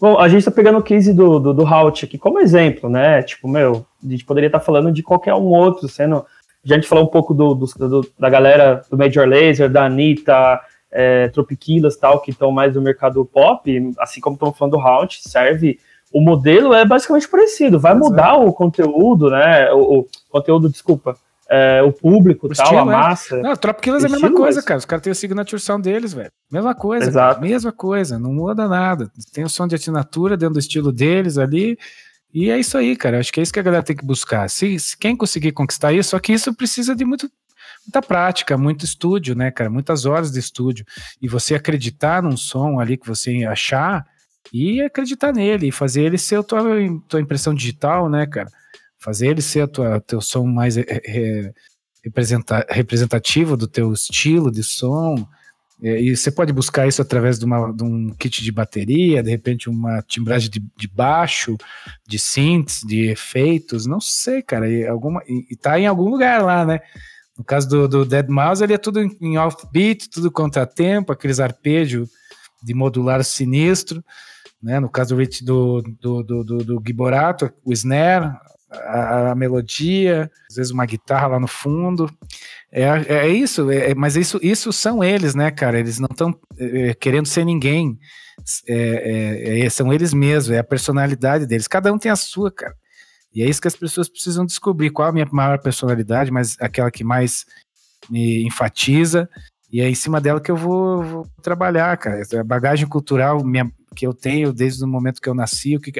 Bom, 0.00 0.18
a 0.18 0.28
gente 0.28 0.44
tá 0.44 0.50
pegando 0.50 0.78
o 0.78 0.82
case 0.82 1.12
do, 1.12 1.38
do, 1.38 1.54
do 1.54 1.66
Halt 1.66 2.04
aqui 2.04 2.18
como 2.18 2.40
exemplo, 2.40 2.88
né? 2.88 3.22
Tipo, 3.22 3.48
meu, 3.48 3.86
a 4.04 4.08
gente 4.08 4.24
poderia 4.24 4.48
estar 4.48 4.58
tá 4.58 4.64
falando 4.64 4.90
de 4.92 5.02
qualquer 5.02 5.34
um 5.34 5.46
outro, 5.46 5.88
sendo. 5.88 6.24
A 6.64 6.74
gente 6.74 6.86
falou 6.86 7.04
um 7.04 7.08
pouco 7.08 7.34
do, 7.34 7.54
do, 7.54 7.66
do 7.66 8.12
da 8.18 8.30
galera 8.30 8.82
do 8.88 8.96
Major 8.96 9.26
Laser, 9.26 9.70
da 9.70 9.86
Anitta, 9.86 10.60
é, 10.90 11.28
Tropiquilas 11.28 11.96
tal, 11.96 12.20
que 12.20 12.30
estão 12.30 12.52
mais 12.52 12.74
no 12.74 12.82
mercado 12.82 13.24
pop, 13.24 13.92
assim 13.98 14.20
como 14.20 14.34
estamos 14.34 14.56
falando 14.56 14.72
do 14.72 14.80
Halt, 14.80 15.20
serve. 15.20 15.78
O 16.12 16.20
modelo 16.20 16.74
é 16.74 16.84
basicamente 16.84 17.28
parecido, 17.28 17.80
vai 17.80 17.94
mudar 17.94 18.36
o 18.36 18.52
conteúdo, 18.52 19.30
né? 19.30 19.72
O, 19.72 20.00
o 20.00 20.06
conteúdo, 20.30 20.68
desculpa 20.68 21.16
é, 21.52 21.82
o 21.82 21.92
público, 21.92 22.46
o 22.46 22.54
tal, 22.54 22.64
estilo, 22.64 22.80
a 22.80 22.84
né? 22.86 22.92
massa. 22.92 23.36
Não, 23.42 23.54
Trop 23.54 23.78
Killers 23.78 24.04
é 24.04 24.06
a 24.06 24.10
mesma 24.10 24.32
coisa, 24.32 24.62
cara. 24.62 24.78
Os 24.78 24.86
caras 24.86 25.02
têm 25.02 25.10
o 25.10 25.14
signature 25.14 25.60
sound 25.60 25.82
deles, 25.82 26.14
velho. 26.14 26.30
Mesma 26.50 26.74
coisa, 26.74 27.08
Exato. 27.08 27.34
Cara. 27.34 27.46
mesma 27.46 27.72
coisa, 27.72 28.18
não 28.18 28.32
muda 28.32 28.66
nada. 28.66 29.10
Tem 29.34 29.44
o 29.44 29.50
som 29.50 29.66
de 29.66 29.74
assinatura 29.74 30.34
dentro 30.34 30.54
do 30.54 30.58
estilo 30.58 30.90
deles 30.90 31.36
ali. 31.36 31.76
E 32.32 32.50
é 32.50 32.58
isso 32.58 32.78
aí, 32.78 32.96
cara. 32.96 33.18
Acho 33.20 33.30
que 33.30 33.38
é 33.38 33.42
isso 33.42 33.52
que 33.52 33.60
a 33.60 33.62
galera 33.62 33.82
tem 33.82 33.94
que 33.94 34.04
buscar. 34.04 34.48
Se, 34.48 34.78
se 34.78 34.96
quem 34.96 35.14
conseguir 35.14 35.52
conquistar 35.52 35.92
isso, 35.92 36.10
só 36.10 36.18
que 36.18 36.32
isso 36.32 36.54
precisa 36.54 36.96
de 36.96 37.04
muito, 37.04 37.30
muita 37.84 38.00
prática, 38.00 38.56
muito 38.56 38.86
estúdio, 38.86 39.34
né, 39.34 39.50
cara? 39.50 39.68
Muitas 39.68 40.06
horas 40.06 40.32
de 40.32 40.38
estúdio. 40.38 40.86
E 41.20 41.28
você 41.28 41.54
acreditar 41.54 42.22
num 42.22 42.36
som 42.36 42.80
ali 42.80 42.96
que 42.96 43.06
você 43.06 43.44
achar 43.44 44.06
e 44.50 44.80
acreditar 44.80 45.32
nele, 45.34 45.68
e 45.68 45.72
fazer 45.72 46.02
ele 46.02 46.16
ser 46.16 46.36
a 46.36 46.42
tua, 46.42 46.62
tua 47.06 47.20
impressão 47.20 47.54
digital, 47.54 48.08
né, 48.08 48.26
cara? 48.26 48.48
Fazer 49.02 49.28
ele 49.28 49.42
ser 49.42 49.62
a 49.62 49.68
tua, 49.68 50.00
teu 50.00 50.20
som 50.20 50.46
mais 50.46 50.76
é, 50.76 51.52
representa, 52.04 52.66
representativo 52.70 53.56
do 53.56 53.66
teu 53.66 53.92
estilo 53.92 54.50
de 54.50 54.62
som, 54.62 55.26
e 55.82 56.14
você 56.16 56.30
pode 56.30 56.52
buscar 56.52 56.86
isso 56.86 57.02
através 57.02 57.40
de, 57.40 57.44
uma, 57.44 57.72
de, 57.72 57.82
um 57.82 58.10
kit 58.10 58.40
de 58.40 58.52
bateria, 58.52 59.20
de 59.20 59.30
repente 59.30 59.68
uma 59.68 60.00
timbragem 60.02 60.48
de, 60.48 60.62
de 60.76 60.86
baixo, 60.86 61.56
de 62.06 62.20
synths, 62.20 62.82
de 62.86 63.08
efeitos, 63.08 63.84
não 63.84 64.00
sei, 64.00 64.42
cara. 64.42 64.70
E, 64.70 64.86
alguma, 64.86 65.20
e, 65.26 65.44
e 65.50 65.56
tá 65.56 65.80
em 65.80 65.88
algum 65.88 66.08
lugar 66.08 66.40
lá, 66.40 66.64
né? 66.64 66.78
No 67.36 67.42
caso 67.42 67.68
do, 67.68 67.88
do 67.88 68.04
Dead 68.04 68.28
Mouse, 68.28 68.62
ele 68.62 68.74
é 68.74 68.78
tudo 68.78 69.00
em 69.00 69.38
offbeat, 69.38 70.08
tudo 70.08 70.30
contratempo, 70.30 71.10
aqueles 71.10 71.40
arpejos 71.40 72.08
de 72.62 72.74
modular 72.74 73.24
sinistro. 73.24 74.04
Né? 74.62 74.78
No 74.78 74.88
caso 74.88 75.16
do, 75.16 75.82
do, 75.82 76.22
do, 76.22 76.44
do, 76.44 76.58
do 76.58 76.82
Giborato, 76.86 77.52
o 77.64 77.72
snare, 77.72 78.32
a, 78.72 79.30
a, 79.30 79.34
melodia, 79.34 80.30
às 80.48 80.56
vezes 80.56 80.72
uma 80.72 80.86
guitarra 80.86 81.28
lá 81.28 81.40
no 81.40 81.46
fundo. 81.46 82.10
É, 82.70 82.84
é 83.08 83.28
isso, 83.28 83.70
é, 83.70 83.90
é, 83.90 83.94
mas 83.94 84.16
isso, 84.16 84.38
isso 84.42 84.72
são 84.72 85.04
eles, 85.04 85.34
né, 85.34 85.50
cara? 85.50 85.78
Eles 85.78 85.98
não 85.98 86.08
estão 86.10 86.34
é, 86.58 86.94
querendo 86.94 87.26
ser 87.26 87.44
ninguém. 87.44 87.98
É, 88.66 89.60
é, 89.60 89.70
são 89.70 89.92
eles 89.92 90.12
mesmos, 90.12 90.50
é 90.50 90.58
a 90.58 90.64
personalidade 90.64 91.46
deles. 91.46 91.68
Cada 91.68 91.92
um 91.92 91.98
tem 91.98 92.10
a 92.10 92.16
sua, 92.16 92.50
cara. 92.50 92.74
E 93.34 93.42
é 93.42 93.48
isso 93.48 93.60
que 93.60 93.68
as 93.68 93.76
pessoas 93.76 94.08
precisam 94.08 94.44
descobrir. 94.44 94.90
Qual 94.90 95.08
a 95.08 95.12
minha 95.12 95.28
maior 95.30 95.58
personalidade, 95.58 96.30
mas 96.30 96.56
aquela 96.60 96.90
que 96.90 97.04
mais 97.04 97.44
me 98.10 98.44
enfatiza. 98.44 99.28
E 99.70 99.80
é 99.80 99.88
em 99.88 99.94
cima 99.94 100.20
dela 100.20 100.40
que 100.40 100.50
eu 100.50 100.56
vou, 100.56 101.02
vou 101.02 101.26
trabalhar, 101.42 101.96
cara. 101.96 102.22
A 102.38 102.44
bagagem 102.44 102.86
cultural, 102.86 103.42
minha, 103.42 103.70
que 103.92 104.06
eu 104.06 104.14
tenho 104.14 104.52
desde 104.52 104.84
o 104.84 104.88
momento 104.88 105.20
que 105.20 105.28
eu 105.28 105.34
nasci, 105.34 105.76
o 105.76 105.80
que, 105.80 105.92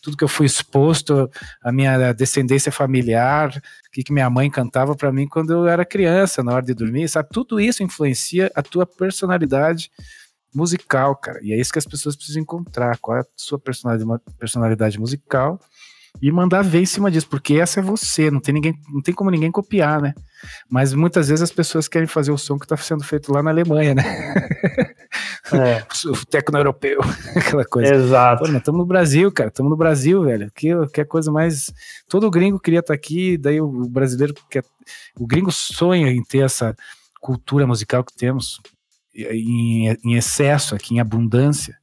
tudo 0.00 0.16
que 0.16 0.24
eu 0.24 0.28
fui 0.28 0.46
exposto, 0.46 1.30
a 1.62 1.72
minha 1.72 2.12
descendência 2.12 2.70
familiar, 2.70 3.50
o 3.50 3.90
que, 3.90 4.02
que 4.02 4.12
minha 4.12 4.30
mãe 4.30 4.50
cantava 4.50 4.94
para 4.94 5.12
mim 5.12 5.26
quando 5.26 5.52
eu 5.52 5.66
era 5.66 5.84
criança, 5.84 6.42
na 6.42 6.52
hora 6.52 6.64
de 6.64 6.74
dormir, 6.74 7.08
sabe? 7.08 7.28
Tudo 7.32 7.60
isso 7.60 7.82
influencia 7.82 8.50
a 8.54 8.62
tua 8.62 8.86
personalidade 8.86 9.90
musical, 10.54 11.16
cara. 11.16 11.38
E 11.42 11.52
é 11.52 11.60
isso 11.60 11.72
que 11.72 11.78
as 11.78 11.86
pessoas 11.86 12.16
precisam 12.16 12.42
encontrar, 12.42 12.98
qual 12.98 13.18
é 13.18 13.20
a 13.20 13.26
sua 13.36 13.58
personalidade, 13.58 14.22
personalidade 14.38 14.98
musical 14.98 15.60
e 16.20 16.30
mandar 16.30 16.62
ver 16.62 16.80
em 16.80 16.86
cima 16.86 17.10
disso, 17.10 17.28
porque 17.28 17.54
essa 17.54 17.80
é 17.80 17.82
você, 17.82 18.30
não 18.30 18.40
tem 18.40 18.54
ninguém, 18.54 18.74
não 18.92 19.02
tem 19.02 19.14
como 19.14 19.30
ninguém 19.30 19.50
copiar, 19.50 20.00
né? 20.00 20.14
Mas 20.68 20.92
muitas 20.94 21.28
vezes 21.28 21.42
as 21.42 21.52
pessoas 21.52 21.88
querem 21.88 22.06
fazer 22.06 22.32
o 22.32 22.38
som 22.38 22.58
que 22.58 22.64
está 22.64 22.76
sendo 22.76 23.04
feito 23.04 23.32
lá 23.32 23.42
na 23.42 23.50
Alemanha, 23.50 23.94
né? 23.94 24.02
É. 25.52 25.82
o 26.06 26.26
tecno-europeu, 26.26 27.00
aquela 27.34 27.64
coisa. 27.64 27.94
Exato. 27.94 28.44
Pô, 28.44 28.56
estamos 28.56 28.78
no 28.78 28.86
Brasil, 28.86 29.30
cara, 29.32 29.48
estamos 29.48 29.70
no 29.70 29.76
Brasil, 29.76 30.22
velho. 30.22 30.50
Que, 30.54 30.68
que 30.88 31.00
é 31.00 31.04
coisa 31.04 31.30
mais. 31.30 31.72
Todo 32.08 32.30
gringo 32.30 32.60
queria 32.60 32.80
estar 32.80 32.94
tá 32.94 32.94
aqui, 32.94 33.36
daí 33.36 33.60
o 33.60 33.88
brasileiro 33.88 34.34
quer. 34.48 34.64
O 35.18 35.26
gringo 35.26 35.50
sonha 35.50 36.10
em 36.10 36.22
ter 36.22 36.44
essa 36.44 36.74
cultura 37.20 37.66
musical 37.66 38.04
que 38.04 38.14
temos 38.14 38.60
em, 39.14 39.88
em 40.04 40.14
excesso 40.14 40.74
aqui, 40.74 40.94
em 40.94 41.00
abundância. 41.00 41.76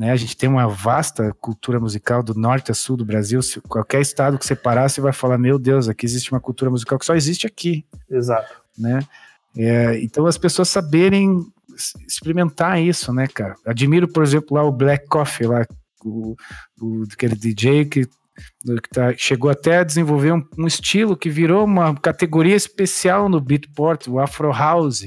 Né? 0.00 0.12
A 0.12 0.16
gente 0.16 0.34
tem 0.34 0.48
uma 0.48 0.66
vasta 0.66 1.30
cultura 1.42 1.78
musical 1.78 2.22
do 2.22 2.32
norte 2.32 2.70
a 2.70 2.74
sul 2.74 2.96
do 2.96 3.04
Brasil. 3.04 3.42
Se 3.42 3.60
qualquer 3.60 4.00
estado 4.00 4.38
que 4.38 4.46
você 4.46 4.56
parar, 4.56 4.88
você 4.88 4.98
vai 4.98 5.12
falar: 5.12 5.36
Meu 5.36 5.58
Deus, 5.58 5.90
aqui 5.90 6.06
existe 6.06 6.32
uma 6.32 6.40
cultura 6.40 6.70
musical 6.70 6.98
que 6.98 7.04
só 7.04 7.14
existe 7.14 7.46
aqui. 7.46 7.84
Exato. 8.10 8.62
Né? 8.78 9.00
É, 9.54 10.02
então, 10.02 10.24
as 10.24 10.38
pessoas 10.38 10.70
saberem 10.70 11.44
experimentar 12.08 12.80
isso, 12.80 13.12
né, 13.12 13.26
cara? 13.26 13.54
Admiro, 13.66 14.08
por 14.08 14.22
exemplo, 14.22 14.56
lá 14.56 14.62
o 14.62 14.72
Black 14.72 15.06
Coffee, 15.06 15.46
lá, 15.46 15.66
o, 16.02 16.34
o 16.80 17.04
aquele 17.12 17.36
DJ 17.36 17.84
que, 17.84 18.06
que 18.06 18.90
tá, 18.90 19.12
chegou 19.18 19.50
até 19.50 19.80
a 19.80 19.84
desenvolver 19.84 20.32
um, 20.32 20.42
um, 20.56 20.66
estilo 20.66 21.14
que 21.14 21.28
virou 21.28 21.62
uma 21.62 21.94
categoria 21.94 22.56
especial 22.56 23.28
no 23.28 23.38
Beatport, 23.38 24.08
o 24.08 24.18
Afro 24.18 24.50
House. 24.50 25.04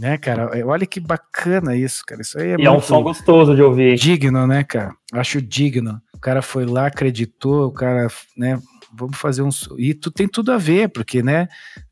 Né, 0.00 0.16
cara? 0.16 0.50
Olha 0.66 0.86
que 0.86 0.98
bacana 0.98 1.76
isso, 1.76 2.02
cara. 2.06 2.22
Isso 2.22 2.38
aí 2.38 2.52
é, 2.52 2.56
e 2.58 2.64
é 2.64 2.70
um 2.70 2.80
som 2.80 3.02
gostoso 3.02 3.54
de 3.54 3.60
ouvir. 3.60 3.96
Digno, 3.96 4.46
né, 4.46 4.64
cara? 4.64 4.94
Acho 5.12 5.42
digno. 5.42 6.00
O 6.14 6.18
cara 6.18 6.40
foi 6.40 6.64
lá, 6.64 6.86
acreditou, 6.86 7.66
o 7.66 7.70
cara, 7.70 8.08
né, 8.34 8.58
vamos 8.94 9.18
fazer 9.18 9.42
um. 9.42 9.50
E 9.76 9.92
tu 9.92 10.10
tem 10.10 10.26
tudo 10.26 10.52
a 10.52 10.56
ver, 10.56 10.88
porque, 10.88 11.22
né, 11.22 11.48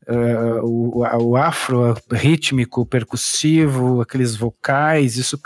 uh, 0.07 0.65
o, 0.65 1.03
o 1.21 1.37
afro 1.37 1.95
rítmico, 2.11 2.83
percussivo, 2.83 4.01
aqueles 4.01 4.35
vocais, 4.35 5.15
isso 5.15 5.39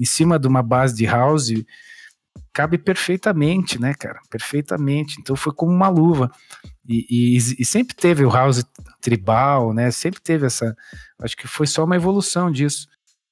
em 0.00 0.04
cima 0.04 0.40
de 0.40 0.48
uma 0.48 0.60
base 0.62 0.96
de 0.96 1.06
house 1.06 1.52
cabe 2.52 2.78
perfeitamente, 2.78 3.80
né, 3.80 3.94
cara? 3.94 4.20
Perfeitamente. 4.28 5.16
Então 5.20 5.36
foi 5.36 5.52
como 5.54 5.72
uma 5.72 5.88
luva. 5.88 6.32
E, 6.88 7.06
e, 7.08 7.36
e, 7.36 7.64
sempre 7.64 7.94
teve 7.94 8.24
o 8.24 8.30
house 8.30 8.64
tribal, 9.00 9.72
né? 9.72 9.90
Sempre 9.90 10.20
teve 10.20 10.46
essa. 10.46 10.76
Acho 11.20 11.36
que 11.36 11.46
foi 11.46 11.66
só 11.66 11.84
uma 11.84 11.96
evolução 11.96 12.50
disso. 12.50 12.88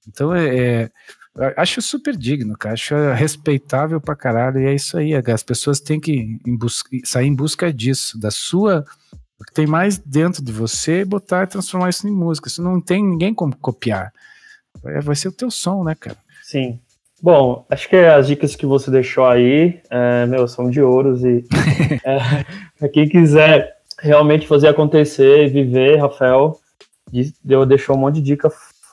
Então 0.07 0.35
é, 0.35 0.85
é 0.85 0.91
acho 1.57 1.83
super 1.83 2.17
digno, 2.17 2.57
cara. 2.57 2.75
Acho 2.75 2.95
respeitável 3.13 4.01
pra 4.01 4.17
caralho. 4.17 4.61
E 4.61 4.67
é 4.67 4.75
isso 4.75 4.97
aí. 4.97 5.15
As 5.15 5.43
pessoas 5.43 5.81
têm 5.81 6.01
que 6.01 6.39
em 6.47 6.57
busca, 6.57 6.89
sair 7.05 7.27
em 7.27 7.35
busca 7.35 7.73
disso, 7.73 8.19
da 8.19 8.31
sua. 8.31 8.85
O 9.39 9.45
que 9.45 9.53
tem 9.53 9.67
mais 9.67 9.99
dentro 9.99 10.45
de 10.45 10.53
você, 10.53 11.05
botar 11.05 11.45
e 11.45 11.47
transformar 11.47 11.89
isso 11.89 12.07
em 12.07 12.13
música. 12.13 12.49
Isso 12.49 12.63
não 12.63 12.81
tem 12.81 13.03
ninguém 13.03 13.35
como 13.35 13.57
copiar. 13.57 14.13
Vai, 14.83 15.01
vai 15.01 15.17
ser 15.17 15.29
o 15.29 15.33
teu 15.33 15.51
som, 15.51 15.83
né, 15.83 15.95
cara? 15.95 16.17
Sim. 16.43 16.79
Bom, 17.23 17.67
acho 17.69 17.89
que 17.89 17.97
as 17.97 18.27
dicas 18.27 18.57
que 18.57 18.65
você 18.65 18.91
deixou 18.91 19.27
aí, 19.27 19.81
é, 19.91 20.25
meu, 20.27 20.49
são 20.49 20.71
de 20.71 20.81
ouros 20.81 21.23
e 21.23 21.45
é, 22.05 22.45
para 22.79 22.89
quem 22.89 23.09
quiser 23.09 23.77
realmente 23.99 24.47
fazer 24.47 24.69
acontecer 24.69 25.45
e 25.45 25.49
viver, 25.49 25.97
Rafael, 25.97 26.59
deu, 27.45 27.67
deixou 27.67 27.95
um 27.95 27.99
monte 27.99 28.17
de 28.17 28.23
dica 28.23 28.51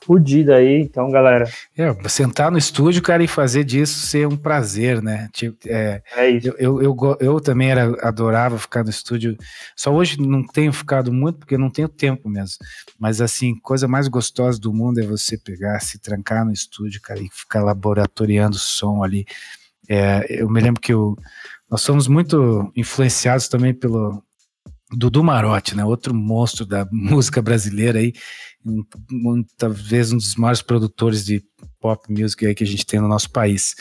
fodida 0.08 0.56
aí, 0.56 0.82
então, 0.82 1.12
galera. 1.12 1.44
É, 1.78 1.94
sentar 2.08 2.50
no 2.50 2.58
estúdio, 2.58 3.02
cara, 3.02 3.22
e 3.22 3.28
fazer 3.28 3.66
disso 3.66 4.08
ser 4.08 4.26
um 4.26 4.38
prazer, 4.38 5.02
né? 5.02 5.28
Tipo, 5.34 5.58
é, 5.68 6.02
é 6.16 6.30
isso. 6.30 6.48
Eu, 6.58 6.82
eu, 6.82 6.96
eu, 6.96 7.18
eu, 7.20 7.42
também 7.42 7.70
era, 7.70 7.94
adorava 8.02 8.58
ficar 8.58 8.86
no 8.86 8.90
estúdio. 8.90 9.36
Só 9.76 9.94
hoje 9.94 10.18
não 10.18 10.48
tenho 10.48 10.72
ficado 10.72 11.12
muito, 11.12 11.40
porque 11.40 11.58
não 11.58 11.70
tenho 11.70 11.90
tempo 11.90 12.30
mesmo. 12.30 12.56
Mas, 12.98 13.20
assim, 13.20 13.54
coisa 13.60 13.86
mais 13.86 14.08
gostosa 14.08 14.58
do 14.58 14.74
mundo 14.74 15.00
é 15.02 15.06
você 15.06 15.38
pegar, 15.38 15.78
se 15.82 16.00
trancar 16.00 16.46
no 16.46 16.54
estúdio, 16.54 17.02
cara, 17.02 17.20
e 17.20 17.28
ficar 17.30 17.62
laboratoriando 17.62 18.58
som 18.58 19.04
ali. 19.04 19.26
É, 19.90 20.42
eu 20.42 20.50
me 20.50 20.62
lembro 20.62 20.80
que 20.80 20.94
eu, 20.94 21.18
nós 21.70 21.82
somos 21.82 22.08
muito 22.08 22.72
influenciados 22.78 23.50
também 23.50 23.74
pelo, 23.74 24.24
Dudu 24.92 25.24
Marotti, 25.24 25.76
né, 25.76 25.84
outro 25.84 26.14
monstro 26.14 26.66
da 26.66 26.88
música 26.92 27.42
brasileira 27.42 28.00
aí, 28.00 28.14
talvez 29.58 30.12
um 30.12 30.18
dos 30.18 30.36
maiores 30.36 30.62
produtores 30.62 31.26
de 31.26 31.44
pop 31.80 32.12
music 32.12 32.46
aí 32.46 32.56
que 32.56 32.64
a 32.64 32.68
gente 32.68 32.86
tem 32.86 33.00
no 33.00 33.08
nosso 33.08 33.30
país. 33.32 33.76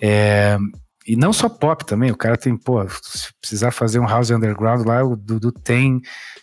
É, 0.00 0.58
e 1.06 1.16
não 1.16 1.32
só 1.32 1.48
pop 1.48 1.84
também, 1.84 2.10
o 2.10 2.16
cara 2.16 2.36
tem, 2.36 2.56
pô, 2.56 2.86
se 2.88 3.32
precisar 3.40 3.70
fazer 3.70 3.98
um 3.98 4.06
house 4.06 4.30
underground 4.30 4.86
lá, 4.86 5.02
o 5.02 5.16
Dudu 5.16 5.50
tem, 5.50 5.96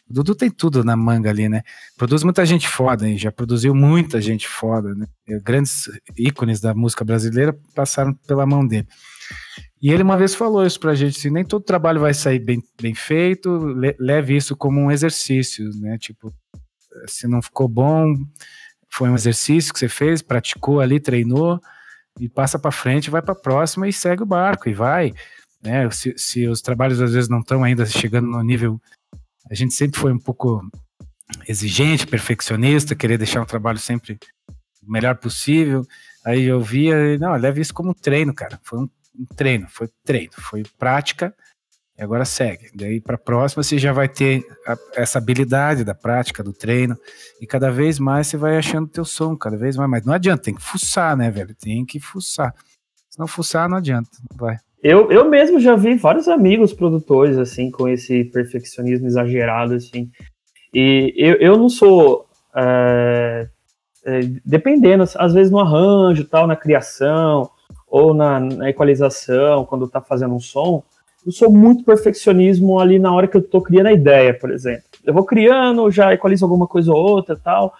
o 0.09 0.13
Dudu 0.13 0.35
tem 0.35 0.49
tudo 0.49 0.83
na 0.83 0.95
manga 0.95 1.29
ali, 1.29 1.47
né? 1.47 1.61
Produz 1.95 2.23
muita 2.23 2.45
gente 2.45 2.67
foda, 2.67 3.07
hein? 3.07 3.17
já 3.17 3.31
produziu 3.31 3.73
muita 3.75 4.19
gente 4.19 4.47
foda, 4.47 4.95
né? 4.95 5.05
Grandes 5.43 5.89
ícones 6.17 6.59
da 6.59 6.73
música 6.73 7.05
brasileira 7.05 7.57
passaram 7.75 8.13
pela 8.27 8.45
mão 8.45 8.65
dele. 8.65 8.87
E 9.81 9.91
ele 9.91 10.03
uma 10.03 10.17
vez 10.17 10.33
falou 10.33 10.65
isso 10.65 10.79
pra 10.79 10.95
gente, 10.95 11.17
assim, 11.17 11.29
nem 11.29 11.45
todo 11.45 11.63
trabalho 11.63 12.01
vai 12.01 12.13
sair 12.13 12.39
bem, 12.39 12.63
bem 12.81 12.95
feito, 12.95 13.59
leve 13.99 14.35
isso 14.35 14.55
como 14.55 14.79
um 14.81 14.91
exercício, 14.91 15.69
né? 15.75 15.97
Tipo, 15.99 16.33
se 17.07 17.27
não 17.27 17.41
ficou 17.41 17.67
bom, 17.67 18.13
foi 18.89 19.09
um 19.09 19.15
exercício 19.15 19.71
que 19.71 19.79
você 19.79 19.87
fez, 19.87 20.21
praticou 20.21 20.79
ali, 20.79 20.99
treinou, 20.99 21.61
e 22.19 22.27
passa 22.27 22.57
para 22.57 22.71
frente, 22.71 23.09
vai 23.09 23.21
para 23.21 23.35
próxima 23.35 23.87
e 23.87 23.93
segue 23.93 24.23
o 24.23 24.25
barco, 24.25 24.69
e 24.69 24.73
vai. 24.73 25.13
Né? 25.61 25.89
Se, 25.91 26.13
se 26.17 26.47
os 26.47 26.61
trabalhos 26.61 27.01
às 27.01 27.13
vezes 27.13 27.29
não 27.29 27.39
estão 27.39 27.63
ainda 27.63 27.85
chegando 27.85 28.27
no 28.27 28.41
nível. 28.41 28.81
A 29.49 29.53
gente 29.53 29.73
sempre 29.73 29.99
foi 29.99 30.11
um 30.11 30.19
pouco 30.19 30.67
exigente, 31.47 32.07
perfeccionista, 32.07 32.95
querer 32.95 33.17
deixar 33.17 33.41
o 33.41 33.45
trabalho 33.45 33.77
sempre 33.77 34.17
o 34.81 34.91
melhor 34.91 35.15
possível. 35.15 35.85
Aí 36.25 36.43
eu 36.43 36.59
via, 36.59 37.17
não, 37.17 37.35
leve 37.35 37.61
isso 37.61 37.73
como 37.73 37.91
um 37.91 37.93
treino, 37.93 38.33
cara. 38.33 38.59
Foi 38.63 38.79
um 38.79 38.89
treino, 39.35 39.67
foi 39.69 39.89
treino, 40.03 40.33
foi 40.37 40.63
prática, 40.77 41.33
e 41.97 42.03
agora 42.03 42.25
segue. 42.25 42.69
Daí 42.75 43.01
para 43.01 43.15
a 43.15 43.19
próxima 43.19 43.63
você 43.63 43.77
já 43.77 43.91
vai 43.91 44.07
ter 44.07 44.45
a, 44.65 44.77
essa 44.95 45.17
habilidade 45.17 45.83
da 45.83 45.95
prática, 45.95 46.43
do 46.43 46.53
treino, 46.53 46.95
e 47.41 47.47
cada 47.47 47.71
vez 47.71 47.97
mais 47.99 48.27
você 48.27 48.37
vai 48.37 48.57
achando 48.57 48.87
teu 48.87 49.03
som, 49.03 49.35
cada 49.35 49.57
vez 49.57 49.75
mais. 49.75 49.89
Mas 49.89 50.05
não 50.05 50.13
adianta, 50.13 50.43
tem 50.43 50.53
que 50.53 50.61
fuçar, 50.61 51.17
né, 51.17 51.31
velho? 51.31 51.55
Tem 51.55 51.85
que 51.85 51.99
fuçar. 51.99 52.53
Se 53.09 53.17
não 53.17 53.27
fuçar, 53.27 53.67
não 53.67 53.77
adianta, 53.77 54.09
não 54.29 54.37
vai. 54.37 54.57
Eu, 54.83 55.11
eu 55.11 55.27
mesmo 55.27 55.59
já 55.59 55.75
vi 55.75 55.95
vários 55.95 56.27
amigos 56.27 56.71
produtores, 56.71 57.37
assim, 57.37 57.71
com 57.71 57.87
esse 57.87 58.25
perfeccionismo 58.25 59.07
exagerado, 59.07 59.73
assim. 59.73 60.11
E 60.73 61.13
eu, 61.17 61.35
eu 61.35 61.57
não 61.57 61.67
sou. 61.67 62.27
É, 62.55 63.49
é, 64.05 64.19
dependendo, 64.45 65.03
às 65.15 65.33
vezes 65.33 65.51
no 65.51 65.59
arranjo, 65.59 66.23
tal, 66.25 66.45
na 66.45 66.55
criação, 66.55 67.49
ou 67.87 68.13
na, 68.13 68.39
na 68.39 68.69
equalização, 68.69 69.65
quando 69.65 69.85
está 69.85 70.01
fazendo 70.01 70.35
um 70.35 70.39
som, 70.39 70.83
eu 71.25 71.31
sou 71.31 71.51
muito 71.51 71.83
perfeccionismo 71.83 72.79
ali 72.79 72.99
na 72.99 73.13
hora 73.13 73.27
que 73.27 73.35
eu 73.35 73.41
estou 73.41 73.61
criando 73.61 73.87
a 73.87 73.93
ideia, 73.93 74.33
por 74.33 74.51
exemplo. 74.51 74.83
Eu 75.03 75.13
vou 75.13 75.25
criando, 75.25 75.89
já 75.91 76.13
equalizo 76.13 76.45
alguma 76.45 76.67
coisa 76.67 76.91
ou 76.91 76.97
outra 76.97 77.35
tal. 77.35 77.73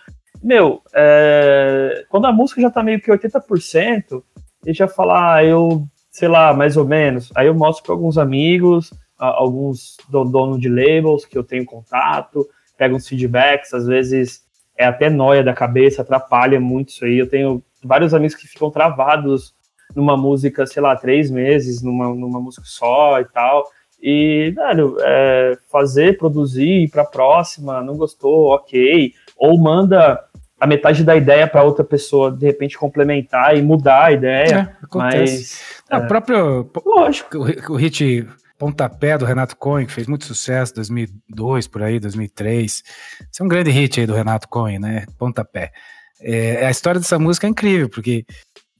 meu, 0.44 0.82
é, 0.94 2.06
quando 2.10 2.26
a 2.26 2.32
música 2.32 2.62
já 2.62 2.70
tá 2.70 2.84
meio 2.84 3.02
que 3.02 3.12
80%, 3.12 4.22
ele 4.66 4.74
já 4.74 4.88
fala, 4.88 5.36
ah, 5.36 5.44
eu, 5.46 5.88
sei 6.12 6.28
lá, 6.28 6.54
mais 6.54 6.76
ou 6.78 6.86
menos. 6.86 7.32
Aí 7.36 7.48
eu 7.48 7.56
mostro 7.56 7.86
para 7.86 7.94
alguns 7.94 8.18
amigos, 8.18 8.94
alguns 9.18 9.98
donos 10.10 10.60
de 10.60 10.70
labels 10.70 11.26
que 11.26 11.38
eu 11.38 11.44
tenho 11.44 11.66
contato, 11.66 12.46
pego 12.78 12.96
uns 12.96 13.08
feedbacks, 13.08 13.74
às 13.74 13.88
vezes 13.88 14.44
é 14.78 14.86
até 14.86 15.10
noia 15.10 15.44
da 15.44 15.54
cabeça, 15.54 16.02
atrapalha 16.02 16.60
muito 16.60 16.90
isso 16.90 17.06
aí. 17.06 17.18
Eu 17.18 17.30
tenho 17.30 17.64
vários 17.84 18.14
amigos 18.14 18.36
que 18.36 18.48
ficam 18.48 18.70
travados 18.70 19.56
numa 19.96 20.16
música, 20.18 20.66
sei 20.66 20.82
lá, 20.82 20.96
três 20.96 21.32
meses, 21.32 21.82
numa, 21.82 22.14
numa 22.14 22.40
música 22.40 22.66
só 22.66 23.20
e 23.20 23.26
tal. 23.26 23.64
E, 24.02 24.54
velho, 24.56 24.98
é, 25.00 25.58
fazer, 25.72 26.18
produzir, 26.18 26.84
ir 26.84 26.90
pra 26.90 27.04
próxima, 27.04 27.82
não 27.82 27.98
gostou, 27.98 28.54
ok. 28.54 29.12
Ou 29.38 29.58
manda 29.58 30.24
a 30.60 30.68
metade 30.68 31.04
da 31.04 31.16
ideia 31.16 31.48
para 31.48 31.64
outra 31.64 31.84
pessoa, 31.84 32.32
de 32.32 32.46
repente, 32.46 32.78
complementar 32.78 33.58
e 33.58 33.62
mudar 33.62 34.06
a 34.06 34.12
ideia. 34.12 34.78
É, 34.82 34.86
acontece. 34.86 35.62
Mas, 35.90 36.02
é, 36.02 36.04
o 36.04 36.08
próprio. 36.08 36.72
Lógico. 36.86 37.38
O, 37.38 37.74
o 37.74 37.76
hit 37.76 38.28
Pontapé 38.58 39.18
do 39.18 39.26
Renato 39.26 39.56
Cohen, 39.56 39.86
que 39.86 39.94
fez 39.94 40.08
muito 40.08 40.26
sucesso, 40.26 40.74
2002, 40.76 41.68
por 41.68 41.84
aí, 41.84 42.00
2003. 42.00 42.84
Isso 43.32 43.42
é 43.42 43.44
um 43.44 43.48
grande 43.48 43.70
hit 43.70 44.00
aí 44.00 44.08
do 44.08 44.16
Renato 44.16 44.48
Cohen, 44.48 44.80
né? 44.80 45.06
Pontapé. 45.18 45.72
É, 46.20 46.66
a 46.66 46.72
história 46.72 47.00
dessa 47.00 47.20
música 47.20 47.46
é 47.46 47.50
incrível, 47.50 47.88
porque 47.88 48.26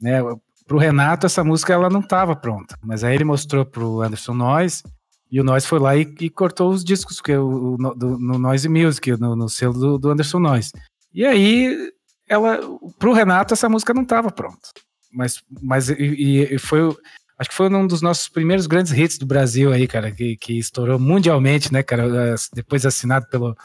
né, 0.02 0.20
pro 0.68 0.78
Renato 0.78 1.26
essa 1.26 1.44
música 1.44 1.74
ela 1.74 1.90
não 1.90 2.02
estava 2.02 2.36
pronta, 2.36 2.78
mas 2.84 3.04
aí 3.04 3.16
ele 3.16 3.24
mostrou 3.24 3.66
pro 3.66 4.02
Anderson 4.02 4.34
Noyes, 4.34 4.84
e 5.32 5.42
o 5.42 5.44
Noyes 5.44 5.66
foi 5.66 5.80
lá 5.80 5.96
e, 5.96 6.02
e 6.22 6.30
cortou 6.30 6.70
os 6.70 6.84
discos 6.84 7.20
que 7.20 7.36
o, 7.36 7.76
o, 7.76 7.96
do, 7.96 8.18
no 8.18 8.38
Noise 8.38 8.70
Music, 8.70 9.12
no, 9.20 9.36
no 9.36 9.50
selo 9.50 9.74
do, 9.74 9.98
do 9.98 10.12
Anderson 10.12 10.40
Noyes. 10.40 10.72
E 11.14 11.26
aí, 11.26 11.92
ela, 12.30 12.60
pro 12.98 13.14
Renato 13.14 13.54
essa 13.54 13.68
música 13.68 13.94
não 13.94 14.04
estava 14.04 14.32
pronta. 14.32 14.70
Mas, 15.12 15.42
mas 15.62 15.90
e, 15.90 16.54
e 16.54 16.60
foi 16.60 16.96
Acho 17.40 17.52
que 17.52 17.56
foi 17.56 17.70
um 17.70 17.86
dos 17.86 18.02
nossos 18.02 18.28
primeiros 18.28 18.66
grandes 18.66 18.92
hits 18.92 19.20
do 19.20 19.26
Brasil 19.26 19.72
aí, 19.72 19.88
cara, 19.88 20.12
que, 20.12 20.36
que 20.38 20.58
estourou 20.58 20.98
mundialmente, 20.98 21.72
né, 21.72 21.84
cara? 21.84 22.36
Depois 22.52 22.84
assinado 22.84 23.28
pelo, 23.30 23.56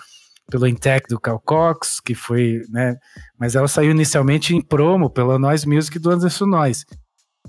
pelo 0.53 0.69
Intec 0.69 1.09
do 1.09 1.19
Cal 1.19 1.41
Cox, 1.41 1.99
que 1.99 2.15
foi, 2.15 2.61
né? 2.69 2.99
Mas 3.41 3.55
ela 3.55 3.67
saiu 3.67 3.91
inicialmente 3.91 4.55
em 4.55 4.61
promo 4.61 5.09
pela 5.09 5.39
Noise 5.39 5.67
Music 5.67 5.99
do 5.99 6.11
Anderson 6.11 6.45
Noise. 6.45 6.85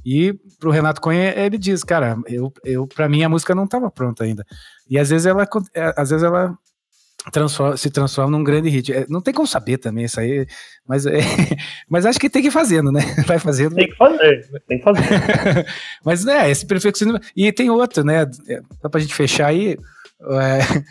E 0.06 0.34
pro 0.58 0.72
Renato 0.72 1.02
Cunha 1.02 1.38
ele 1.38 1.58
diz, 1.58 1.84
cara, 1.84 2.16
eu, 2.28 2.52
eu 2.64 2.88
para 2.88 3.10
mim 3.10 3.22
a 3.22 3.28
música 3.28 3.54
não 3.54 3.66
estava 3.66 3.92
pronta 3.92 4.24
ainda. 4.24 4.46
E 4.90 4.98
às 4.98 5.10
vezes 5.10 5.26
ela 5.26 5.46
às 5.98 6.12
vezes 6.12 6.24
ela 6.24 6.58
transforma, 7.30 7.76
se 7.76 7.90
transforma 7.90 8.32
num 8.32 8.44
grande 8.44 8.70
hit. 8.70 8.94
É, 8.94 9.06
não 9.10 9.20
tem 9.20 9.34
como 9.34 9.48
saber 9.48 9.78
também 9.80 10.06
isso 10.06 10.22
aí, 10.22 10.48
mas, 10.88 11.06
é, 11.06 11.20
mas 11.90 12.06
acho 12.06 12.18
que 12.18 12.30
tem 12.30 12.42
que 12.42 12.48
ir 12.48 12.52
fazendo, 12.52 12.90
né? 12.90 13.02
Vai 13.28 13.38
fazendo. 13.38 13.76
Tem 13.76 13.90
que 13.90 13.98
fazer, 13.98 14.62
tem 14.66 14.78
que 14.78 14.84
fazer. 14.84 15.04
mas 16.06 16.24
né, 16.24 16.50
esse 16.50 16.66
perfeccionismo. 16.66 17.20
E 17.36 17.52
tem 17.52 17.70
outro, 17.70 18.02
né? 18.06 18.22
É, 18.48 18.62
só 18.82 18.88
pra 18.88 19.02
gente 19.02 19.14
fechar 19.14 19.48
aí. 19.48 19.78
É, 20.22 20.84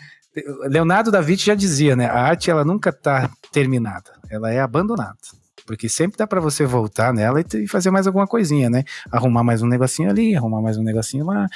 Leonardo 0.65 1.11
da 1.11 1.21
Vinci 1.21 1.45
já 1.45 1.55
dizia, 1.55 1.95
né? 1.95 2.07
A 2.07 2.21
arte 2.21 2.49
ela 2.49 2.65
nunca 2.65 2.91
tá 2.91 3.29
terminada, 3.51 4.11
ela 4.29 4.51
é 4.51 4.59
abandonada. 4.59 5.17
Porque 5.65 5.87
sempre 5.87 6.17
dá 6.17 6.27
para 6.27 6.41
você 6.41 6.65
voltar 6.65 7.13
nela 7.13 7.39
e 7.41 7.67
fazer 7.67 7.89
mais 7.89 8.05
alguma 8.05 8.27
coisinha, 8.27 8.69
né? 8.69 8.83
Arrumar 9.11 9.43
mais 9.43 9.61
um 9.61 9.67
negocinho 9.67 10.09
ali, 10.09 10.35
arrumar 10.35 10.61
mais 10.61 10.77
um 10.77 10.83
negocinho 10.83 11.25
lá, 11.25 11.47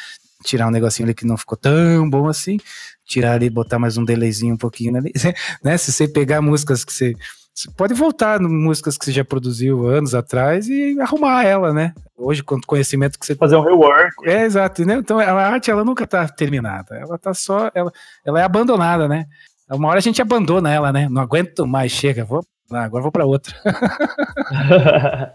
tirar 0.44 0.68
um 0.68 0.72
negocinho 0.72 1.08
ali 1.08 1.14
que 1.14 1.26
não 1.26 1.36
ficou 1.36 1.58
tão 1.58 2.10
bom 2.10 2.28
assim, 2.28 2.58
tirar 3.06 3.34
ali, 3.34 3.50
botar 3.50 3.80
mais 3.80 3.98
um 3.98 4.06
delayzinho 4.06 4.54
um 4.54 4.58
pouquinho 4.58 4.96
ali, 4.96 5.12
né? 5.64 5.78
Se 5.78 5.92
você 5.92 6.08
pegar 6.08 6.42
músicas 6.42 6.86
que 6.86 6.94
você, 6.94 7.16
você 7.58 7.72
pode 7.72 7.96
voltar 7.96 8.40
no 8.40 8.48
músicas 8.48 9.00
que 9.00 9.06
você 9.06 9.12
já 9.12 9.26
produziu 9.26 9.88
anos 9.88 10.14
atrás 10.14 10.70
e 10.70 10.96
arrumar 11.02 11.44
ela, 11.44 11.74
né? 11.74 11.92
Hoje, 12.16 12.44
com 12.44 12.54
o 12.54 12.62
conhecimento 12.62 13.18
que 13.18 13.26
você 13.26 13.34
fazer 13.34 13.56
um 13.56 13.64
rework. 13.64 14.30
É 14.30 14.44
exato, 14.44 14.86
né? 14.86 14.94
Então 14.94 15.18
a 15.18 15.32
arte 15.32 15.72
ela 15.72 15.84
nunca 15.84 16.06
tá 16.06 16.28
terminada, 16.28 16.96
ela 16.96 17.18
tá 17.18 17.34
só, 17.34 17.72
ela, 17.74 17.92
ela 18.24 18.40
é 18.40 18.44
abandonada, 18.44 19.08
né? 19.08 19.26
Uma 19.72 19.88
hora 19.88 19.98
a 19.98 20.02
gente 20.02 20.22
abandona 20.22 20.72
ela, 20.72 20.94
né? 20.94 21.10
Não 21.10 21.20
aguento 21.20 21.66
mais, 21.66 21.92
chega, 21.92 22.24
vou, 22.24 22.46
ah, 22.72 22.84
agora 22.84 23.02
vou 23.02 23.12
para 23.12 23.26
outra. 23.26 23.56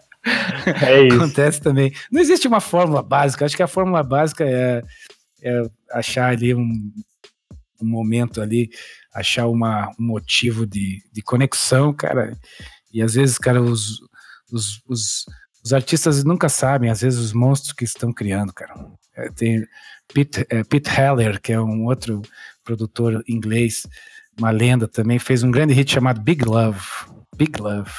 é 0.86 1.02
isso. 1.02 1.16
Acontece 1.16 1.60
também. 1.60 1.92
Não 2.08 2.20
existe 2.20 2.46
uma 2.46 2.60
fórmula 2.60 3.02
básica. 3.02 3.44
Acho 3.44 3.56
que 3.56 3.64
a 3.64 3.68
fórmula 3.68 4.04
básica 4.04 4.44
é, 4.44 4.80
é 5.42 5.62
achar 5.90 6.30
ali 6.30 6.54
um, 6.54 6.92
um 7.82 7.86
momento 7.86 8.40
ali, 8.40 8.70
achar 9.12 9.46
uma, 9.46 9.90
um 9.98 10.06
motivo 10.06 10.66
de, 10.66 11.02
de 11.12 11.22
conexão, 11.22 11.92
cara. 11.92 12.36
E 12.92 13.02
às 13.02 13.14
vezes, 13.14 13.38
cara, 13.38 13.60
os, 13.60 14.00
os, 14.50 14.82
os, 14.88 15.26
os 15.64 15.72
artistas 15.72 16.24
nunca 16.24 16.48
sabem, 16.48 16.90
às 16.90 17.00
vezes, 17.00 17.18
os 17.18 17.32
monstros 17.32 17.72
que 17.72 17.84
estão 17.84 18.12
criando, 18.12 18.52
cara. 18.52 18.74
É, 19.14 19.28
tem 19.30 19.66
Pete, 20.12 20.46
é, 20.48 20.64
Pete 20.64 20.90
Heller, 20.90 21.40
que 21.40 21.52
é 21.52 21.60
um 21.60 21.84
outro 21.84 22.22
produtor 22.64 23.22
inglês, 23.28 23.86
uma 24.38 24.50
lenda 24.50 24.88
também, 24.88 25.18
fez 25.18 25.42
um 25.42 25.50
grande 25.50 25.74
hit 25.74 25.92
chamado 25.92 26.20
Big 26.20 26.44
Love. 26.44 26.80
Big 27.36 27.60
Love. 27.60 27.90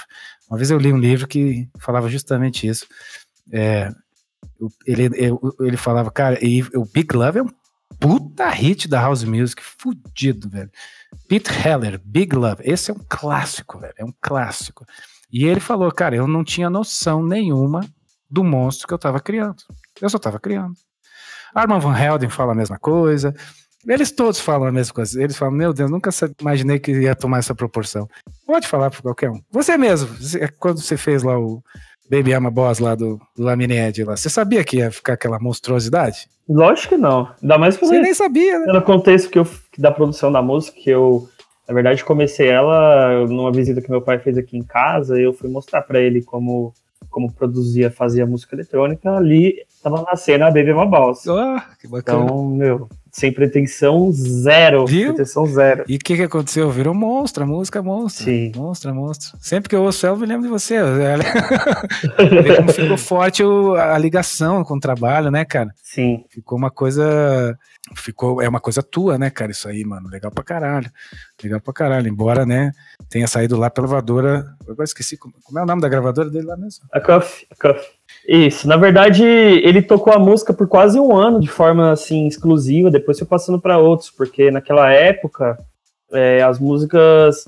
Uma 0.50 0.58
vez 0.58 0.72
eu 0.72 0.78
li 0.78 0.92
um 0.92 0.98
livro 0.98 1.28
que 1.28 1.68
falava 1.80 2.10
justamente 2.10 2.68
isso. 2.68 2.88
É, 3.52 3.92
ele, 4.86 5.10
ele 5.60 5.78
falava, 5.78 6.12
cara, 6.12 6.44
e 6.44 6.62
o 6.76 6.86
Big 6.86 7.16
Love 7.16 7.40
é 7.40 7.44
um 7.44 7.50
puta 8.00 8.50
hit 8.50 8.88
da 8.88 9.02
House 9.02 9.24
Music, 9.24 9.62
fudido, 9.62 10.50
velho. 10.50 10.72
Pete 11.28 11.50
Heller, 11.52 12.00
Big 12.04 12.36
Love, 12.36 12.62
esse 12.64 12.92
é 12.92 12.94
um 12.94 13.02
clássico, 13.08 13.80
velho, 13.80 13.94
é 13.98 14.06
um 14.06 14.14
clássico. 14.22 14.86
E 15.32 15.46
ele 15.46 15.60
falou, 15.60 15.92
cara, 15.92 16.16
eu 16.16 16.28
não 16.28 16.44
tinha 16.44 16.70
noção 16.70 17.24
nenhuma 17.24 17.82
do 18.30 18.44
monstro 18.44 18.88
que 18.88 18.94
eu 18.94 19.00
tava 19.00 19.20
criando. 19.20 19.58
Eu 20.02 20.10
só 20.10 20.20
tava 20.20 20.40
criando. 20.40 20.74
Arman 21.54 21.80
Van 21.80 21.98
Helden 21.98 22.30
fala 22.30 22.52
a 22.52 22.56
mesma 22.56 22.78
coisa. 22.78 23.34
Eles 23.88 24.12
todos 24.12 24.40
falam 24.40 24.68
a 24.68 24.72
mesma 24.72 24.94
coisa. 24.94 25.22
Eles 25.22 25.36
falam, 25.36 25.54
meu 25.54 25.74
Deus, 25.74 25.92
nunca 25.92 26.10
imaginei 26.40 26.80
que 26.80 26.92
ia 26.92 27.16
tomar 27.16 27.40
essa 27.40 27.54
proporção. 27.54 28.08
Pode 28.46 28.68
falar 28.68 28.90
para 28.90 29.02
qualquer 29.02 29.30
um. 29.30 29.42
Você 29.52 29.78
mesmo, 29.78 30.10
quando 30.58 30.82
você 30.82 30.98
fez 30.98 31.22
lá 31.22 31.38
o 31.38 31.62
Baby 32.10 32.34
Ama 32.34 32.50
Boss 32.50 32.80
lá 32.80 32.96
do, 32.96 33.20
do 33.36 33.44
Lamine 33.44 33.78
Ed 33.78 34.04
lá, 34.04 34.16
você 34.16 34.30
sabia 34.30 34.64
que 34.64 34.78
ia 34.78 34.92
ficar 34.92 35.14
aquela 35.14 35.40
monstruosidade? 35.40 36.28
Lógico 36.48 36.90
que 36.90 36.98
não. 36.98 37.30
Ainda 37.42 37.58
mais 37.58 37.78
que 37.78 37.86
você 37.86 38.00
nem 38.00 38.14
sabia, 38.14 38.60
né? 38.60 38.74
No 38.74 38.82
contexto 38.82 39.30
que 39.30 39.40
eu, 39.40 39.48
da 39.82 39.92
produção 39.92 40.32
da 40.32 40.42
música, 40.42 40.80
que 40.80 40.90
eu, 40.90 41.28
na 41.68 41.74
verdade, 41.74 42.04
comecei 42.04 42.50
ela 42.50 43.26
numa 43.28 43.52
visita 43.52 43.82
que 43.82 43.90
meu 43.90 44.02
pai 44.02 44.20
fez 44.20 44.38
aqui 44.38 44.58
em 44.58 44.64
casa, 44.64 45.20
eu 45.20 45.34
fui 45.34 45.50
mostrar 45.50 45.82
para 45.82 46.00
ele 46.00 46.22
como 46.22 46.74
como 47.10 47.32
produzia, 47.32 47.92
fazia 47.92 48.26
música 48.26 48.56
eletrônica, 48.56 49.12
ali 49.16 49.64
tava 49.84 50.02
nascendo 50.02 50.46
a 50.46 50.48
Baby 50.52 50.74
Boss. 50.74 51.28
Oh, 51.28 51.62
que 51.80 51.88
bacana. 51.88 52.24
Então, 52.24 52.48
meu, 52.48 52.90
sem 53.14 53.32
pretensão 53.32 54.12
zero. 54.12 54.88
Viu? 54.88 55.14
Pretensão 55.14 55.46
zero. 55.46 55.86
E 55.88 55.96
o 55.96 56.00
que, 56.00 56.16
que 56.16 56.24
aconteceu? 56.24 56.70
Virou 56.72 56.96
monstro, 56.96 57.44
a 57.44 57.48
música 57.48 57.78
é 57.78 57.82
monstro. 57.82 58.26
Sim. 58.26 58.52
Monstro, 58.56 58.90
é 58.90 58.94
monstro. 58.94 59.38
Sempre 59.40 59.70
que 59.70 59.76
eu 59.76 59.84
ouço 59.84 60.06
ela, 60.06 60.16
eu 60.16 60.20
me 60.20 60.26
lembro 60.26 60.44
de 60.44 60.50
você. 60.50 60.78
como 62.58 62.74
ficou 62.74 62.98
forte 62.98 63.44
a 63.44 63.98
ligação 64.00 64.64
com 64.64 64.76
o 64.76 64.80
trabalho, 64.80 65.30
né, 65.30 65.46
cara? 65.46 65.70
Sim. 65.84 66.26
Ficou 66.28 66.58
uma 66.58 66.72
coisa. 66.72 67.58
Ficou, 67.96 68.42
é 68.42 68.50
uma 68.50 68.60
coisa 68.60 68.82
tua, 68.82 69.18
né, 69.20 69.30
cara? 69.30 69.52
Isso 69.52 69.70
aí, 69.70 69.86
mano. 69.86 70.10
Legal 70.10 70.32
pra 70.32 70.44
caralho. 70.44 70.90
Legal 71.44 71.62
pra 71.62 71.72
caralho. 71.72 72.08
Embora, 72.08 72.48
né, 72.48 72.72
tenha 73.10 73.28
saído 73.28 73.56
lá 73.56 73.70
pela 73.70 73.88
gravadora. 73.88 74.56
Agora 74.68 74.86
esqueci 74.86 75.18
como, 75.18 75.36
como, 75.44 75.60
é 75.60 75.62
o 75.62 75.66
nome 75.68 75.84
da 75.84 75.90
gravadora 75.90 76.32
dele 76.32 76.48
lá 76.48 76.58
mesmo. 76.58 76.86
A 76.92 77.00
Cuff. 77.00 77.46
A 77.52 77.56
Cuff. 77.56 77.88
Isso, 78.28 78.68
na 78.68 78.78
verdade, 78.78 79.24
ele 79.24 79.82
tocou 79.82 80.14
a 80.14 80.20
música 80.20 80.54
por 80.54 80.68
quase 80.68 80.98
um 80.98 81.16
ano 81.16 81.42
de 81.42 81.50
forma 81.50 81.92
assim 81.92 82.26
exclusiva, 82.26 82.90
depois 82.90 83.20
foi 83.20 83.28
passando 83.28 83.60
para 83.60 83.78
outros, 83.78 84.10
porque 84.10 84.50
naquela 84.50 84.90
época 84.92 85.58
é, 86.12 86.42
as 86.42 86.58
músicas 86.58 87.46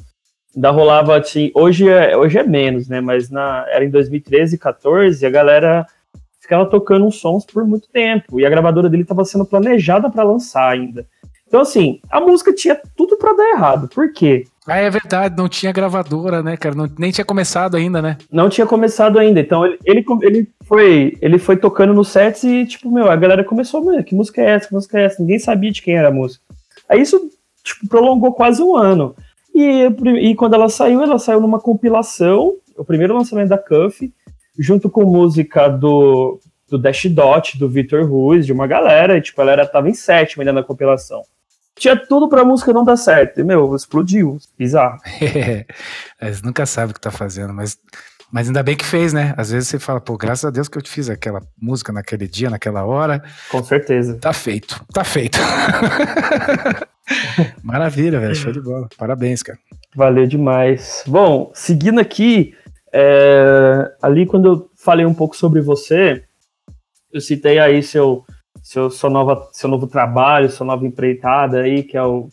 ainda 0.53 0.71
rolava 0.71 1.17
assim, 1.17 1.49
hoje 1.53 1.87
é, 1.87 2.15
hoje 2.17 2.37
é 2.37 2.43
menos, 2.43 2.89
né? 2.89 2.99
Mas 2.99 3.29
na, 3.29 3.65
era 3.69 3.85
em 3.85 3.89
2013 3.89 4.55
e 4.55 4.59
14, 4.59 5.25
a 5.25 5.29
galera 5.29 5.87
ficava 6.41 6.65
tocando 6.65 7.05
uns 7.05 7.19
sons 7.19 7.45
por 7.45 7.65
muito 7.65 7.87
tempo 7.89 8.39
e 8.39 8.45
a 8.45 8.49
gravadora 8.49 8.89
dele 8.89 9.03
estava 9.03 9.23
sendo 9.23 9.45
planejada 9.45 10.09
para 10.09 10.23
lançar 10.23 10.69
ainda. 10.69 11.07
Então 11.47 11.61
assim, 11.61 12.01
a 12.09 12.19
música 12.19 12.53
tinha 12.53 12.79
tudo 12.97 13.15
para 13.17 13.33
dar 13.33 13.51
errado. 13.51 13.87
Por 13.87 14.11
quê? 14.11 14.45
Ah, 14.67 14.77
é 14.77 14.89
verdade, 14.89 15.37
não 15.37 15.47
tinha 15.47 15.71
gravadora, 15.71 16.41
né, 16.41 16.57
cara? 16.57 16.73
Não, 16.73 16.89
nem 16.97 17.11
tinha 17.11 17.23
começado 17.23 17.77
ainda, 17.77 18.01
né? 18.01 18.17
Não 18.31 18.49
tinha 18.49 18.65
começado 18.65 19.19
ainda. 19.19 19.39
Então 19.39 19.63
ele, 19.63 19.77
ele, 19.85 20.05
ele, 20.23 20.49
foi, 20.63 21.15
ele 21.21 21.37
foi 21.37 21.55
tocando 21.55 21.93
no 21.93 22.03
sets 22.03 22.43
e, 22.43 22.65
tipo, 22.65 22.91
meu, 22.91 23.09
a 23.09 23.15
galera 23.15 23.43
começou, 23.43 23.83
mano, 23.83 24.03
que 24.03 24.15
música 24.15 24.41
é 24.41 24.51
essa? 24.51 24.67
Que 24.67 24.73
música 24.73 24.99
é 24.99 25.05
essa? 25.05 25.21
Ninguém 25.21 25.37
sabia 25.37 25.71
de 25.71 25.83
quem 25.83 25.95
era 25.95 26.07
a 26.07 26.11
música. 26.11 26.43
Aí 26.89 26.99
isso, 26.99 27.29
tipo, 27.63 27.87
prolongou 27.87 28.33
quase 28.33 28.61
um 28.63 28.75
ano. 28.75 29.15
E, 29.53 29.85
e 30.21 30.35
quando 30.35 30.55
ela 30.55 30.67
saiu, 30.67 31.01
ela 31.01 31.19
saiu 31.19 31.39
numa 31.39 31.59
compilação, 31.59 32.55
o 32.75 32.83
primeiro 32.83 33.15
lançamento 33.15 33.49
da 33.49 33.57
Cuff, 33.59 34.11
junto 34.57 34.89
com 34.89 35.05
música 35.05 35.67
do, 35.67 36.39
do 36.67 36.79
Dash 36.79 37.05
Dot, 37.05 37.57
do 37.57 37.69
Victor 37.69 38.09
Ruiz, 38.09 38.45
de 38.47 38.51
uma 38.51 38.65
galera, 38.65 39.15
e, 39.15 39.21
tipo, 39.21 39.39
ela 39.41 39.51
era, 39.51 39.65
tava 39.67 39.89
em 39.89 39.93
sétimo 39.93 40.41
ainda 40.41 40.53
na 40.53 40.63
compilação. 40.63 41.21
Tinha 41.75 41.95
tudo 41.95 42.29
pra 42.29 42.45
música 42.45 42.73
não 42.73 42.83
dar 42.83 42.97
certo. 42.97 43.39
E, 43.39 43.43
meu, 43.43 43.75
explodiu. 43.75 44.37
Bizarro. 44.57 44.99
É, 46.17 46.21
mas 46.21 46.41
nunca 46.41 46.65
sabe 46.65 46.91
o 46.91 46.93
que 46.93 47.01
tá 47.01 47.11
fazendo, 47.11 47.53
mas, 47.53 47.77
mas 48.31 48.47
ainda 48.47 48.63
bem 48.63 48.75
que 48.75 48.85
fez, 48.85 49.11
né? 49.11 49.33
Às 49.37 49.51
vezes 49.51 49.67
você 49.67 49.77
fala, 49.77 49.99
pô, 49.99 50.17
graças 50.17 50.45
a 50.45 50.49
Deus 50.49 50.69
que 50.69 50.77
eu 50.77 50.81
te 50.81 50.89
fiz 50.89 51.09
aquela 51.09 51.41
música 51.59 51.91
naquele 51.91 52.27
dia, 52.27 52.49
naquela 52.49 52.85
hora. 52.85 53.21
Com 53.49 53.63
certeza. 53.63 54.17
Tá 54.19 54.31
feito, 54.31 54.83
tá 54.93 55.03
feito. 55.03 55.37
Maravilha, 57.61 58.19
velho, 58.19 58.35
show 58.35 58.51
de 58.51 58.61
bola. 58.61 58.87
Parabéns, 58.97 59.43
cara. 59.43 59.59
Valeu 59.95 60.25
demais. 60.25 61.03
Bom, 61.05 61.51
seguindo 61.53 61.99
aqui, 61.99 62.55
é, 62.93 63.91
ali 64.01 64.25
quando 64.25 64.47
eu 64.47 64.71
falei 64.75 65.05
um 65.05 65.13
pouco 65.13 65.35
sobre 65.35 65.61
você, 65.61 66.23
eu 67.11 67.21
citei 67.21 67.59
aí 67.59 67.83
seu, 67.83 68.25
seu, 68.65 68.89
sua 68.89 69.11
nova, 69.11 69.47
seu 69.53 69.69
novo 69.69 69.85
trabalho, 69.85 70.49
sua 70.49 70.65
nova 70.65 70.87
empreitada 70.87 71.61
aí, 71.61 71.83
que 71.83 71.95
é 71.95 72.01
o 72.01 72.29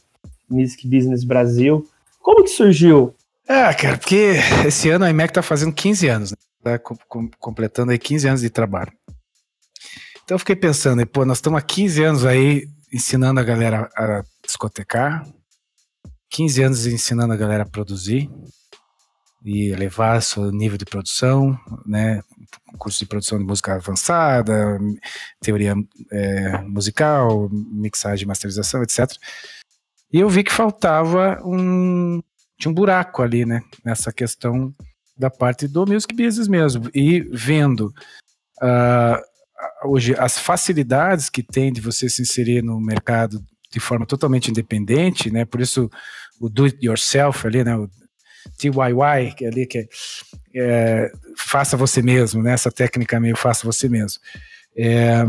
Music 0.48 0.88
Business 0.88 1.24
Brasil. 1.24 1.86
Como 2.22 2.42
que 2.42 2.48
surgiu? 2.48 3.14
Ah, 3.46 3.74
cara, 3.74 3.98
porque 3.98 4.36
esse 4.66 4.88
ano 4.88 5.04
a 5.04 5.10
IMEC 5.10 5.30
tá 5.30 5.42
fazendo 5.42 5.74
15 5.74 6.08
anos, 6.08 6.30
né? 6.30 6.36
Tá 6.64 6.78
com, 6.78 7.28
completando 7.38 7.92
aí 7.92 7.98
15 7.98 8.28
anos 8.28 8.40
de 8.40 8.48
trabalho. 8.48 8.90
Então 10.24 10.36
eu 10.36 10.38
fiquei 10.38 10.56
pensando, 10.56 11.06
pô, 11.06 11.26
nós 11.26 11.36
estamos 11.36 11.58
há 11.58 11.62
15 11.62 12.02
anos 12.02 12.24
aí 12.24 12.66
ensinando 12.90 13.38
a 13.38 13.44
galera 13.44 13.90
a 13.94 14.22
discotecar, 14.42 15.26
15 16.30 16.62
anos 16.62 16.86
ensinando 16.86 17.34
a 17.34 17.36
galera 17.36 17.64
a 17.64 17.68
produzir 17.68 18.30
e 19.44 19.68
elevar 19.68 20.22
seu 20.22 20.50
nível 20.50 20.78
de 20.78 20.86
produção, 20.86 21.58
né? 21.84 22.22
Curso 22.78 22.98
de 23.00 23.06
produção 23.06 23.38
de 23.38 23.44
música 23.44 23.74
avançada, 23.74 24.78
teoria 25.40 25.74
é, 26.10 26.58
musical, 26.62 27.48
mixagem, 27.50 28.26
masterização, 28.26 28.82
etc. 28.82 29.10
E 30.12 30.20
eu 30.20 30.28
vi 30.28 30.44
que 30.44 30.52
faltava 30.52 31.40
um 31.44 32.22
tinha 32.58 32.70
um 32.70 32.74
buraco 32.74 33.22
ali, 33.22 33.44
né? 33.44 33.62
Nessa 33.84 34.12
questão 34.12 34.72
da 35.18 35.28
parte 35.28 35.66
do 35.66 35.86
music 35.86 36.14
business 36.14 36.48
mesmo 36.48 36.88
e 36.94 37.20
vendo 37.32 37.92
uh, 38.62 39.88
hoje 39.88 40.14
as 40.16 40.38
facilidades 40.38 41.28
que 41.28 41.42
tem 41.42 41.72
de 41.72 41.80
você 41.80 42.08
se 42.08 42.22
inserir 42.22 42.62
no 42.62 42.80
mercado 42.80 43.44
de 43.70 43.80
forma 43.80 44.06
totalmente 44.06 44.50
independente, 44.50 45.30
né? 45.30 45.44
Por 45.44 45.60
isso 45.60 45.90
o 46.40 46.48
do 46.48 46.64
it 46.64 46.78
yourself 46.84 47.46
ali, 47.46 47.64
né? 47.64 47.76
O 47.76 47.88
TYY, 48.58 49.34
que 49.36 49.44
é 49.44 49.48
ali 49.48 49.66
que 49.66 49.78
é, 49.78 49.88
é, 50.54 51.12
faça 51.36 51.76
você 51.76 52.02
mesmo, 52.02 52.42
né? 52.42 52.52
Essa 52.52 52.70
técnica 52.70 53.18
meio 53.20 53.36
faça 53.36 53.66
você 53.66 53.88
mesmo. 53.88 54.20
É, 54.76 55.24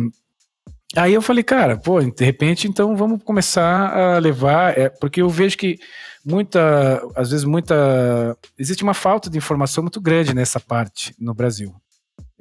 aí 0.95 1.13
eu 1.13 1.21
falei, 1.21 1.43
cara, 1.43 1.77
pô, 1.77 2.01
de 2.01 2.23
repente 2.23 2.67
então 2.67 2.95
vamos 2.95 3.21
começar 3.23 3.95
a 3.95 4.19
levar, 4.19 4.77
é, 4.77 4.89
porque 4.89 5.21
eu 5.21 5.29
vejo 5.29 5.57
que 5.57 5.79
muita, 6.25 7.01
às 7.15 7.31
vezes 7.31 7.45
muita, 7.45 8.37
existe 8.57 8.83
uma 8.83 8.93
falta 8.93 9.29
de 9.29 9.37
informação 9.37 9.83
muito 9.83 9.99
grande 9.99 10.33
nessa 10.33 10.59
parte 10.59 11.13
no 11.19 11.33
Brasil. 11.33 11.73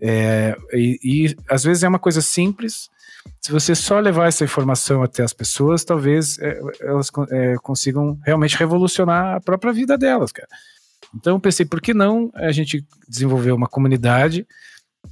É, 0.01 0.57
e, 0.73 0.99
e 1.03 1.37
às 1.49 1.63
vezes 1.63 1.83
é 1.83 1.89
uma 1.89 1.99
coisa 1.99 2.21
simples, 2.21 2.89
se 3.41 3.51
você 3.51 3.75
só 3.75 3.99
levar 3.99 4.29
essa 4.29 4.45
informação 4.45 5.03
até 5.03 5.23
as 5.23 5.33
pessoas, 5.33 5.85
talvez 5.85 6.39
é, 6.39 6.61
elas 6.81 7.11
é, 7.31 7.57
consigam 7.63 8.19
realmente 8.25 8.57
revolucionar 8.57 9.37
a 9.37 9.41
própria 9.41 9.73
vida 9.73 9.99
delas, 9.99 10.31
cara. 10.31 10.49
Então 11.15 11.35
eu 11.35 11.41
pensei, 11.41 11.67
por 11.67 11.81
que 11.81 11.93
não 11.93 12.31
a 12.35 12.53
gente 12.53 12.87
desenvolver 13.09 13.53
uma 13.53 13.69
comunidade 13.69 14.47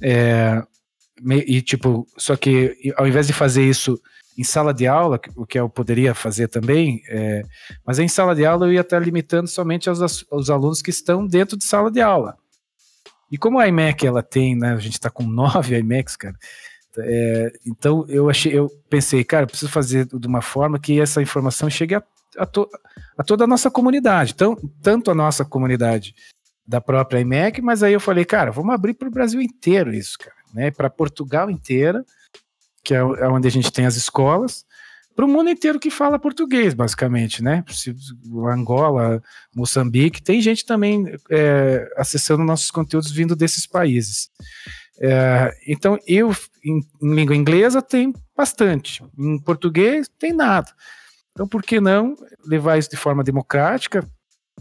é, 0.01 0.63
e 1.45 1.61
tipo, 1.61 2.07
só 2.17 2.35
que 2.35 2.93
ao 2.95 3.07
invés 3.07 3.27
de 3.27 3.33
fazer 3.33 3.63
isso 3.63 4.01
em 4.37 4.43
sala 4.43 4.73
de 4.73 4.87
aula, 4.87 5.19
o 5.35 5.45
que 5.45 5.59
eu 5.59 5.69
poderia 5.69 6.15
fazer 6.15 6.47
também, 6.47 7.03
é, 7.09 7.43
mas 7.85 7.99
em 7.99 8.07
sala 8.07 8.33
de 8.33 8.45
aula 8.45 8.65
eu 8.65 8.73
ia 8.73 8.81
estar 8.81 8.99
limitando 8.99 9.47
somente 9.47 9.89
aos, 9.89 10.25
aos 10.31 10.49
alunos 10.49 10.81
que 10.81 10.89
estão 10.89 11.27
dentro 11.27 11.57
de 11.57 11.65
sala 11.65 11.91
de 11.91 12.01
aula. 12.01 12.37
E 13.29 13.37
como 13.37 13.59
a 13.59 13.67
IMEC 13.67 14.07
ela 14.07 14.23
tem, 14.23 14.55
né, 14.55 14.73
a 14.73 14.77
gente 14.77 14.93
está 14.93 15.09
com 15.09 15.23
nove 15.23 15.77
IMECs, 15.77 16.15
cara, 16.15 16.35
é, 16.97 17.53
então 17.65 18.05
eu 18.07 18.29
achei, 18.29 18.57
eu 18.57 18.69
pensei, 18.89 19.23
cara, 19.23 19.47
preciso 19.47 19.71
fazer 19.71 20.05
de 20.05 20.27
uma 20.27 20.41
forma 20.41 20.79
que 20.79 20.99
essa 20.99 21.21
informação 21.21 21.69
chegue 21.69 21.95
a, 21.95 22.03
a, 22.37 22.45
to, 22.45 22.67
a 23.17 23.23
toda 23.23 23.45
a 23.45 23.47
nossa 23.47 23.71
comunidade, 23.71 24.33
então, 24.33 24.57
tanto 24.81 25.09
a 25.09 25.15
nossa 25.15 25.45
comunidade 25.45 26.13
da 26.67 26.79
própria 26.81 27.19
IMEC, 27.19 27.61
mas 27.61 27.83
aí 27.83 27.93
eu 27.93 27.99
falei, 27.99 28.25
cara, 28.25 28.51
vamos 28.51 28.73
abrir 28.73 28.93
para 28.93 29.07
o 29.07 29.11
Brasil 29.11 29.41
inteiro 29.41 29.93
isso, 29.93 30.17
cara, 30.17 30.35
né? 30.53 30.71
Para 30.71 30.89
Portugal 30.89 31.49
inteira, 31.49 32.05
que 32.83 32.93
é, 32.93 32.97
é 32.97 33.27
onde 33.27 33.47
a 33.47 33.51
gente 33.51 33.71
tem 33.71 33.85
as 33.85 33.95
escolas, 33.95 34.65
para 35.15 35.25
o 35.25 35.27
mundo 35.27 35.49
inteiro 35.49 35.79
que 35.79 35.91
fala 35.91 36.17
português, 36.17 36.73
basicamente, 36.73 37.43
né? 37.43 37.63
Angola, 38.51 39.21
Moçambique, 39.53 40.21
tem 40.21 40.41
gente 40.41 40.65
também 40.65 41.13
é, 41.29 41.91
acessando 41.97 42.43
nossos 42.43 42.71
conteúdos 42.71 43.11
vindo 43.11 43.35
desses 43.35 43.67
países. 43.67 44.29
É, 45.03 45.51
então, 45.67 45.97
eu, 46.05 46.31
em, 46.63 46.79
em, 47.01 47.15
língua 47.15 47.35
inglesa, 47.35 47.81
tem 47.81 48.13
bastante, 48.37 49.03
em 49.17 49.39
português, 49.39 50.07
tem 50.19 50.31
nada. 50.31 50.71
Então, 51.31 51.47
por 51.47 51.63
que 51.63 51.81
não 51.81 52.15
levar 52.45 52.77
isso 52.77 52.89
de 52.89 52.97
forma 52.97 53.23
democrática, 53.23 54.07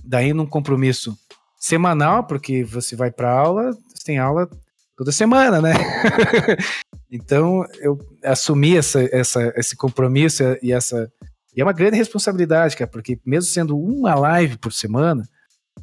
daí 0.03 0.33
num 0.33 0.47
compromisso 0.47 1.15
semanal, 1.59 2.25
porque 2.25 2.65
você 2.65 2.97
vai 2.97 3.11
para 3.11 3.31
aula, 3.31 3.73
você 3.73 4.05
tem 4.05 4.19
aula 4.19 4.49
toda 4.97 5.13
semana, 5.13 5.61
né? 5.61 5.75
então, 7.13 7.67
eu 7.81 7.99
assumi 8.25 8.79
essa, 8.79 9.03
essa, 9.15 9.53
esse 9.57 9.77
compromisso 9.77 10.43
e 10.63 10.73
essa. 10.73 11.13
E 11.55 11.61
é 11.61 11.65
uma 11.65 11.73
grande 11.75 11.99
responsabilidade, 11.99 12.77
cara, 12.77 12.91
porque 12.91 13.21
mesmo 13.27 13.51
sendo 13.51 13.79
uma 13.79 14.15
live 14.15 14.57
por 14.57 14.73
semana, 14.73 15.29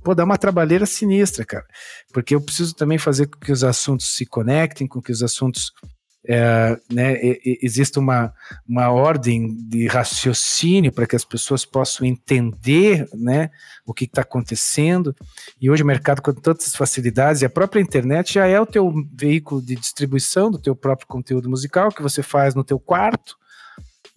pô, 0.03 0.15
dá 0.15 0.23
uma 0.23 0.37
trabalheira 0.37 0.85
sinistra, 0.85 1.45
cara. 1.45 1.65
Porque 2.13 2.35
eu 2.35 2.41
preciso 2.41 2.73
também 2.73 2.97
fazer 2.97 3.27
com 3.27 3.39
que 3.39 3.51
os 3.51 3.63
assuntos 3.63 4.15
se 4.15 4.25
conectem, 4.25 4.87
com 4.87 5.01
que 5.01 5.11
os 5.11 5.23
assuntos. 5.23 5.71
É, 6.29 6.77
né, 6.91 7.15
exista 7.61 8.01
uma, 8.01 8.33
uma 8.67 8.89
ordem 8.89 9.55
de 9.69 9.87
raciocínio 9.87 10.91
para 10.91 11.07
que 11.07 11.15
as 11.15 11.23
pessoas 11.23 11.63
possam 11.63 12.05
entender 12.05 13.07
né, 13.13 13.49
o 13.85 13.93
que 13.93 14.03
está 14.03 14.23
acontecendo. 14.23 15.15
E 15.61 15.69
hoje 15.71 15.83
o 15.83 15.85
mercado 15.85 16.21
com 16.21 16.33
tantas 16.33 16.75
facilidades, 16.75 17.41
e 17.41 17.45
a 17.45 17.49
própria 17.49 17.79
internet 17.79 18.33
já 18.33 18.45
é 18.45 18.59
o 18.59 18.65
teu 18.65 18.93
veículo 19.13 19.61
de 19.61 19.77
distribuição 19.77 20.51
do 20.51 20.59
teu 20.59 20.75
próprio 20.75 21.07
conteúdo 21.07 21.49
musical, 21.49 21.93
que 21.93 22.01
você 22.01 22.21
faz 22.21 22.53
no 22.53 22.63
teu 22.63 22.77
quarto, 22.77 23.37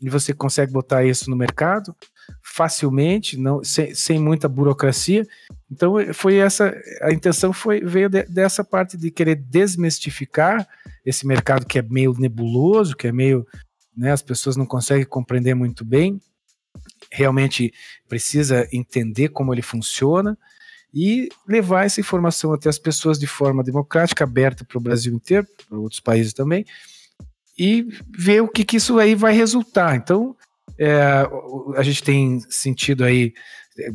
e 0.01 0.09
você 0.09 0.33
consegue 0.33 0.73
botar 0.73 1.05
isso 1.05 1.31
no 1.31 1.37
mercado 1.37 1.95
facilmente, 2.43 3.37
não 3.37 3.63
sem, 3.63 3.95
sem 3.95 4.19
muita 4.19 4.49
burocracia. 4.49 5.27
Então 5.71 5.95
foi 6.13 6.37
essa 6.37 6.75
a 7.03 7.13
intenção 7.13 7.53
foi 7.53 7.81
veio 7.81 8.09
de, 8.09 8.25
dessa 8.25 8.65
parte 8.65 8.97
de 8.97 9.11
querer 9.11 9.37
desmistificar 9.37 10.67
esse 11.05 11.27
mercado 11.27 11.67
que 11.67 11.79
é 11.79 11.83
meio 11.83 12.15
nebuloso, 12.19 12.97
que 12.97 13.07
é 13.07 13.13
meio, 13.13 13.47
né, 13.97 14.13
as 14.13 14.23
pessoas 14.23 14.57
não 14.57 14.67
conseguem 14.67 15.07
compreender 15.07 15.55
muito 15.55 15.85
bem. 15.85 16.21
Realmente 17.13 17.73
precisa 18.09 18.69
entender 18.73 19.29
como 19.29 19.53
ele 19.53 19.63
funciona 19.63 20.37
e 20.93 21.29
levar 21.47 21.85
essa 21.85 22.01
informação 22.01 22.53
até 22.53 22.69
as 22.69 22.79
pessoas 22.79 23.19
de 23.19 23.27
forma 23.27 23.63
democrática, 23.63 24.25
aberta 24.25 24.65
para 24.65 24.79
o 24.79 24.81
Brasil 24.81 25.15
inteiro, 25.15 25.47
para 25.69 25.79
outros 25.79 26.01
países 26.01 26.33
também, 26.33 26.65
e 27.59 27.87
ver 28.17 28.43
o 28.43 28.49
que, 28.49 28.65
que 28.65 28.77
isso 28.77 28.99
aí 28.99 29.15
vai 29.15 29.33
resultar. 29.33 29.97
Então, 29.97 30.37
é, 30.81 31.29
a 31.77 31.83
gente 31.83 32.03
tem 32.03 32.41
sentido 32.49 33.05
aí, 33.05 33.35
é, 33.79 33.91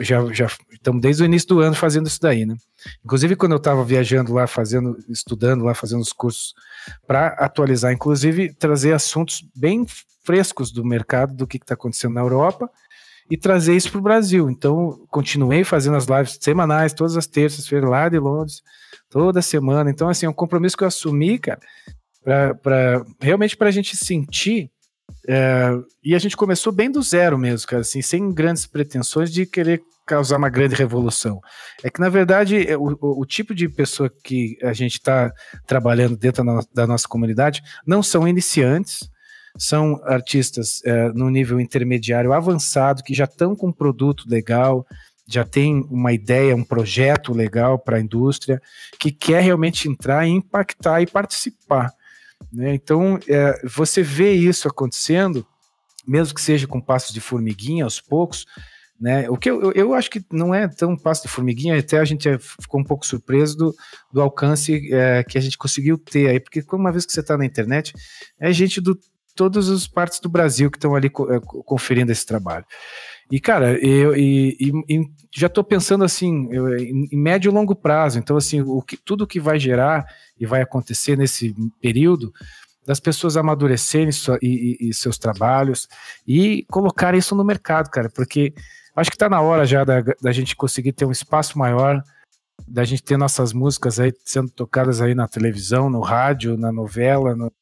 já, 0.00 0.30
já 0.30 0.46
estamos 0.70 1.00
desde 1.00 1.22
o 1.22 1.24
início 1.24 1.48
do 1.48 1.60
ano 1.60 1.74
fazendo 1.74 2.06
isso 2.06 2.20
daí, 2.20 2.44
né? 2.44 2.54
Inclusive, 3.02 3.34
quando 3.34 3.52
eu 3.52 3.58
estava 3.58 3.82
viajando 3.82 4.34
lá, 4.34 4.46
fazendo, 4.46 4.98
estudando 5.08 5.64
lá, 5.64 5.74
fazendo 5.74 6.02
os 6.02 6.12
cursos 6.12 6.52
para 7.06 7.28
atualizar, 7.28 7.92
inclusive 7.92 8.52
trazer 8.52 8.92
assuntos 8.92 9.42
bem 9.56 9.86
frescos 10.22 10.70
do 10.70 10.84
mercado, 10.84 11.34
do 11.34 11.46
que 11.46 11.56
está 11.56 11.72
acontecendo 11.72 12.12
na 12.12 12.20
Europa 12.20 12.70
e 13.30 13.36
trazer 13.36 13.74
isso 13.74 13.90
para 13.90 13.98
o 13.98 14.02
Brasil. 14.02 14.50
Então, 14.50 15.00
continuei 15.10 15.64
fazendo 15.64 15.96
as 15.96 16.04
lives 16.04 16.38
semanais, 16.40 16.92
todas 16.92 17.16
as 17.16 17.26
terças-feiras 17.26 17.88
lá 17.88 18.06
de 18.10 18.18
Londres, 18.18 18.62
toda 19.08 19.40
semana. 19.40 19.90
Então, 19.90 20.10
assim, 20.10 20.26
é 20.26 20.28
um 20.28 20.34
compromisso 20.34 20.76
que 20.76 20.84
eu 20.84 20.88
assumi, 20.88 21.38
cara, 21.38 21.60
para 22.62 23.02
realmente 23.18 23.56
para 23.56 23.68
a 23.68 23.72
gente 23.72 23.96
sentir 23.96 24.70
é, 25.26 25.70
e 26.02 26.14
a 26.14 26.18
gente 26.18 26.36
começou 26.36 26.72
bem 26.72 26.90
do 26.90 27.02
zero 27.02 27.38
mesmo, 27.38 27.68
cara, 27.68 27.82
assim, 27.82 28.00
sem 28.00 28.32
grandes 28.32 28.66
pretensões 28.66 29.30
de 29.30 29.44
querer 29.44 29.82
causar 30.06 30.38
uma 30.38 30.48
grande 30.48 30.74
revolução. 30.74 31.40
É 31.82 31.90
que, 31.90 32.00
na 32.00 32.08
verdade, 32.08 32.66
é, 32.66 32.76
o, 32.76 32.96
o, 33.00 33.26
tipo 33.26 33.54
de 33.54 33.68
pessoa 33.68 34.10
que 34.24 34.56
a 34.62 34.72
gente 34.72 34.94
está 34.94 35.30
trabalhando 35.66 36.16
dentro 36.16 36.42
da, 36.72 36.86
nossa 36.86 37.06
comunidade 37.06 37.62
não 37.86 38.02
são 38.02 38.26
iniciantes, 38.26 39.00
são 39.58 40.00
artistas 40.04 40.80
é, 40.84 41.08
no 41.10 41.28
nível 41.28 41.60
intermediário 41.60 42.32
avançado, 42.32 43.02
que 43.02 43.12
já 43.12 43.24
estão 43.24 43.54
com 43.54 43.68
um 43.68 43.72
produto 43.72 44.24
legal, 44.26 44.86
já 45.26 45.44
tem 45.44 45.86
uma 45.90 46.12
ideia, 46.12 46.56
um 46.56 46.64
projeto 46.64 47.34
legal 47.34 47.78
para 47.78 47.98
a 47.98 48.00
indústria, 48.00 48.62
que 48.98 49.12
quer 49.12 49.42
realmente 49.42 49.88
entrar 49.88 50.26
e 50.26 50.30
impactar 50.30 51.02
e 51.02 51.06
participar. 51.06 51.92
Né? 52.52 52.74
Então, 52.74 53.18
é, 53.28 53.60
você 53.66 54.02
vê 54.02 54.32
isso 54.32 54.68
acontecendo 54.68 55.46
mesmo 56.08 56.34
que 56.34 56.40
seja 56.40 56.66
com 56.66 56.80
passos 56.80 57.12
de 57.12 57.20
formiguinha 57.20 57.84
aos 57.84 58.00
poucos, 58.00 58.46
né? 58.98 59.28
O 59.28 59.36
que 59.36 59.50
eu, 59.50 59.70
eu 59.72 59.94
acho 59.94 60.10
que 60.10 60.24
não 60.32 60.54
é 60.54 60.66
tão 60.66 60.96
passo 60.96 61.22
de 61.22 61.28
formiguinha, 61.28 61.78
até 61.78 61.98
a 61.98 62.04
gente 62.04 62.26
ficou 62.38 62.80
um 62.80 62.84
pouco 62.84 63.06
surpreso 63.06 63.56
do, 63.56 63.74
do 64.10 64.22
alcance 64.22 64.92
é, 64.92 65.22
que 65.22 65.36
a 65.36 65.40
gente 65.40 65.58
conseguiu 65.58 65.98
ter 65.98 66.28
aí, 66.28 66.40
porque 66.40 66.64
uma 66.72 66.90
vez 66.90 67.04
que 67.04 67.12
você 67.12 67.20
está 67.20 67.36
na 67.36 67.44
internet, 67.44 67.92
é 68.40 68.50
gente 68.52 68.80
do 68.80 68.98
todas 69.36 69.68
as 69.68 69.86
partes 69.86 70.18
do 70.18 70.28
Brasil 70.28 70.68
que 70.68 70.78
estão 70.78 70.96
ali 70.96 71.06
é, 71.06 71.40
conferindo 71.64 72.10
esse 72.10 72.26
trabalho. 72.26 72.64
E, 73.30 73.38
cara, 73.38 73.78
eu 73.84 74.16
e, 74.16 74.56
e, 74.88 75.10
já 75.34 75.48
estou 75.48 75.62
pensando 75.62 76.02
assim, 76.02 76.48
eu, 76.50 76.76
em, 76.78 77.08
médio 77.12 77.50
e 77.50 77.54
longo 77.54 77.74
prazo. 77.74 78.18
Então, 78.18 78.36
assim, 78.36 78.62
o 78.62 78.80
que, 78.80 78.96
tudo 78.96 79.26
que 79.26 79.38
vai 79.38 79.58
gerar 79.58 80.06
e 80.38 80.46
vai 80.46 80.62
acontecer 80.62 81.16
nesse 81.16 81.54
período 81.80 82.32
das 82.86 82.98
pessoas 82.98 83.36
amadurecerem 83.36 84.10
sua, 84.10 84.38
e, 84.40 84.78
e, 84.80 84.94
seus 84.94 85.18
trabalhos 85.18 85.86
e 86.26 86.64
colocar 86.70 87.14
isso 87.14 87.34
no 87.34 87.44
mercado, 87.44 87.90
cara, 87.90 88.08
porque 88.08 88.54
acho 88.96 89.10
que 89.10 89.16
está 89.16 89.28
na 89.28 89.42
hora 89.42 89.66
já 89.66 89.84
da, 89.84 90.00
da 90.22 90.32
gente 90.32 90.56
conseguir 90.56 90.92
ter 90.92 91.04
um 91.04 91.12
espaço 91.12 91.58
maior, 91.58 92.02
da 92.66 92.84
gente 92.84 93.02
ter 93.02 93.18
nossas 93.18 93.52
músicas 93.52 94.00
aí 94.00 94.10
sendo 94.24 94.50
tocadas 94.50 95.02
aí 95.02 95.14
na 95.14 95.28
televisão, 95.28 95.90
no 95.90 96.00
rádio, 96.00 96.56
na 96.56 96.72
novela, 96.72 97.36
no, 97.36 97.52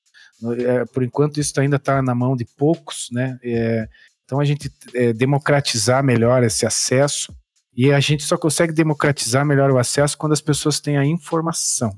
no, 0.41 0.55
é, 0.55 0.85
por 0.85 1.03
enquanto 1.03 1.41
isso 1.41 1.59
ainda 1.61 1.75
está 1.75 2.01
na 2.01 2.14
mão 2.14 2.37
de 2.37 2.45
poucos, 2.45 3.09
né? 3.11 3.37
É, 3.43 3.89
então 4.27 4.41
a 4.41 4.45
gente 4.45 4.70
é, 4.93 5.12
democratizar 5.12 6.05
melhor 6.05 6.43
esse 6.43 6.66
acesso 6.66 7.33
e 7.77 7.93
a 7.93 8.01
gente 8.01 8.24
só 8.24 8.37
consegue 8.37 8.72
democratizar 8.72 9.47
melhor 9.47 9.70
o 9.70 9.79
acesso 9.79 10.18
quando 10.18 10.33
as 10.33 10.41
pessoas 10.41 10.81
têm 10.81 10.99
a 10.99 11.05
informação. 11.05 11.97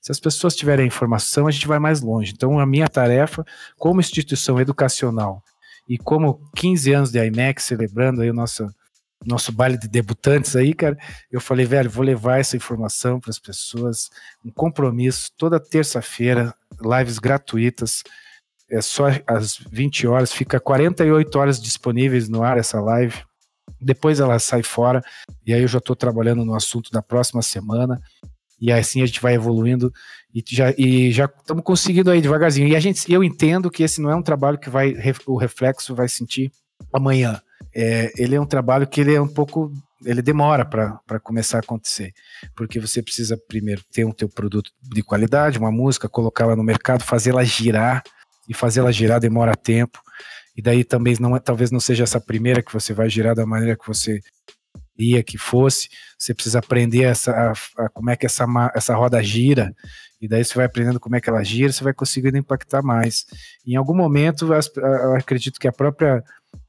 Se 0.00 0.12
as 0.12 0.20
pessoas 0.20 0.54
tiverem 0.54 0.82
a 0.84 0.86
informação, 0.86 1.46
a 1.46 1.50
gente 1.50 1.66
vai 1.66 1.78
mais 1.78 2.00
longe. 2.00 2.32
Então, 2.34 2.58
a 2.58 2.66
minha 2.66 2.88
tarefa, 2.88 3.44
como 3.78 4.00
instituição 4.00 4.60
educacional 4.60 5.42
e 5.88 5.96
como 5.96 6.40
15 6.56 6.92
anos 6.92 7.12
de 7.12 7.24
IMEC, 7.24 7.62
celebrando 7.62 8.20
aí 8.20 8.30
o 8.30 8.34
nosso, 8.34 8.68
nosso 9.24 9.52
baile 9.52 9.78
de 9.78 9.88
debutantes 9.88 10.56
aí, 10.56 10.74
cara, 10.74 10.98
eu 11.30 11.40
falei, 11.40 11.64
velho, 11.64 11.88
vou 11.88 12.04
levar 12.04 12.40
essa 12.40 12.56
informação 12.56 13.20
para 13.20 13.30
as 13.30 13.38
pessoas, 13.38 14.10
um 14.44 14.50
compromisso, 14.50 15.30
toda 15.38 15.60
terça-feira, 15.60 16.52
lives 16.80 17.20
gratuitas, 17.20 18.02
é 18.72 18.80
só 18.80 19.04
às 19.26 19.58
20 19.70 20.06
horas, 20.06 20.32
fica 20.32 20.58
48 20.58 21.38
horas 21.38 21.60
disponíveis 21.60 22.28
no 22.28 22.42
ar 22.42 22.58
essa 22.58 22.80
live 22.80 23.22
depois 23.82 24.20
ela 24.20 24.38
sai 24.38 24.62
fora, 24.62 25.02
e 25.46 25.52
aí 25.52 25.62
eu 25.62 25.68
já 25.68 25.78
estou 25.78 25.96
trabalhando 25.96 26.44
no 26.44 26.54
assunto 26.54 26.90
da 26.90 27.02
próxima 27.02 27.42
semana, 27.42 28.00
e 28.60 28.70
assim 28.72 29.02
a 29.02 29.06
gente 29.06 29.20
vai 29.20 29.34
evoluindo 29.34 29.92
e 30.32 30.42
já 30.48 30.72
já 31.10 31.24
estamos 31.24 31.64
conseguindo 31.64 32.10
aí 32.10 32.20
devagarzinho. 32.20 32.68
E 32.68 32.76
a 32.76 32.80
gente, 32.80 33.12
eu 33.12 33.24
entendo 33.24 33.70
que 33.70 33.82
esse 33.82 34.00
não 34.00 34.10
é 34.10 34.14
um 34.14 34.22
trabalho 34.22 34.56
que 34.56 34.70
vai 34.70 34.94
o 35.26 35.36
reflexo 35.36 35.94
vai 35.94 36.08
sentir 36.08 36.50
amanhã. 36.92 37.40
É, 37.74 38.12
ele 38.16 38.36
é 38.36 38.40
um 38.40 38.46
trabalho 38.46 38.86
que 38.86 39.00
ele 39.00 39.14
é 39.14 39.20
um 39.20 39.28
pouco 39.28 39.72
ele 40.04 40.22
demora 40.22 40.64
para 40.64 41.20
começar 41.20 41.58
a 41.58 41.60
acontecer, 41.60 42.12
porque 42.56 42.80
você 42.80 43.02
precisa 43.02 43.36
primeiro 43.36 43.82
ter 43.92 44.04
um 44.04 44.12
teu 44.12 44.28
produto 44.28 44.70
de 44.82 45.02
qualidade, 45.02 45.58
uma 45.58 45.70
música, 45.70 46.08
colocá-la 46.08 46.56
no 46.56 46.64
mercado, 46.64 47.04
fazê-la 47.04 47.44
girar 47.44 48.02
e 48.48 48.54
fazê-la 48.54 48.92
girar 48.92 49.20
demora 49.20 49.54
tempo. 49.54 50.00
E 50.56 50.62
daí 50.62 50.84
também 50.84 51.16
não, 51.18 51.34
é, 51.34 51.40
talvez 51.40 51.70
não 51.70 51.80
seja 51.80 52.04
essa 52.04 52.20
primeira 52.20 52.62
que 52.62 52.72
você 52.72 52.92
vai 52.92 53.08
girar 53.08 53.34
da 53.34 53.46
maneira 53.46 53.76
que 53.76 53.86
você 53.86 54.20
ia 54.98 55.22
que 55.22 55.38
fosse, 55.38 55.88
você 56.18 56.34
precisa 56.34 56.58
aprender 56.58 57.02
essa, 57.02 57.32
a, 57.32 57.84
a, 57.84 57.88
como 57.88 58.10
é 58.10 58.16
que 58.16 58.26
essa, 58.26 58.46
essa 58.74 58.94
roda 58.94 59.22
gira, 59.22 59.74
e 60.20 60.28
daí 60.28 60.44
você 60.44 60.54
vai 60.54 60.66
aprendendo 60.66 61.00
como 61.00 61.16
é 61.16 61.20
que 61.20 61.28
ela 61.28 61.42
gira, 61.42 61.72
você 61.72 61.82
vai 61.82 61.92
conseguindo 61.92 62.36
impactar 62.36 62.82
mais. 62.82 63.24
Em 63.66 63.74
algum 63.74 63.94
momento, 63.94 64.52
eu 64.52 65.16
acredito 65.16 65.58
que 65.58 65.66
a 65.66 65.72
própria 65.72 66.22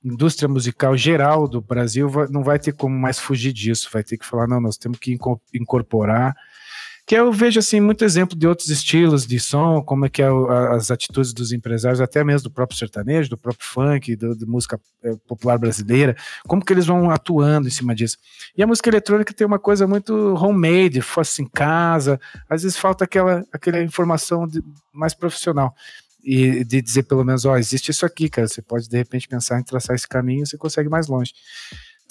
indústria 0.03 0.49
musical 0.49 0.97
geral 0.97 1.47
do 1.47 1.61
Brasil 1.61 2.09
não 2.31 2.43
vai 2.43 2.57
ter 2.57 2.73
como 2.73 2.97
mais 2.97 3.19
fugir 3.19 3.53
disso, 3.53 3.89
vai 3.91 4.03
ter 4.03 4.17
que 4.17 4.25
falar, 4.25 4.47
não, 4.47 4.59
nós 4.59 4.77
temos 4.77 4.97
que 4.97 5.15
incorporar 5.53 6.33
que 7.05 7.15
eu 7.15 7.31
vejo 7.33 7.59
assim 7.59 7.81
muito 7.81 8.05
exemplo 8.05 8.37
de 8.37 8.47
outros 8.47 8.69
estilos 8.69 9.27
de 9.27 9.37
som, 9.39 9.81
como 9.81 10.05
é 10.05 10.09
que 10.09 10.21
é 10.21 10.27
as 10.71 10.89
atitudes 10.89 11.33
dos 11.33 11.51
empresários, 11.51 11.99
até 11.99 12.23
mesmo 12.23 12.47
do 12.47 12.53
próprio 12.53 12.77
sertanejo, 12.77 13.29
do 13.29 13.37
próprio 13.37 13.67
funk, 13.67 14.15
do, 14.15 14.47
música 14.47 14.79
é, 15.03 15.13
popular 15.27 15.57
brasileira, 15.57 16.15
como 16.47 16.63
que 16.63 16.71
eles 16.71 16.85
vão 16.85 17.09
atuando 17.09 17.67
em 17.67 17.71
cima 17.71 17.93
disso. 17.93 18.17
E 18.55 18.63
a 18.63 18.67
música 18.67 18.89
eletrônica 18.89 19.33
tem 19.33 19.45
uma 19.45 19.59
coisa 19.59 19.85
muito 19.85 20.13
homemade, 20.35 21.01
fosse 21.01 21.41
em 21.41 21.47
casa, 21.47 22.19
às 22.49 22.63
vezes 22.63 22.77
falta 22.77 23.03
aquela, 23.03 23.43
aquela 23.51 23.81
informação 23.81 24.47
de, 24.47 24.63
mais 24.93 25.13
profissional 25.13 25.75
e 26.23 26.63
de 26.63 26.81
dizer 26.81 27.03
pelo 27.03 27.25
menos, 27.25 27.43
ó, 27.43 27.51
oh, 27.51 27.57
existe 27.57 27.91
isso 27.91 28.05
aqui, 28.05 28.29
cara, 28.29 28.47
você 28.47 28.61
pode 28.61 28.87
de 28.87 28.95
repente 28.95 29.27
pensar 29.27 29.59
em 29.59 29.63
traçar 29.63 29.93
esse 29.93 30.07
caminho, 30.07 30.45
você 30.45 30.57
consegue 30.57 30.87
mais 30.87 31.07
longe. 31.07 31.33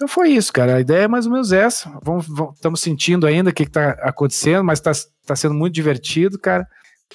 Então 0.03 0.09
foi 0.09 0.30
isso, 0.30 0.53
cara. 0.53 0.74
A 0.74 0.80
ideia 0.80 1.05
é 1.05 1.09
mais 1.09 1.26
ou 1.26 1.32
menos 1.32 1.53
essa. 1.53 1.88
Vamos, 2.03 2.26
vamos, 2.26 2.57
estamos 2.57 2.80
sentindo 2.80 3.24
ainda 3.24 3.50
o 3.50 3.53
que 3.53 3.62
está 3.62 3.90
acontecendo, 4.00 4.64
mas 4.64 4.80
está 4.80 4.90
tá 5.24 5.36
sendo 5.36 5.55
muito 5.55 5.72
divertido, 5.72 6.40
cara. 6.40 6.66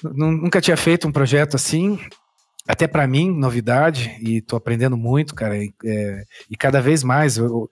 Nunca 0.02 0.58
tinha 0.58 0.76
feito 0.76 1.06
um 1.06 1.12
projeto 1.12 1.54
assim, 1.54 1.98
até 2.66 2.86
para 2.86 3.06
mim, 3.06 3.30
novidade, 3.30 4.16
e 4.22 4.38
estou 4.38 4.56
aprendendo 4.56 4.96
muito, 4.96 5.34
cara. 5.34 5.62
E, 5.62 5.70
é, 5.84 6.24
e 6.50 6.56
cada 6.56 6.80
vez 6.80 7.04
mais 7.04 7.36
eu, 7.36 7.68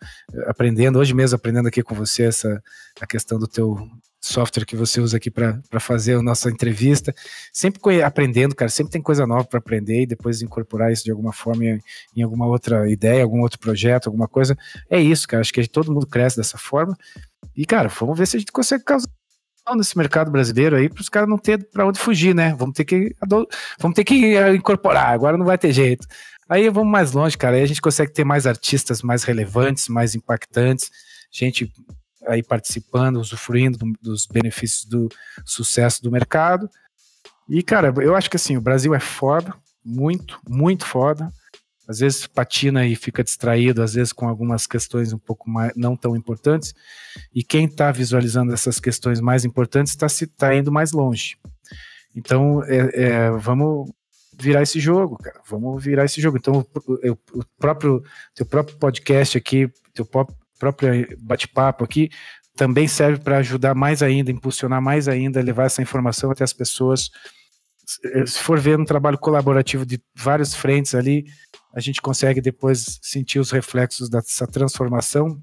aprendendo, 0.49 0.99
hoje 0.99 1.15
mesmo 1.15 1.37
aprendendo 1.37 1.69
aqui 1.69 1.83
com 1.83 1.95
você 1.95 2.25
essa 2.25 2.63
a 3.01 3.07
questão 3.07 3.39
do 3.39 3.49
teu 3.49 3.89
software 4.27 4.65
que 4.65 4.77
você 4.77 5.01
usa 5.01 5.17
aqui 5.17 5.31
para 5.31 5.81
fazer 5.81 6.15
a 6.15 6.23
nossa 6.23 6.51
entrevista. 6.51 7.15
Sempre 7.53 8.03
aprendendo, 8.03 8.55
cara, 8.55 8.69
sempre 8.69 8.93
tem 8.93 9.01
coisa 9.01 9.27
nova 9.27 9.45
para 9.45 9.59
aprender 9.59 10.03
e 10.03 10.07
depois 10.07 10.43
incorporar 10.43 10.93
isso 10.93 11.05
de 11.05 11.11
alguma 11.11 11.33
forma 11.33 11.65
em, 11.65 11.81
em, 12.17 12.23
alguma 12.23 12.47
outra 12.47 12.91
ideia, 12.91 13.23
algum 13.23 13.41
outro 13.41 13.59
projeto, 13.59 14.07
alguma 14.07 14.29
coisa. 14.29 14.57
É 14.91 15.01
isso, 15.01 15.27
cara. 15.29 15.41
Acho 15.41 15.53
que 15.53 15.67
todo 15.69 15.93
mundo 15.93 16.07
cresce 16.07 16.37
dessa 16.37 16.59
forma. 16.59 16.97
E, 17.57 17.65
cara, 17.65 17.89
vamos 17.89 18.19
ver 18.19 18.27
se 18.27 18.37
a 18.37 18.41
gente 18.41 18.53
consegue 18.53 18.85
causar 18.85 19.09
nesse 19.77 19.97
mercado 19.97 20.31
brasileiro 20.31 20.77
aí 20.77 20.89
para 20.89 21.01
os 21.01 21.09
caras 21.09 21.29
não 21.29 21.39
ter 21.39 21.69
para 21.71 21.87
onde 21.87 21.99
fugir, 21.99 22.35
né? 22.35 22.55
Vamos 22.59 22.75
ter 22.75 22.85
que 22.85 23.15
vamos 23.81 23.95
ter 23.95 24.05
que 24.05 24.37
eh, 24.37 24.55
incorporar. 24.55 25.13
Agora 25.13 25.37
não 25.37 25.47
vai 25.47 25.59
ter 25.59 25.73
jeito. 25.73 26.07
Aí 26.49 26.69
vamos 26.69 26.91
mais 26.91 27.13
longe, 27.13 27.37
cara. 27.37 27.57
Aí 27.57 27.63
a 27.63 27.67
gente 27.67 27.81
consegue 27.81 28.13
ter 28.13 28.25
mais 28.25 28.47
artistas 28.47 29.03
mais 29.03 29.25
relevantes, 29.25 29.89
mais 29.89 30.15
impactantes, 30.15 30.91
gente 31.33 31.73
aí 32.27 32.43
participando, 32.43 33.17
usufruindo 33.17 33.79
dos 34.01 34.27
benefícios 34.27 34.85
do 34.85 35.09
sucesso 35.45 36.03
do 36.03 36.11
mercado. 36.11 36.69
E, 37.49 37.63
cara, 37.63 37.93
eu 38.03 38.15
acho 38.17 38.29
que 38.29 38.37
assim, 38.37 38.57
o 38.57 38.61
Brasil 38.61 38.95
é 38.95 39.01
foda, 39.01 39.55
muito, 39.85 40.41
muito 40.49 40.85
foda. 40.85 41.33
Às 41.89 42.01
vezes 42.01 42.27
patina 42.27 42.85
e 42.85 42.97
fica 42.97 43.23
distraído, 43.23 43.81
às 43.81 43.95
vezes 43.95 44.13
com 44.13 44.29
algumas 44.29 44.67
questões 44.67 45.13
um 45.13 45.19
pouco 45.19 45.49
mais 45.49 45.73
não 45.77 45.97
tão 45.97 46.17
importantes. 46.17 46.75
E 47.33 47.45
quem 47.45 47.67
está 47.67 47.93
visualizando 47.93 48.53
essas 48.53 48.81
questões 48.81 49.21
mais 49.21 49.45
importantes 49.45 49.93
está 49.93 50.09
tá 50.37 50.55
indo 50.55 50.73
mais 50.73 50.91
longe. 50.91 51.39
Então, 52.15 52.63
é, 52.65 52.91
é, 52.95 53.31
vamos 53.31 53.93
virar 54.37 54.63
esse 54.63 54.81
jogo, 54.81 55.17
cara. 55.17 55.41
Vamos 55.49 55.83
virar 55.83 56.05
esse 56.05 56.21
jogo. 56.21 56.39
Então, 56.39 56.67
o, 56.75 57.39
o 57.39 57.45
próprio 57.59 58.03
teu 58.35 58.45
próprio 58.45 58.77
podcast 58.79 59.39
aqui, 59.39 59.71
teu 59.95 60.05
próprio 60.05 60.37
próprio 60.59 61.07
bate-papo 61.19 61.85
aqui 61.85 62.11
também 62.57 62.89
serve 62.89 63.23
para 63.23 63.39
ajudar 63.39 63.75
mais 63.75 64.03
ainda, 64.03 64.33
impulsionar 64.33 64.81
mais 64.81 65.07
ainda, 65.07 65.43
levar 65.43 65.67
essa 65.67 65.83
informação 65.83 66.31
até 66.31 66.43
as 66.43 66.55
pessoas. 66.55 67.11
Se 68.25 68.41
for 68.41 68.59
ver 68.59 68.81
um 68.81 68.85
trabalho 68.85 69.19
colaborativo 69.19 69.85
de 69.87 70.01
várias 70.15 70.55
frentes 70.55 70.95
ali, 70.95 71.27
a 71.75 71.81
gente 71.81 72.01
consegue 72.01 72.41
depois 72.41 72.99
sentir 73.03 73.39
os 73.39 73.51
reflexos 73.51 74.09
dessa 74.09 74.47
transformação. 74.47 75.39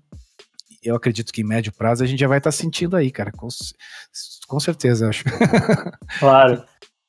Eu 0.84 0.96
acredito 0.96 1.32
que 1.32 1.42
em 1.42 1.46
médio 1.46 1.72
prazo 1.72 2.04
a 2.04 2.08
gente 2.08 2.20
já 2.20 2.28
vai 2.28 2.40
estar 2.40 2.50
tá 2.50 2.58
sentindo 2.58 2.98
aí, 2.98 3.12
cara, 3.12 3.32
com, 3.32 3.48
com 4.48 4.60
certeza, 4.60 5.08
acho. 5.08 5.24
Claro. 6.20 6.64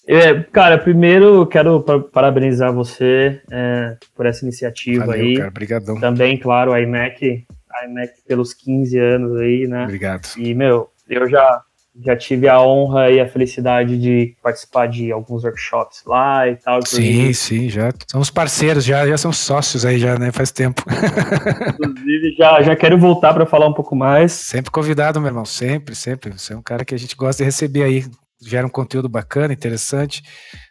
É, 0.06 0.42
cara, 0.42 0.76
primeiro 0.76 1.46
quero 1.46 1.82
parabenizar 2.12 2.72
você 2.72 3.40
é, 3.50 3.96
por 4.14 4.26
essa 4.26 4.44
iniciativa 4.44 5.06
Valeu, 5.06 5.22
aí. 5.22 5.36
Cara, 5.36 5.48
obrigadão. 5.48 5.98
Também, 5.98 6.38
claro, 6.38 6.74
a 6.74 6.80
IMEC 6.80 7.46
iMac 7.84 8.12
pelos 8.26 8.54
15 8.54 8.98
anos 8.98 9.40
aí, 9.40 9.66
né? 9.66 9.84
Obrigado. 9.84 10.28
E, 10.36 10.54
meu, 10.54 10.90
eu 11.08 11.28
já, 11.28 11.62
já 12.02 12.16
tive 12.16 12.48
a 12.48 12.60
honra 12.60 13.10
e 13.10 13.20
a 13.20 13.28
felicidade 13.28 13.98
de 13.98 14.36
participar 14.42 14.86
de 14.86 15.12
alguns 15.12 15.44
workshops 15.44 16.02
lá 16.06 16.48
e 16.48 16.56
tal. 16.56 16.84
Sim, 16.84 17.32
sim, 17.32 17.68
já 17.68 17.92
somos 18.10 18.30
parceiros, 18.30 18.84
já, 18.84 19.06
já 19.06 19.16
são 19.16 19.32
sócios 19.32 19.84
aí 19.84 19.98
já, 19.98 20.18
né? 20.18 20.32
Faz 20.32 20.50
tempo. 20.50 20.82
Inclusive, 21.78 22.34
já, 22.36 22.62
já 22.62 22.76
quero 22.76 22.98
voltar 22.98 23.32
para 23.34 23.46
falar 23.46 23.68
um 23.68 23.74
pouco 23.74 23.94
mais. 23.94 24.32
Sempre 24.32 24.70
convidado, 24.70 25.20
meu 25.20 25.28
irmão, 25.28 25.44
sempre, 25.44 25.94
sempre. 25.94 26.32
Você 26.32 26.52
é 26.52 26.56
um 26.56 26.62
cara 26.62 26.84
que 26.84 26.94
a 26.94 26.98
gente 26.98 27.16
gosta 27.16 27.42
de 27.42 27.46
receber 27.46 27.82
aí. 27.82 28.04
Gera 28.46 28.66
um 28.66 28.70
conteúdo 28.70 29.08
bacana, 29.08 29.54
interessante. 29.54 30.22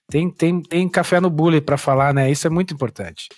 Tem, 0.10 0.30
tem, 0.30 0.62
tem 0.62 0.88
café 0.88 1.20
no 1.20 1.30
bule 1.30 1.60
para 1.60 1.78
falar, 1.78 2.14
né? 2.14 2.30
Isso 2.30 2.46
é 2.46 2.50
muito 2.50 2.74
importante 2.74 3.30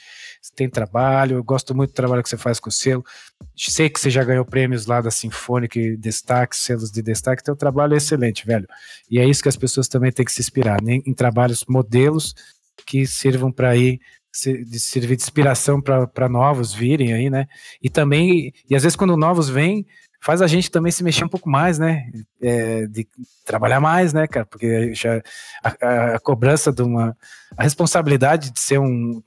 tem 0.53 0.69
trabalho, 0.69 1.37
eu 1.37 1.43
gosto 1.43 1.73
muito 1.73 1.91
do 1.91 1.95
trabalho 1.95 2.21
que 2.21 2.29
você 2.29 2.37
faz 2.37 2.59
com 2.59 2.69
o 2.69 2.71
selo. 2.71 3.03
Sei 3.55 3.89
que 3.89 3.99
você 3.99 4.09
já 4.09 4.23
ganhou 4.23 4.45
prêmios 4.45 4.85
lá 4.85 5.01
da 5.01 5.11
Sinfônica 5.11 5.79
e 5.79 5.95
destaque, 5.97 6.55
selos 6.55 6.91
de 6.91 7.01
destaque, 7.01 7.43
teu 7.43 7.55
trabalho 7.55 7.93
é 7.93 7.97
excelente, 7.97 8.45
velho. 8.45 8.67
E 9.09 9.19
é 9.19 9.27
isso 9.27 9.41
que 9.41 9.49
as 9.49 9.57
pessoas 9.57 9.87
também 9.87 10.11
têm 10.11 10.25
que 10.25 10.31
se 10.31 10.41
inspirar, 10.41 10.81
né? 10.81 10.99
em 11.05 11.13
trabalhos 11.13 11.63
modelos 11.67 12.33
que 12.85 13.07
sirvam 13.07 13.51
para 13.51 13.75
ir 13.75 13.99
de 14.43 14.79
servir 14.79 15.15
de 15.15 15.23
inspiração 15.23 15.81
para 15.81 16.27
novos 16.27 16.73
virem 16.73 17.13
aí, 17.13 17.29
né? 17.29 17.47
E 17.81 17.89
também, 17.89 18.53
e 18.69 18.75
às 18.75 18.83
vezes 18.83 18.95
quando 18.95 19.15
novos 19.15 19.47
vêm, 19.47 19.85
faz 20.25 20.41
a 20.41 20.47
gente 20.47 20.71
também 20.71 20.91
se 20.91 21.03
mexer 21.03 21.23
um 21.23 21.29
pouco 21.29 21.47
mais, 21.47 21.77
né? 21.77 22.09
É, 22.41 22.87
de 22.87 23.07
trabalhar 23.45 23.79
mais, 23.79 24.11
né, 24.11 24.25
cara? 24.25 24.43
Porque 24.43 24.91
já 24.95 25.21
a, 25.63 26.15
a, 26.15 26.19
cobrança 26.19 26.71
de 26.71 26.81
uma. 26.81 27.15
A 27.55 27.61
responsabilidade 27.61 28.51
de 28.51 28.59
ser 28.59 28.79
um. 28.79 29.21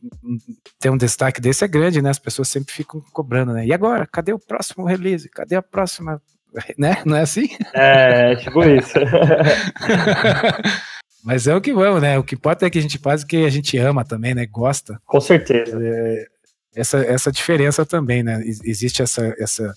ter 0.80 0.90
um 0.90 0.96
destaque 0.96 1.40
desse 1.40 1.64
é 1.64 1.68
grande, 1.68 2.03
né? 2.03 2.11
As 2.11 2.18
pessoas 2.18 2.49
sempre 2.49 2.74
ficam 2.74 3.01
cobrando, 3.12 3.53
né? 3.53 3.64
E 3.64 3.72
agora? 3.72 4.09
Cadê 4.11 4.32
o 4.32 4.40
próximo 4.40 4.84
release? 4.84 5.28
Cadê 5.28 5.55
a 5.55 5.62
próxima. 5.62 6.20
Né? 6.76 7.01
Não 7.07 7.16
é 7.16 7.20
assim? 7.20 7.49
É, 7.74 8.34
tipo 8.34 8.64
isso. 8.64 8.99
Mas 11.22 11.46
é 11.46 11.55
o 11.55 11.61
que 11.61 11.72
vamos, 11.72 12.03
né? 12.03 12.18
O 12.18 12.24
que 12.24 12.34
importa 12.34 12.66
é 12.66 12.70
que 12.70 12.78
a 12.78 12.82
gente 12.82 12.99
faz 12.99 13.22
o 13.22 13.26
que 13.26 13.44
a 13.44 13.51
gente 13.51 13.76
ama 13.76 14.05
também, 14.05 14.34
né? 14.34 14.46
Gosta. 14.46 15.01
Com 15.07 15.20
certeza. 15.20 15.78
É, 15.80 16.26
essa, 16.78 16.98
essa 16.98 17.32
diferença 17.32 17.84
também, 17.84 18.22
né? 18.22 18.40
Existe 18.44 19.02
essa, 19.02 19.34
essa, 19.38 19.74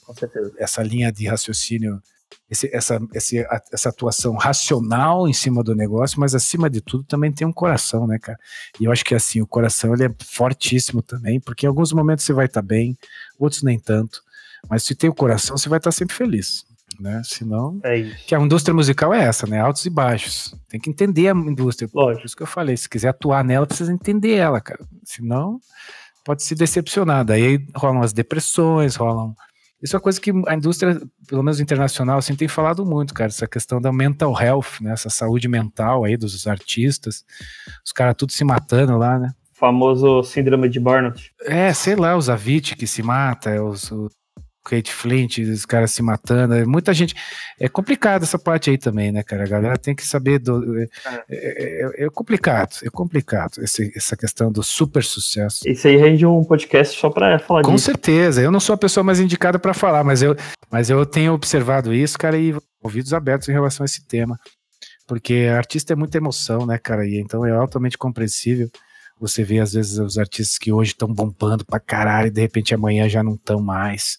essa 0.57 0.83
linha 0.83 1.11
de 1.11 1.27
raciocínio, 1.27 2.01
esse, 2.49 2.69
essa, 2.73 2.99
esse, 3.13 3.45
essa 3.71 3.89
atuação 3.89 4.35
racional 4.35 5.27
em 5.27 5.33
cima 5.33 5.63
do 5.63 5.75
negócio, 5.75 6.19
mas 6.19 6.35
acima 6.35 6.69
de 6.69 6.81
tudo 6.81 7.03
também 7.03 7.31
tem 7.31 7.47
um 7.47 7.53
coração, 7.53 8.05
né, 8.05 8.19
cara? 8.19 8.37
E 8.79 8.85
eu 8.85 8.91
acho 8.91 9.03
que 9.03 9.15
assim, 9.15 9.41
o 9.41 9.47
coração 9.47 9.93
ele 9.93 10.05
é 10.05 10.15
fortíssimo 10.23 11.01
também, 11.01 11.39
porque 11.39 11.65
em 11.65 11.69
alguns 11.69 11.91
momentos 11.91 12.23
você 12.23 12.33
vai 12.33 12.45
estar 12.45 12.61
tá 12.61 12.67
bem, 12.67 12.95
outros 13.39 13.63
nem 13.63 13.79
tanto. 13.79 14.21
Mas 14.69 14.83
se 14.83 14.93
tem 14.93 15.09
o 15.09 15.15
coração, 15.15 15.57
você 15.57 15.67
vai 15.67 15.79
estar 15.79 15.89
tá 15.89 15.97
sempre 15.97 16.15
feliz 16.15 16.65
né? 17.01 17.21
Senão. 17.25 17.79
É. 17.83 18.03
Que 18.27 18.35
a 18.35 18.39
indústria 18.39 18.73
musical 18.73 19.13
é 19.13 19.23
essa, 19.23 19.47
né? 19.47 19.59
Altos 19.59 19.85
e 19.85 19.89
baixos. 19.89 20.53
Tem 20.69 20.79
que 20.79 20.89
entender 20.89 21.29
a 21.29 21.31
indústria. 21.31 21.89
Lógico. 21.93 22.21
Por 22.21 22.25
isso 22.25 22.35
que 22.35 22.43
eu 22.43 22.47
falei, 22.47 22.77
se 22.77 22.87
quiser 22.87 23.09
atuar 23.09 23.43
nela, 23.43 23.65
precisa 23.65 23.91
entender 23.91 24.35
ela, 24.35 24.61
cara. 24.61 24.79
Senão, 25.03 25.59
pode 26.24 26.43
se 26.43 26.55
decepcionar. 26.55 27.26
Daí 27.26 27.65
rolam 27.76 28.01
as 28.01 28.13
depressões, 28.13 28.95
rolam. 28.95 29.34
Isso 29.82 29.95
é 29.95 29.97
uma 29.97 30.03
coisa 30.03 30.22
que 30.22 30.32
a 30.47 30.53
indústria, 30.53 31.01
pelo 31.28 31.41
menos 31.41 31.59
internacional, 31.59 32.19
assim, 32.19 32.36
tem 32.36 32.47
falado 32.47 32.86
muito, 32.86 33.13
cara. 33.13 33.30
Essa 33.30 33.47
questão 33.47 33.82
da 33.82 33.91
mental 33.91 34.39
health, 34.39 34.80
né? 34.80 34.91
Essa 34.91 35.09
saúde 35.09 35.47
mental 35.47 36.03
aí 36.03 36.15
dos 36.15 36.45
artistas. 36.45 37.26
Os 37.84 37.91
caras 37.91 38.15
tudo 38.15 38.32
se 38.32 38.43
matando 38.43 38.97
lá, 38.97 39.17
né? 39.17 39.32
famoso 39.61 40.24
síndrome 40.24 40.67
de 40.67 40.80
burnout. 40.80 41.32
É, 41.41 41.72
sei 41.72 41.95
lá, 41.95 42.17
os 42.17 42.32
Avicii 42.32 42.76
que 42.76 42.88
se 42.88 43.03
mata, 43.03 43.63
os, 43.63 43.91
os 43.91 44.11
Kate 44.64 44.91
Flint, 44.91 45.39
os 45.39 45.66
caras 45.66 45.91
se 45.91 46.01
matando. 46.01 46.53
É 46.53 46.66
muita 46.66 46.93
gente. 46.93 47.16
É 47.59 47.68
complicado 47.68 48.24
essa 48.24 48.38
parte 48.38 48.70
aí 48.70 48.78
também, 48.78 49.12
né, 49.12 49.24
cara? 49.24 49.43
A 49.43 49.47
galera 49.47 49.78
tem 49.78 49.95
que 49.95 50.05
saber. 50.05 50.39
Do, 50.39 50.80
é, 50.80 50.88
é, 51.30 52.01
é, 52.01 52.05
é 52.05 52.09
complicado, 52.09 52.78
é 52.84 52.89
complicado 52.89 53.62
esse, 53.62 53.91
essa 53.95 54.16
questão 54.16 54.51
do 54.51 54.64
super 54.64 55.03
sucesso. 55.03 55.68
Isso 55.68 55.88
aí 55.88 55.97
rende 55.97 56.26
um 56.26 56.43
podcast 56.43 56.99
só 56.99 57.09
para 57.09 57.39
falar 57.39 57.64
Com 57.64 57.76
disso. 57.76 57.88
Com 57.88 57.93
certeza. 57.93 58.41
Eu 58.41 58.51
não 58.51 58.59
sou 58.59 58.74
a 58.74 58.78
pessoa 58.78 59.03
mais 59.03 59.20
indicada 59.20 59.57
para 59.57 59.74
falar, 59.74 60.03
mas 60.03 60.22
eu, 60.22 60.36
mas 60.72 60.89
eu 60.89 61.05
tenho 61.05 61.34
observado 61.34 61.93
isso, 61.93 62.18
cara, 62.18 62.38
e 62.38 62.55
ouvidos 62.82 63.14
abertos 63.14 63.49
em 63.49 63.53
relação 63.53 63.84
a 63.84 63.86
esse 63.86 64.05
tema. 64.05 64.38
Porque 65.07 65.49
artista 65.53 65.93
é 65.93 65.95
muita 65.95 66.18
emoção, 66.18 66.66
né, 66.66 66.78
cara? 66.78 67.05
E 67.05 67.20
então 67.20 67.45
é 67.45 67.51
altamente 67.51 67.97
compreensível 67.97 68.70
você 69.22 69.43
vê, 69.43 69.59
às 69.59 69.74
vezes, 69.74 69.99
os 69.99 70.17
artistas 70.17 70.57
que 70.57 70.72
hoje 70.72 70.91
estão 70.91 71.07
bombando 71.07 71.63
pra 71.63 71.80
caralho 71.80 72.28
e 72.28 72.32
de 72.32 72.41
repente 72.41 72.74
amanhã 72.74 73.07
já 73.07 73.24
não 73.24 73.36
estão 73.36 73.61
mais. 73.61 74.17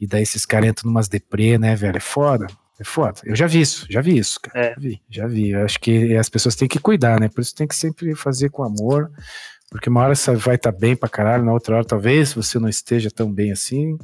E 0.00 0.06
daí 0.06 0.22
esses 0.22 0.46
caras 0.46 0.70
entram 0.70 0.88
numas 0.88 1.08
deprê, 1.08 1.58
né, 1.58 1.74
velho? 1.74 1.96
É 1.96 2.00
foda. 2.00 2.46
É 2.80 2.84
foda. 2.84 3.20
Eu 3.24 3.34
já 3.34 3.48
vi 3.48 3.60
isso, 3.60 3.86
já 3.90 4.00
vi 4.00 4.16
isso, 4.16 4.40
cara. 4.40 4.66
É. 4.66 4.70
Já 4.70 4.76
vi, 4.78 5.02
já 5.10 5.26
vi. 5.26 5.50
Eu 5.50 5.64
acho 5.64 5.80
que 5.80 6.16
as 6.16 6.28
pessoas 6.28 6.54
têm 6.54 6.68
que 6.68 6.78
cuidar, 6.78 7.18
né? 7.18 7.28
Por 7.28 7.40
isso 7.40 7.54
tem 7.54 7.66
que 7.66 7.74
sempre 7.74 8.14
fazer 8.14 8.50
com 8.50 8.62
amor. 8.62 9.10
Porque 9.68 9.90
uma 9.90 10.00
hora 10.00 10.14
você 10.14 10.34
vai 10.36 10.54
estar 10.54 10.72
tá 10.72 10.78
bem 10.78 10.94
pra 10.94 11.08
caralho, 11.08 11.44
na 11.44 11.52
outra 11.52 11.76
hora 11.76 11.84
talvez 11.84 12.32
você 12.32 12.58
não 12.58 12.68
esteja 12.68 13.10
tão 13.10 13.30
bem 13.30 13.50
assim. 13.50 13.98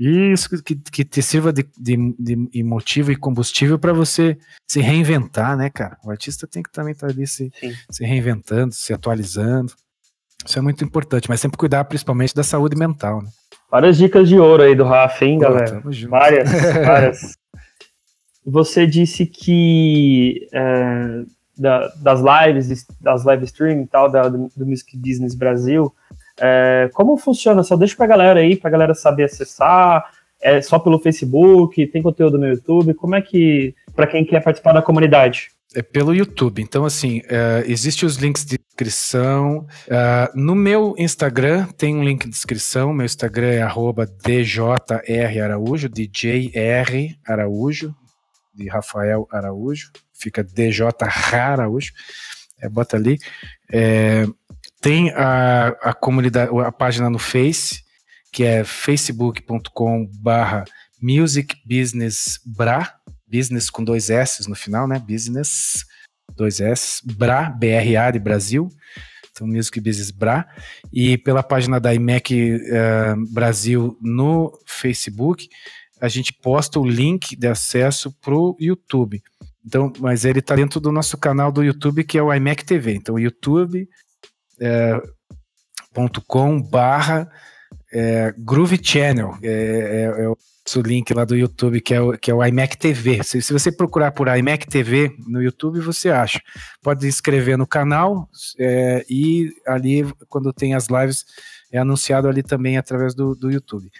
Isso 0.00 0.48
que, 0.62 0.74
que 0.76 1.04
te 1.04 1.20
sirva 1.20 1.52
de, 1.52 1.62
de, 1.76 2.14
de 2.18 2.62
motivo 2.62 3.12
e 3.12 3.16
combustível 3.16 3.78
para 3.78 3.92
você 3.92 4.38
se 4.66 4.80
reinventar, 4.80 5.58
né, 5.58 5.68
cara? 5.68 5.98
O 6.02 6.10
artista 6.10 6.46
tem 6.46 6.62
que 6.62 6.72
também 6.72 6.92
estar 6.92 7.08
tá 7.08 7.12
ali 7.12 7.26
se, 7.26 7.52
se 7.90 8.02
reinventando, 8.02 8.72
se 8.72 8.94
atualizando. 8.94 9.74
Isso 10.42 10.58
é 10.58 10.62
muito 10.62 10.82
importante, 10.82 11.28
mas 11.28 11.38
sempre 11.38 11.58
cuidar 11.58 11.84
principalmente 11.84 12.34
da 12.34 12.42
saúde 12.42 12.74
mental, 12.76 13.20
né? 13.20 13.28
Várias 13.70 13.98
dicas 13.98 14.26
de 14.26 14.38
ouro 14.38 14.62
aí 14.62 14.74
do 14.74 14.84
Rafa, 14.84 15.26
hein, 15.26 15.38
Pô, 15.38 15.44
galera? 15.44 15.82
Várias, 16.08 16.50
várias. 16.86 17.38
Você 18.46 18.86
disse 18.86 19.26
que 19.26 20.48
é, 20.50 21.24
da, 21.58 21.88
das 21.96 22.20
lives, 22.20 22.86
das 22.98 23.22
live 23.24 23.44
streaming 23.44 23.82
e 23.82 23.86
tal, 23.86 24.10
da, 24.10 24.30
do, 24.30 24.50
do 24.56 24.64
Music 24.64 24.96
Business 24.96 25.34
Brasil, 25.34 25.94
é, 26.40 26.90
como 26.94 27.16
funciona? 27.16 27.62
Só 27.62 27.76
deixa 27.76 27.96
pra 27.96 28.06
galera 28.06 28.40
aí, 28.40 28.56
pra 28.56 28.70
galera 28.70 28.94
saber 28.94 29.24
acessar. 29.24 30.10
É 30.40 30.62
só 30.62 30.78
pelo 30.78 30.98
Facebook? 30.98 31.86
Tem 31.88 32.02
conteúdo 32.02 32.38
no 32.38 32.48
YouTube? 32.48 32.94
Como 32.94 33.14
é 33.14 33.20
que, 33.20 33.74
para 33.94 34.06
quem 34.06 34.24
quer 34.24 34.42
participar 34.42 34.72
da 34.72 34.80
comunidade? 34.80 35.50
É 35.74 35.82
pelo 35.82 36.14
YouTube. 36.14 36.62
Então, 36.62 36.84
assim, 36.84 37.18
uh, 37.20 37.62
existe 37.66 38.04
os 38.04 38.16
links 38.16 38.44
de 38.44 38.58
descrição. 38.58 39.66
Uh, 39.86 40.34
no 40.34 40.54
meu 40.54 40.94
Instagram 40.98 41.66
tem 41.76 41.94
um 41.94 42.02
link 42.02 42.24
de 42.24 42.30
descrição. 42.30 42.92
Meu 42.92 43.06
Instagram 43.06 43.48
é 43.48 43.62
arroba 43.62 44.06
DJR 44.06 45.88
DJR 45.92 47.16
Araújo, 47.24 47.94
de 48.52 48.68
Rafael 48.68 49.28
Araújo. 49.30 49.90
Fica 50.12 50.42
DJ 50.42 50.88
Araújo. 51.32 51.92
É, 52.60 52.68
bota 52.68 52.96
ali. 52.96 53.18
É, 53.72 54.26
tem 54.80 55.10
a, 55.10 55.68
a 55.82 55.92
comunidade, 55.92 56.50
a 56.60 56.72
página 56.72 57.10
no 57.10 57.18
Face, 57.18 57.82
que 58.32 58.44
é 58.44 58.64
facebook.com 58.64 60.10
barra 60.20 60.64
Music 61.00 61.56
Business 61.66 62.40
Bra, 62.44 62.94
business 63.26 63.70
com 63.70 63.84
dois 63.84 64.10
S 64.10 64.48
no 64.48 64.54
final, 64.54 64.88
né? 64.88 64.98
Business, 64.98 65.84
dois 66.34 66.60
S, 66.60 67.00
Bra, 67.04 67.50
B-R-A 67.50 68.10
de 68.10 68.18
Brasil. 68.18 68.68
Então, 69.30 69.46
Music 69.46 69.80
Business 69.80 70.10
Bra. 70.10 70.46
E 70.92 71.16
pela 71.18 71.42
página 71.42 71.78
da 71.78 71.94
IMEC 71.94 72.54
uh, 72.54 73.32
Brasil 73.32 73.96
no 74.00 74.52
Facebook, 74.66 75.48
a 76.00 76.08
gente 76.08 76.32
posta 76.32 76.80
o 76.80 76.86
link 76.86 77.36
de 77.36 77.46
acesso 77.46 78.12
para 78.20 78.34
o 78.34 78.56
YouTube. 78.58 79.22
Então, 79.64 79.92
mas 79.98 80.24
ele 80.24 80.38
está 80.40 80.56
dentro 80.56 80.80
do 80.80 80.90
nosso 80.90 81.18
canal 81.18 81.52
do 81.52 81.62
YouTube, 81.62 82.04
que 82.04 82.18
é 82.18 82.22
o 82.22 82.32
iMac 82.32 82.64
TV. 82.64 82.94
Então, 82.94 83.18
YouTube 83.18 83.88
é, 84.60 85.00
.com 86.26 86.60
barra 86.60 87.30
é, 87.92 88.32
Groove 88.38 88.78
Channel, 88.82 89.36
é, 89.42 89.48
é, 89.48 90.24
é, 90.24 90.28
o 90.28 90.82
link 90.82 91.12
lá 91.12 91.24
do 91.24 91.34
YouTube, 91.34 91.80
que 91.80 91.92
é 91.92 92.00
o, 92.00 92.16
que 92.16 92.30
é 92.30 92.34
o 92.34 92.44
iMac 92.44 92.76
TV. 92.78 93.24
Se, 93.24 93.42
se 93.42 93.52
você 93.52 93.72
procurar 93.72 94.12
por 94.12 94.28
iMac 94.28 94.68
TV 94.68 95.12
no 95.26 95.42
YouTube, 95.42 95.80
você 95.80 96.10
acha. 96.10 96.40
Pode 96.80 97.06
inscrever 97.06 97.58
no 97.58 97.66
canal 97.66 98.28
é, 98.58 99.04
e 99.10 99.50
ali, 99.66 100.04
quando 100.28 100.52
tem 100.52 100.74
as 100.74 100.86
lives, 100.86 101.24
é 101.72 101.78
anunciado 101.78 102.28
ali 102.28 102.42
também 102.42 102.76
através 102.76 103.14
do, 103.14 103.34
do 103.34 103.50
YouTube. 103.50 103.90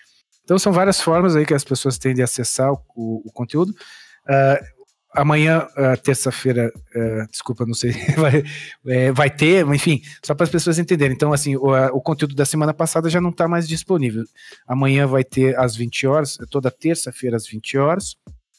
Então 0.45 0.59
são 0.59 0.73
várias 0.73 1.01
formas 1.01 1.35
aí 1.35 1.45
que 1.45 1.55
as 1.55 1.65
pessoas 1.65 1.99
têm 1.99 2.15
de 2.15 2.23
acessar 2.23 2.73
o, 2.73 2.81
o, 2.95 3.23
o 3.29 3.33
conteúdo. 3.33 3.71
Uh, 3.71 4.80
amanhã, 5.15 5.67
uh, 5.77 6.01
terça-feira, 6.03 6.73
uh, 6.95 7.31
desculpa, 7.31 7.67
não 7.67 7.75
sei, 7.75 7.93
vai, 8.17 8.45
é, 8.87 9.13
vai 9.13 9.31
ter, 9.31 9.67
enfim, 9.67 10.03
só 10.25 10.35
para 10.35 10.45
as 10.45 10.51
pessoas 10.51 10.79
entenderem. 10.79 11.15
Então, 11.15 11.33
assim, 11.33 11.57
o, 11.57 11.73
o, 11.93 12.01
conteúdo 12.01 12.35
da 12.35 12.45
semana 12.45 12.73
passada 12.73 13.11
já 13.11 13.21
não 13.21 13.31
está 13.31 13.49
mais 13.49 13.69
disponível. 13.69 14.25
Amanhã 14.67 15.07
vai 15.07 15.25
ter 15.25 15.59
às 15.59 15.75
20 15.77 16.07
horas, 16.07 16.39
toda 16.51 16.71
terça-feira 16.71 17.37
às 17.37 17.47
20 17.47 17.79
horas, 17.79 18.17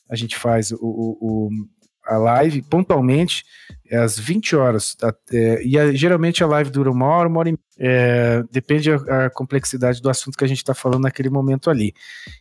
a 0.10 0.16
gente 0.16 0.38
faz 0.38 0.72
o, 0.72 0.78
o 0.82 1.50
a 2.06 2.18
live 2.18 2.62
pontualmente 2.64 3.46
é 3.90 3.98
às 3.98 4.18
20 4.18 4.56
horas. 4.56 4.98
É, 5.32 5.64
e 5.64 5.78
a, 5.78 5.92
geralmente 5.94 6.44
a 6.44 6.48
live 6.48 6.70
dura 6.70 6.92
uma 6.92 7.06
hora, 7.06 7.30
uma 7.30 7.40
hora 7.40 7.50
e 7.50 7.58
é, 7.80 8.44
depende 8.52 8.92
a, 8.92 9.26
a, 9.26 9.30
complexidade 9.30 10.02
do 10.02 10.10
assunto 10.10 10.38
que 10.38 10.44
a 10.44 10.48
gente 10.48 10.58
está 10.58 10.74
falando 10.74 11.04
naquele 11.04 11.30
momento 11.30 11.70
ali. 11.70 11.94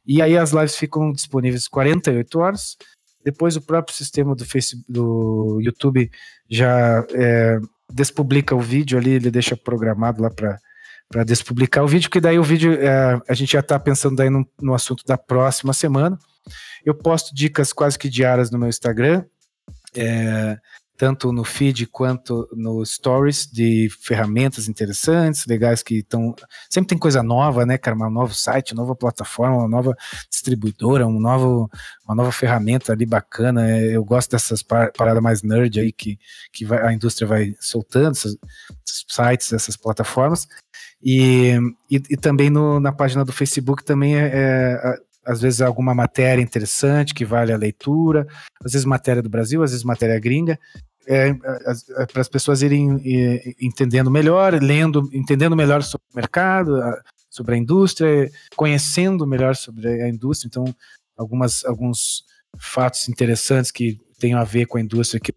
E 0.07 0.21
aí 0.23 0.37
as 0.37 0.53
lives 0.53 0.77
ficam 0.77 1.13
disponíveis 1.13 1.69
48 1.69 2.39
horas 2.39 2.77
depois 3.25 3.57
o 3.57 3.61
próprio 3.61 3.95
sistema 3.95 4.35
do 4.35 4.45
Facebook, 4.45 4.85
do 4.91 5.59
YouTube 5.61 6.11
já 6.49 7.05
é, 7.11 7.59
despublica 7.93 8.55
o 8.55 8.61
vídeo 8.61 8.99
ali, 8.99 9.11
ele 9.11 9.31
deixa 9.31 9.57
programado 9.57 10.23
lá 10.23 10.31
para 10.31 11.25
despublicar 11.25 11.85
o 11.85 11.89
vídeo, 11.89 12.11
que 12.11 12.21
daí 12.21 12.39
o 12.39 12.43
vídeo 12.43 12.73
é, 12.75 13.21
a 13.29 13.35
gente 13.35 13.53
já 13.53 13.61
está 13.61 13.79
pensando 13.79 14.17
daí 14.17 14.31
no, 14.31 14.47
no, 14.61 14.75
assunto 14.75 15.05
da 15.05 15.19
próxima 15.19 15.73
semana. 15.73 16.19
Eu 16.85 16.95
posto 16.95 17.35
dicas 17.35 17.73
quase 17.73 17.99
que 17.99 18.09
diárias 18.09 18.51
no 18.51 18.59
meu 18.59 18.69
Instagram. 18.69 19.25
É, 19.95 20.57
tanto 21.01 21.33
no 21.33 21.45
feed 21.45 21.87
quanto 21.87 22.47
no 22.53 22.85
stories 22.85 23.51
de 23.51 23.89
ferramentas 24.03 24.69
interessantes, 24.69 25.47
legais 25.47 25.83
que 25.83 26.01
estão. 26.01 26.35
Sempre 26.69 26.89
tem 26.91 26.99
coisa 26.99 27.23
nova, 27.23 27.65
né, 27.65 27.79
cara? 27.79 27.97
Um 27.97 28.11
novo 28.11 28.35
site, 28.35 28.75
uma 28.75 28.83
nova 28.83 28.95
plataforma, 28.95 29.57
uma 29.57 29.69
nova 29.69 29.97
distribuidora, 30.29 31.07
um 31.07 31.19
novo, 31.19 31.71
uma 32.05 32.15
nova 32.15 32.31
ferramenta 32.31 32.93
ali 32.93 33.07
bacana. 33.07 33.67
É, 33.71 33.97
eu 33.97 34.05
gosto 34.05 34.33
dessas 34.33 34.63
paradas 34.63 35.23
mais 35.23 35.43
nerd 35.43 35.81
aí 35.81 35.91
que, 35.91 36.19
que 36.53 36.67
vai, 36.67 36.87
a 36.87 36.93
indústria 36.93 37.27
vai 37.27 37.55
soltando, 37.59 38.13
esses, 38.13 38.37
sites, 39.09 39.55
essas 39.55 39.79
plataformas. 39.79 40.47
E, 41.03 41.59
e, 41.91 41.97
e 42.11 42.17
também 42.19 42.51
no, 42.51 42.79
na 42.79 42.93
página 42.93 43.25
do 43.25 43.33
Facebook 43.33 43.83
também 43.85 44.17
é, 44.19 44.27
é 44.27 44.97
às 45.31 45.41
vezes 45.41 45.61
alguma 45.61 45.95
matéria 45.95 46.43
interessante 46.43 47.15
que 47.15 47.25
vale 47.25 47.53
a 47.53 47.57
leitura, 47.57 48.27
às 48.65 48.73
vezes 48.73 48.85
matéria 48.85 49.23
do 49.23 49.29
Brasil, 49.29 49.63
às 49.63 49.71
vezes 49.71 49.85
matéria 49.85 50.19
gringa, 50.19 50.59
é, 51.07 51.29
é, 51.29 52.07
para 52.07 52.21
as 52.21 52.29
pessoas 52.29 52.63
irem 52.63 53.01
entendendo 53.61 54.11
melhor, 54.11 54.55
lendo, 54.61 55.09
entendendo 55.13 55.57
melhor 55.57 55.83
sobre 55.83 56.07
o 56.13 56.17
mercado, 56.17 56.81
sobre 57.29 57.55
a 57.55 57.59
indústria, 57.59 58.31
conhecendo 58.57 59.27
melhor 59.27 59.55
sobre 59.55 60.03
a 60.03 60.09
indústria. 60.09 60.49
Então, 60.49 60.65
algumas, 61.17 61.65
alguns 61.65 62.25
fatos 62.59 63.09
interessantes 63.09 63.71
que 63.71 63.99
tenham 64.19 64.39
a 64.39 64.45
ver 64.45 64.67
com 64.67 64.79
a 64.79 64.81
indústria 64.81 65.21
que 65.21 65.33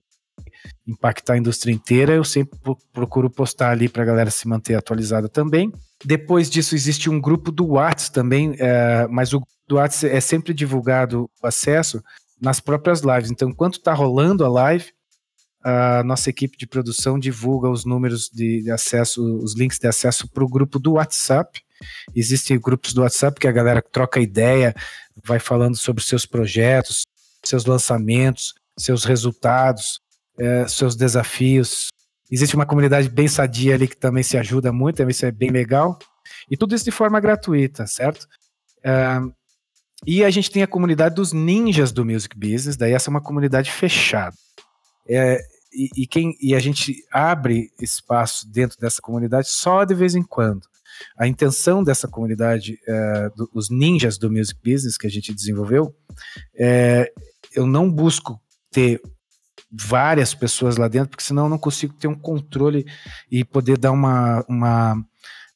impactar 0.88 1.34
a 1.34 1.38
indústria 1.38 1.72
inteira, 1.72 2.14
eu 2.14 2.24
sempre 2.24 2.58
procuro 2.91 3.30
postar 3.30 3.72
ali 3.72 3.88
para 3.88 4.04
a 4.04 4.06
galera 4.06 4.32
se 4.32 4.48
manter 4.48 4.76
atualizada 4.76 5.30
também. 5.30 5.72
Depois 6.04 6.50
disso, 6.50 6.76
existe 6.76 7.10
um 7.10 7.20
grupo 7.20 7.52
do 7.52 7.66
WhatsApp 7.66 8.14
também, 8.14 8.56
é, 8.60 9.08
mas 9.10 9.34
o 9.34 9.41
do 9.68 9.76
WhatsApp 9.76 10.16
é 10.16 10.20
sempre 10.20 10.53
divulgado 10.53 11.30
o 11.41 11.47
acesso 11.47 12.03
nas 12.41 12.59
próprias 12.59 13.01
lives. 13.01 13.32
Então, 13.32 13.49
enquanto 13.49 13.76
está 13.76 13.93
rolando 13.93 14.43
a 14.43 14.49
live, 14.49 14.91
a 15.64 16.03
nossa 16.03 16.30
equipe 16.30 16.57
de 16.57 16.68
produção 16.68 17.18
divulga 17.18 17.70
os 17.70 17.86
números 17.86 18.30
de, 18.30 18.64
de 18.64 18.72
acesso, 18.72 19.24
os 19.38 19.55
links 19.55 19.80
de 19.80 19.88
acesso 19.88 20.28
para 20.28 20.43
o 20.43 20.49
grupo 20.49 20.78
do 20.78 20.93
WhatsApp. 20.93 21.61
Existem 22.14 22.59
grupos 22.59 22.93
do 22.93 23.01
WhatsApp 23.01 23.39
que 23.39 23.47
a 23.47 23.51
galera 23.51 23.82
troca 23.82 24.20
ideia, 24.20 24.76
vai 25.24 25.39
falando 25.39 25.78
sobre 25.78 26.03
seus 26.03 26.26
projetos, 26.26 27.03
seus 27.41 27.66
lançamentos, 27.66 28.53
seus 28.78 29.05
resultados, 29.05 30.01
é, 30.38 30.68
seus 30.68 30.95
desafios. 30.95 31.88
Existe 32.30 32.55
uma 32.55 32.66
comunidade 32.66 33.09
bem 33.09 33.28
sadia 33.28 33.76
ali 33.76 33.88
que 33.88 33.97
também 33.97 34.24
se 34.24 34.38
ajuda 34.38 34.74
muito, 34.74 34.97
também 34.97 35.11
isso 35.11 35.26
é 35.26 35.32
bem 35.32 35.49
legal. 35.49 35.97
E 36.49 36.57
tudo 36.57 36.76
isso 36.76 36.84
de 36.84 36.91
forma 36.91 37.20
gratuita, 37.22 37.88
certo? 37.88 38.28
É, 38.84 39.20
e 40.06 40.24
a 40.24 40.30
gente 40.30 40.51
tem 40.51 40.64
a 40.64 40.68
comunidade 40.68 41.16
dos 41.16 41.34
ninjas 41.34 41.91
do 41.91 42.06
music 42.06 42.38
business, 42.38 42.78
daí 42.78 42.93
essa 42.93 43.10
é 43.10 43.12
uma 43.12 43.22
comunidade 43.22 43.72
fechada. 43.72 44.36
É, 45.08 45.39
e, 45.74 46.04
e, 46.04 46.08
quem, 46.08 46.36
e 46.41 46.54
a 46.56 46.60
gente 46.60 46.95
abre 47.12 47.72
espaço 47.80 48.49
dentro 48.49 48.78
dessa 48.80 49.01
comunidade 49.01 49.49
só 49.49 49.84
de 49.84 49.95
vez 49.95 50.16
em 50.16 50.24
quando. 50.24 50.68
A 51.18 51.28
intenção 51.28 51.84
dessa 51.84 52.08
comunidade, 52.08 52.80
é, 52.88 53.30
do, 53.36 53.49
os 53.54 53.70
ninjas 53.70 54.18
do 54.18 54.32
music 54.32 54.60
business 54.64 54.97
que 54.97 55.08
a 55.08 55.10
gente 55.10 55.34
desenvolveu, 55.34 55.95
é, 56.56 57.12
eu 57.56 57.66
não 57.66 57.91
busco 57.91 58.39
ter 58.72 59.01
várias 59.72 60.34
pessoas 60.36 60.78
lá 60.78 60.88
dentro, 60.88 61.10
porque 61.10 61.24
senão 61.24 61.45
eu 61.45 61.49
não 61.49 61.58
consigo 61.58 61.93
ter 61.95 62.08
um 62.08 62.16
controle 62.16 62.86
e 63.32 63.43
poder 63.43 63.78
dar 63.78 63.91
uma, 63.91 64.45
uma 64.47 64.95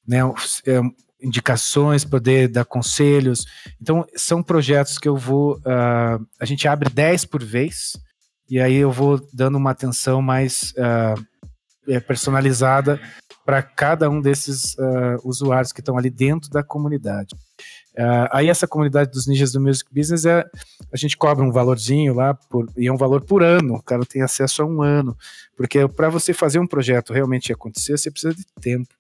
né, 0.08 0.20
é, 0.66 0.82
indicações, 1.22 2.06
poder 2.06 2.48
dar 2.48 2.66
conselhos. 2.66 3.46
Então, 3.82 4.06
são 4.16 4.44
projetos 4.44 4.98
que 4.98 5.08
eu 5.08 5.16
vou. 5.16 5.58
Uh, 5.58 6.26
a 6.40 6.46
gente 6.46 6.68
abre 6.68 6.90
10 6.90 7.26
por 7.26 7.44
vez, 7.44 7.98
e 8.50 8.60
aí 8.60 8.76
eu 8.76 8.92
vou 8.92 9.20
dando 9.34 9.58
uma 9.58 9.72
atenção 9.72 10.22
mais 10.22 10.74
uh, 10.78 12.02
personalizada 12.02 13.00
para 13.46 13.62
cada 13.62 14.10
um 14.10 14.22
desses 14.22 14.74
uh, 14.76 15.20
usuários 15.24 15.72
que 15.72 15.80
estão 15.80 15.98
ali 15.98 16.10
dentro 16.10 16.50
da 16.50 16.64
comunidade. 16.64 17.36
Aí 18.30 18.48
essa 18.48 18.68
comunidade 18.68 19.10
dos 19.10 19.26
ninjas 19.26 19.52
do 19.52 19.60
Music 19.60 19.92
Business 19.92 20.24
é 20.24 20.46
a 20.94 20.98
gente 20.98 21.18
cobra 21.18 21.44
um 21.44 21.52
valorzinho 21.52 22.14
lá 22.14 22.36
por, 22.36 22.70
e 22.78 22.86
é 22.86 22.94
um 22.94 22.98
valor 22.98 23.22
por 23.26 23.42
ano. 23.42 23.74
O 23.74 23.82
cara 23.82 24.06
tem 24.06 24.22
acesso 24.22 24.62
a 24.62 24.66
um 24.66 24.84
ano, 24.84 25.18
porque 25.56 25.88
para 25.88 26.08
você 26.08 26.32
fazer 26.32 26.60
um 26.60 26.68
projeto 26.68 27.12
realmente 27.12 27.52
acontecer, 27.52 27.98
você 27.98 28.12
precisa 28.12 28.36
de 28.36 28.46
tempo. 28.62 28.97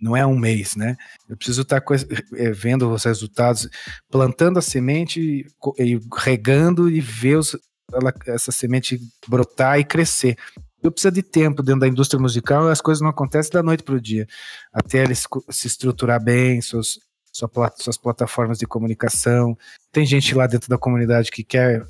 Não 0.00 0.16
é 0.16 0.24
um 0.24 0.38
mês, 0.38 0.76
né? 0.76 0.96
Eu 1.28 1.36
preciso 1.36 1.62
estar 1.62 1.80
tá 1.80 1.94
é, 2.36 2.50
vendo 2.50 2.90
os 2.90 3.04
resultados, 3.04 3.68
plantando 4.10 4.58
a 4.58 4.62
semente 4.62 5.46
e, 5.78 6.00
regando 6.16 6.88
e 6.88 7.00
ver 7.00 7.36
os, 7.36 7.56
ela, 7.92 8.12
essa 8.26 8.52
semente 8.52 9.00
brotar 9.26 9.78
e 9.78 9.84
crescer. 9.84 10.36
Eu 10.82 10.92
preciso 10.92 11.12
de 11.12 11.22
tempo 11.22 11.62
dentro 11.62 11.80
da 11.80 11.88
indústria 11.88 12.20
musical, 12.20 12.68
as 12.68 12.80
coisas 12.80 13.02
não 13.02 13.10
acontecem 13.10 13.52
da 13.52 13.62
noite 13.62 13.82
para 13.82 13.96
o 13.96 14.00
dia. 14.00 14.26
Até 14.72 15.02
ele 15.02 15.14
se 15.14 15.66
estruturar 15.66 16.22
bem, 16.22 16.60
seus, 16.60 17.00
suas 17.32 17.96
plataformas 17.96 18.58
de 18.58 18.66
comunicação. 18.66 19.56
Tem 19.90 20.06
gente 20.06 20.34
lá 20.34 20.46
dentro 20.46 20.68
da 20.68 20.78
comunidade 20.78 21.30
que 21.30 21.42
quer 21.42 21.84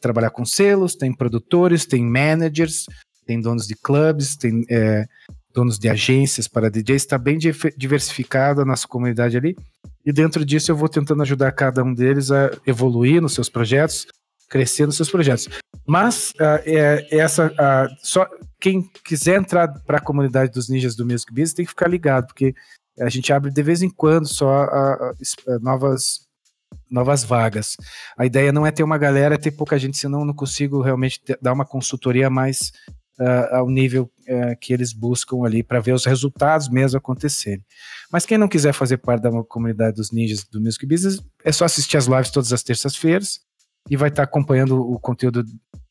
trabalhar 0.00 0.30
com 0.30 0.44
selos, 0.44 0.94
tem 0.94 1.12
produtores, 1.14 1.86
tem 1.86 2.04
managers, 2.04 2.84
tem 3.24 3.40
donos 3.40 3.66
de 3.66 3.74
clubes, 3.74 4.36
tem 4.36 4.64
é, 4.70 5.06
donos 5.56 5.78
de 5.78 5.88
agências 5.88 6.46
para 6.46 6.70
DJs. 6.70 7.02
Está 7.02 7.16
bem 7.16 7.38
diversificada 7.76 8.60
a 8.60 8.64
nossa 8.64 8.86
comunidade 8.86 9.38
ali. 9.38 9.56
E 10.04 10.12
dentro 10.12 10.44
disso 10.44 10.70
eu 10.70 10.76
vou 10.76 10.88
tentando 10.88 11.22
ajudar 11.22 11.50
cada 11.52 11.82
um 11.82 11.94
deles 11.94 12.30
a 12.30 12.50
evoluir 12.66 13.22
nos 13.22 13.32
seus 13.32 13.48
projetos, 13.48 14.06
crescer 14.50 14.84
nos 14.84 14.96
seus 14.96 15.10
projetos. 15.10 15.48
Mas 15.86 16.32
uh, 16.32 16.60
é, 16.66 17.08
essa 17.10 17.46
uh, 17.46 17.96
só 18.02 18.28
quem 18.60 18.82
quiser 19.02 19.38
entrar 19.38 19.68
para 19.86 19.96
a 19.96 20.00
comunidade 20.00 20.52
dos 20.52 20.68
ninjas 20.68 20.94
do 20.94 21.06
Music 21.06 21.32
Business 21.32 21.54
tem 21.54 21.64
que 21.64 21.70
ficar 21.70 21.88
ligado, 21.88 22.26
porque 22.26 22.54
a 23.00 23.08
gente 23.08 23.32
abre 23.32 23.50
de 23.50 23.62
vez 23.62 23.82
em 23.82 23.90
quando 23.90 24.28
só 24.28 24.66
uh, 24.66 25.60
novas 25.60 26.26
novas 26.90 27.24
vagas. 27.24 27.76
A 28.16 28.26
ideia 28.26 28.52
não 28.52 28.66
é 28.66 28.70
ter 28.70 28.82
uma 28.82 28.98
galera, 28.98 29.36
é 29.36 29.38
ter 29.38 29.52
pouca 29.52 29.78
gente, 29.78 29.96
senão 29.96 30.20
eu 30.20 30.26
não 30.26 30.34
consigo 30.34 30.82
realmente 30.82 31.20
dar 31.40 31.52
uma 31.52 31.64
consultoria 31.64 32.28
mais 32.28 32.72
uh, 33.18 33.54
ao 33.54 33.68
nível 33.68 34.10
uh, 34.28 34.56
que 34.60 34.72
eles 34.72 34.92
buscam 34.92 35.44
ali 35.44 35.62
para 35.62 35.80
ver 35.80 35.92
os 35.92 36.04
resultados 36.04 36.68
mesmo 36.68 36.98
acontecerem. 36.98 37.64
Mas 38.10 38.26
quem 38.26 38.38
não 38.38 38.48
quiser 38.48 38.72
fazer 38.72 38.98
parte 38.98 39.22
da 39.22 39.30
comunidade 39.44 39.96
dos 39.96 40.12
ninjas 40.12 40.44
do 40.44 40.60
Music 40.60 40.86
Business, 40.86 41.20
é 41.44 41.52
só 41.52 41.64
assistir 41.64 41.96
as 41.96 42.06
lives 42.06 42.30
todas 42.30 42.52
as 42.52 42.62
terças-feiras 42.62 43.40
e 43.88 43.96
vai 43.96 44.08
estar 44.08 44.24
tá 44.24 44.28
acompanhando 44.28 44.80
o 44.80 44.98
conteúdo 44.98 45.44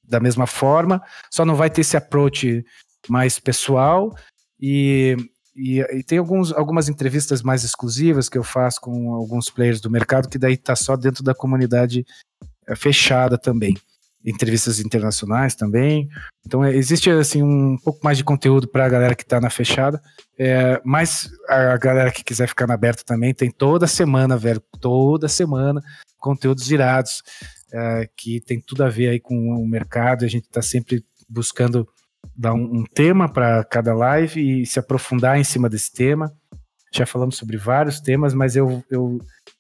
da 0.03 0.19
mesma 0.19 0.45
forma, 0.45 1.01
só 1.31 1.43
não 1.45 1.55
vai 1.55 1.69
ter 1.69 1.81
esse 1.81 1.97
approach 1.97 2.63
mais 3.09 3.39
pessoal 3.39 4.15
e, 4.59 5.15
e, 5.55 5.79
e, 5.79 6.03
tem 6.03 6.17
alguns, 6.17 6.51
algumas 6.53 6.89
entrevistas 6.89 7.41
mais 7.41 7.63
exclusivas 7.63 8.29
que 8.29 8.37
eu 8.37 8.43
faço 8.43 8.79
com 8.81 9.13
alguns 9.13 9.49
players 9.49 9.81
do 9.81 9.89
mercado 9.89 10.29
que 10.29 10.37
daí 10.37 10.53
está 10.53 10.75
só 10.75 10.95
dentro 10.95 11.23
da 11.23 11.33
comunidade 11.33 12.05
é, 12.67 12.75
fechada 12.75 13.37
também. 13.37 13.75
Entrevistas 14.25 14.79
internacionais 14.79 15.55
também. 15.55 16.09
Então 16.45 16.63
é, 16.63 16.75
existe 16.75 17.09
assim 17.09 17.43
um 17.43 17.77
pouco 17.77 17.99
mais 18.03 18.17
de 18.17 18.23
conteúdo 18.23 18.67
para 18.67 18.85
a 18.85 18.89
galera 18.89 19.15
que 19.15 19.23
está 19.23 19.39
na 19.39 19.49
fechada. 19.49 20.01
É, 20.37 20.81
mas 20.83 21.29
a 21.47 21.77
galera 21.77 22.11
que 22.11 22.23
quiser 22.23 22.47
ficar 22.47 22.67
na 22.67 22.73
aberta 22.73 23.03
também 23.05 23.33
tem 23.33 23.51
toda 23.51 23.87
semana, 23.87 24.35
velho, 24.37 24.61
toda 24.81 25.27
semana 25.27 25.81
conteúdos 26.25 26.65
girados 26.65 27.21
é, 27.71 28.09
que 28.17 28.41
tem 28.41 28.59
tudo 28.59 28.83
a 28.83 28.89
ver 28.89 29.09
aí 29.09 29.19
com 29.19 29.35
o 29.35 29.67
mercado. 29.67 30.25
A 30.25 30.27
gente 30.27 30.45
está 30.45 30.61
sempre 30.61 31.05
buscando 31.29 31.87
dar 32.35 32.53
um, 32.53 32.79
um 32.79 32.83
tema 32.83 33.31
para 33.31 33.63
cada 33.63 33.93
live 33.93 34.61
e 34.63 34.65
se 34.65 34.79
aprofundar 34.79 35.37
em 35.37 35.43
cima 35.43 35.69
desse 35.69 35.93
tema. 35.93 36.33
Já 36.91 37.05
falamos 37.05 37.35
sobre 37.37 37.57
vários 37.57 37.99
temas, 37.99 38.33
mas 38.33 38.55
eu, 38.55 38.83
eu 38.89 39.19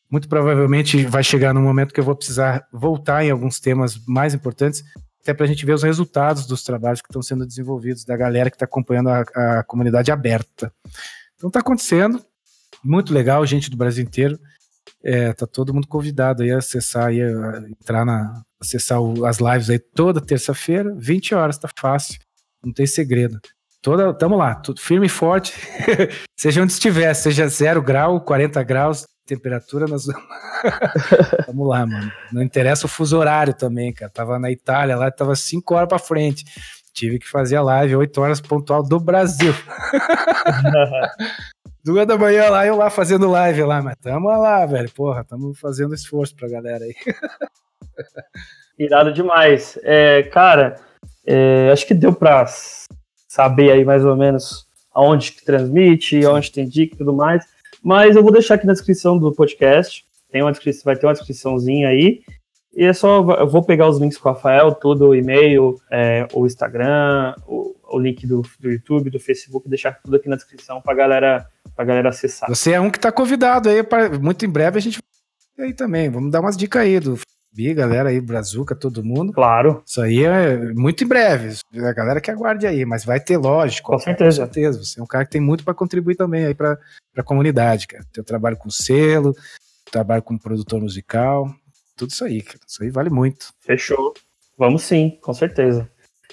muito 0.09 0.29
provavelmente 0.29 1.05
vai 1.05 1.23
chegar 1.23 1.53
no 1.53 1.61
momento 1.61 1.93
que 1.93 1.99
eu 1.99 2.03
vou 2.03 2.15
precisar 2.15 2.67
voltar 2.71 3.23
em 3.23 3.31
alguns 3.31 3.59
temas 3.59 3.99
mais 4.05 4.33
importantes, 4.33 4.83
até 5.21 5.33
para 5.33 5.45
a 5.45 5.47
gente 5.47 5.65
ver 5.65 5.73
os 5.73 5.83
resultados 5.83 6.45
dos 6.45 6.63
trabalhos 6.63 7.01
que 7.01 7.07
estão 7.09 7.21
sendo 7.21 7.45
desenvolvidos, 7.45 8.05
da 8.05 8.15
galera 8.15 8.49
que 8.49 8.55
está 8.55 8.65
acompanhando 8.65 9.09
a, 9.09 9.21
a 9.59 9.63
comunidade 9.63 10.11
aberta. 10.11 10.71
Então 11.35 11.47
está 11.47 11.59
acontecendo, 11.59 12.23
muito 12.83 13.13
legal, 13.13 13.45
gente 13.45 13.69
do 13.69 13.77
Brasil 13.77 14.03
inteiro. 14.03 14.39
É, 15.03 15.33
tá 15.33 15.47
todo 15.47 15.73
mundo 15.73 15.87
convidado 15.87 16.43
aí 16.43 16.51
a 16.51 16.59
acessar, 16.59 17.07
aí, 17.07 17.21
a 17.21 17.63
entrar 17.69 18.05
na, 18.05 18.43
acessar 18.61 19.01
o, 19.01 19.25
as 19.25 19.39
lives 19.39 19.69
aí 19.69 19.79
toda 19.79 20.21
terça-feira, 20.21 20.93
20 20.95 21.33
horas, 21.33 21.57
tá 21.57 21.69
fácil, 21.75 22.19
não 22.63 22.71
tem 22.71 22.85
segredo. 22.85 23.39
Toda, 23.85 24.11
tamo 24.15 24.35
lá, 24.35 24.55
tudo 24.55 24.81
firme 24.81 25.05
e 25.05 25.09
forte, 25.09 25.53
seja 26.35 26.59
onde 26.59 26.71
estiver, 26.71 27.13
seja 27.13 27.47
zero 27.47 27.83
grau, 27.83 28.19
40 28.19 28.63
graus, 28.63 29.05
temperatura, 29.27 29.85
nós 29.85 30.07
vamos 31.45 31.67
lá, 31.67 31.85
mano. 31.85 32.11
Não 32.33 32.41
interessa 32.41 32.87
o 32.87 32.89
fuso 32.89 33.15
horário 33.15 33.53
também, 33.53 33.93
cara. 33.93 34.11
Tava 34.11 34.39
na 34.39 34.49
Itália 34.49 34.95
lá, 34.95 35.11
tava 35.11 35.35
5 35.35 35.75
horas 35.75 35.87
para 35.87 35.99
frente. 35.99 36.43
Tive 36.95 37.19
que 37.19 37.29
fazer 37.29 37.57
a 37.57 37.61
live 37.61 37.95
8 37.95 38.21
horas 38.21 38.41
pontual 38.41 38.81
do 38.81 38.99
Brasil. 38.99 39.53
Duas 41.85 42.07
da 42.07 42.17
manhã 42.17 42.49
lá, 42.49 42.65
eu 42.65 42.75
lá 42.75 42.89
fazendo 42.89 43.29
live 43.29 43.61
lá, 43.61 43.83
mas 43.83 43.97
tamo 44.01 44.29
lá, 44.29 44.65
velho. 44.65 44.91
Porra, 44.93 45.23
tamo 45.23 45.53
fazendo 45.53 45.93
esforço 45.93 46.35
pra 46.35 46.49
galera 46.49 46.83
aí. 46.83 46.95
Irado 48.79 49.13
demais. 49.13 49.77
É, 49.83 50.23
cara, 50.23 50.75
É, 51.23 51.69
acho 51.71 51.85
que 51.85 51.93
deu 51.93 52.11
para 52.11 52.47
saber 53.35 53.69
aí 53.71 53.83
mais 53.83 54.05
ou 54.05 54.15
menos 54.15 54.65
aonde 54.93 55.33
que 55.33 55.43
transmite, 55.43 56.25
aonde 56.25 56.49
tem 56.49 56.65
dica 56.65 56.95
e 56.95 56.97
tudo 56.97 57.13
mais. 57.13 57.43
Mas 57.83 58.15
eu 58.15 58.23
vou 58.23 58.31
deixar 58.31 58.55
aqui 58.55 58.65
na 58.65 58.71
descrição 58.71 59.17
do 59.17 59.29
podcast. 59.33 60.05
Tem 60.31 60.41
uma 60.41 60.53
descrição, 60.53 60.83
vai 60.85 60.95
ter 60.95 61.05
uma 61.05 61.13
descriçãozinha 61.13 61.89
aí. 61.89 62.21
E 62.73 62.85
é 62.85 62.93
só, 62.93 63.19
eu 63.39 63.47
vou 63.47 63.61
pegar 63.61 63.89
os 63.89 63.99
links 63.99 64.17
com 64.17 64.29
o 64.29 64.31
Rafael, 64.31 64.73
tudo, 64.73 65.09
o 65.09 65.15
e-mail, 65.15 65.79
é, 65.91 66.27
o 66.33 66.45
Instagram, 66.45 67.35
o, 67.45 67.75
o 67.89 67.99
link 67.99 68.25
do, 68.25 68.41
do 68.59 68.71
YouTube, 68.71 69.09
do 69.09 69.19
Facebook, 69.19 69.67
deixar 69.67 69.99
tudo 70.01 70.15
aqui 70.15 70.29
na 70.29 70.35
descrição 70.35 70.81
pra 70.81 70.93
galera, 70.93 71.45
pra 71.75 71.85
galera 71.85 72.09
acessar. 72.09 72.49
Você 72.49 72.71
é 72.71 72.79
um 72.79 72.89
que 72.89 72.99
tá 72.99 73.11
convidado 73.11 73.69
aí, 73.69 73.83
pra, 73.83 74.17
muito 74.17 74.45
em 74.45 74.49
breve 74.49 74.77
a 74.77 74.81
gente 74.81 74.99
vai 75.57 75.67
aí 75.67 75.73
também. 75.73 76.09
Vamos 76.09 76.31
dar 76.31 76.39
umas 76.39 76.57
dicas 76.57 76.81
aí 76.81 76.99
do 76.99 77.17
Bi, 77.55 77.73
galera 77.73 78.09
aí, 78.09 78.19
Brazuca, 78.19 78.75
todo 78.75 79.01
mundo. 79.01 79.31
Claro. 79.31 79.81
Isso 79.85 80.01
aí 80.01 80.25
é 80.25 80.57
muito 80.73 81.05
em 81.05 81.07
breve. 81.07 81.57
A 81.73 81.93
galera 81.93 82.19
que 82.19 82.29
aguarde 82.29 82.67
aí, 82.67 82.83
mas 82.83 83.05
vai 83.05 83.17
ter, 83.17 83.37
lógico. 83.37 83.93
Com 83.93 83.97
certeza. 83.97 84.45
Com 84.45 84.53
certeza. 84.53 84.83
Você 84.83 84.99
é 84.99 85.03
um 85.03 85.07
cara 85.07 85.23
que 85.23 85.31
tem 85.31 85.39
muito 85.39 85.63
para 85.63 85.73
contribuir 85.73 86.15
também 86.15 86.43
aí 86.43 86.53
para 86.53 86.77
a 87.15 87.23
comunidade, 87.23 87.87
cara. 87.87 88.03
Teu 88.11 88.25
trabalho 88.25 88.57
com 88.57 88.69
selo, 88.69 89.33
trabalho 89.89 90.21
como 90.21 90.37
produtor 90.37 90.81
musical, 90.81 91.49
tudo 91.95 92.09
isso 92.09 92.25
aí, 92.25 92.41
cara. 92.41 92.59
Isso 92.67 92.83
aí 92.83 92.89
vale 92.89 93.09
muito. 93.09 93.53
Fechou. 93.61 94.13
Vamos 94.57 94.83
sim, 94.83 95.17
com 95.21 95.33
certeza. 95.33 95.89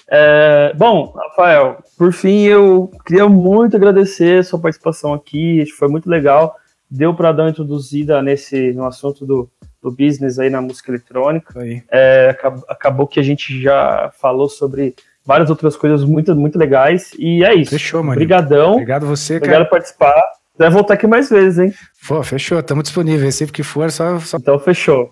É, 0.09 0.73
bom, 0.75 1.13
Rafael, 1.15 1.81
por 1.97 2.11
fim, 2.11 2.41
eu 2.41 2.91
queria 3.05 3.29
muito 3.29 3.77
agradecer 3.77 4.39
a 4.39 4.43
sua 4.43 4.59
participação 4.59 5.13
aqui, 5.13 5.65
foi 5.77 5.87
muito 5.87 6.09
legal. 6.09 6.53
Deu 6.91 7.15
para 7.15 7.31
dar 7.31 7.43
uma 7.43 7.49
introduzida 7.49 8.21
nesse, 8.21 8.73
no 8.73 8.85
assunto 8.85 9.25
do, 9.25 9.49
do 9.83 9.91
business 9.91 10.39
aí 10.39 10.49
na 10.49 10.61
música 10.61 10.89
eletrônica. 10.89 11.53
É, 11.91 12.29
acabou, 12.29 12.65
acabou 12.69 13.07
que 13.07 13.19
a 13.19 13.23
gente 13.23 13.61
já 13.61 14.09
falou 14.19 14.47
sobre 14.47 14.95
várias 15.25 15.49
outras 15.49 15.75
coisas 15.75 16.05
muito, 16.05 16.33
muito 16.35 16.57
legais. 16.57 17.11
E 17.19 17.43
é 17.43 17.53
isso. 17.53 17.71
Fechou, 17.71 18.01
mano. 18.01 18.13
Obrigadão. 18.13 18.73
Obrigado 18.73 19.05
você, 19.05 19.35
Obrigado 19.35 19.57
cara. 19.57 19.65
por 19.65 19.71
participar. 19.71 20.23
Vai 20.57 20.69
voltar 20.69 20.93
aqui 20.93 21.05
mais 21.05 21.29
vezes, 21.29 21.59
hein? 21.59 21.73
Pô, 22.07 22.23
fechou. 22.23 22.59
Estamos 22.59 22.85
disponíveis. 22.85 23.35
Sempre 23.35 23.53
que 23.53 23.63
for, 23.63 23.91
só, 23.91 24.19
só. 24.19 24.37
Então, 24.37 24.57
fechou. 24.57 25.11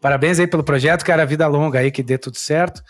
Parabéns 0.00 0.40
aí 0.40 0.46
pelo 0.46 0.64
projeto, 0.64 1.04
cara. 1.04 1.24
Vida 1.24 1.46
longa 1.46 1.78
aí, 1.78 1.90
que 1.90 2.02
dê 2.02 2.18
tudo 2.18 2.36
certo. 2.36 2.82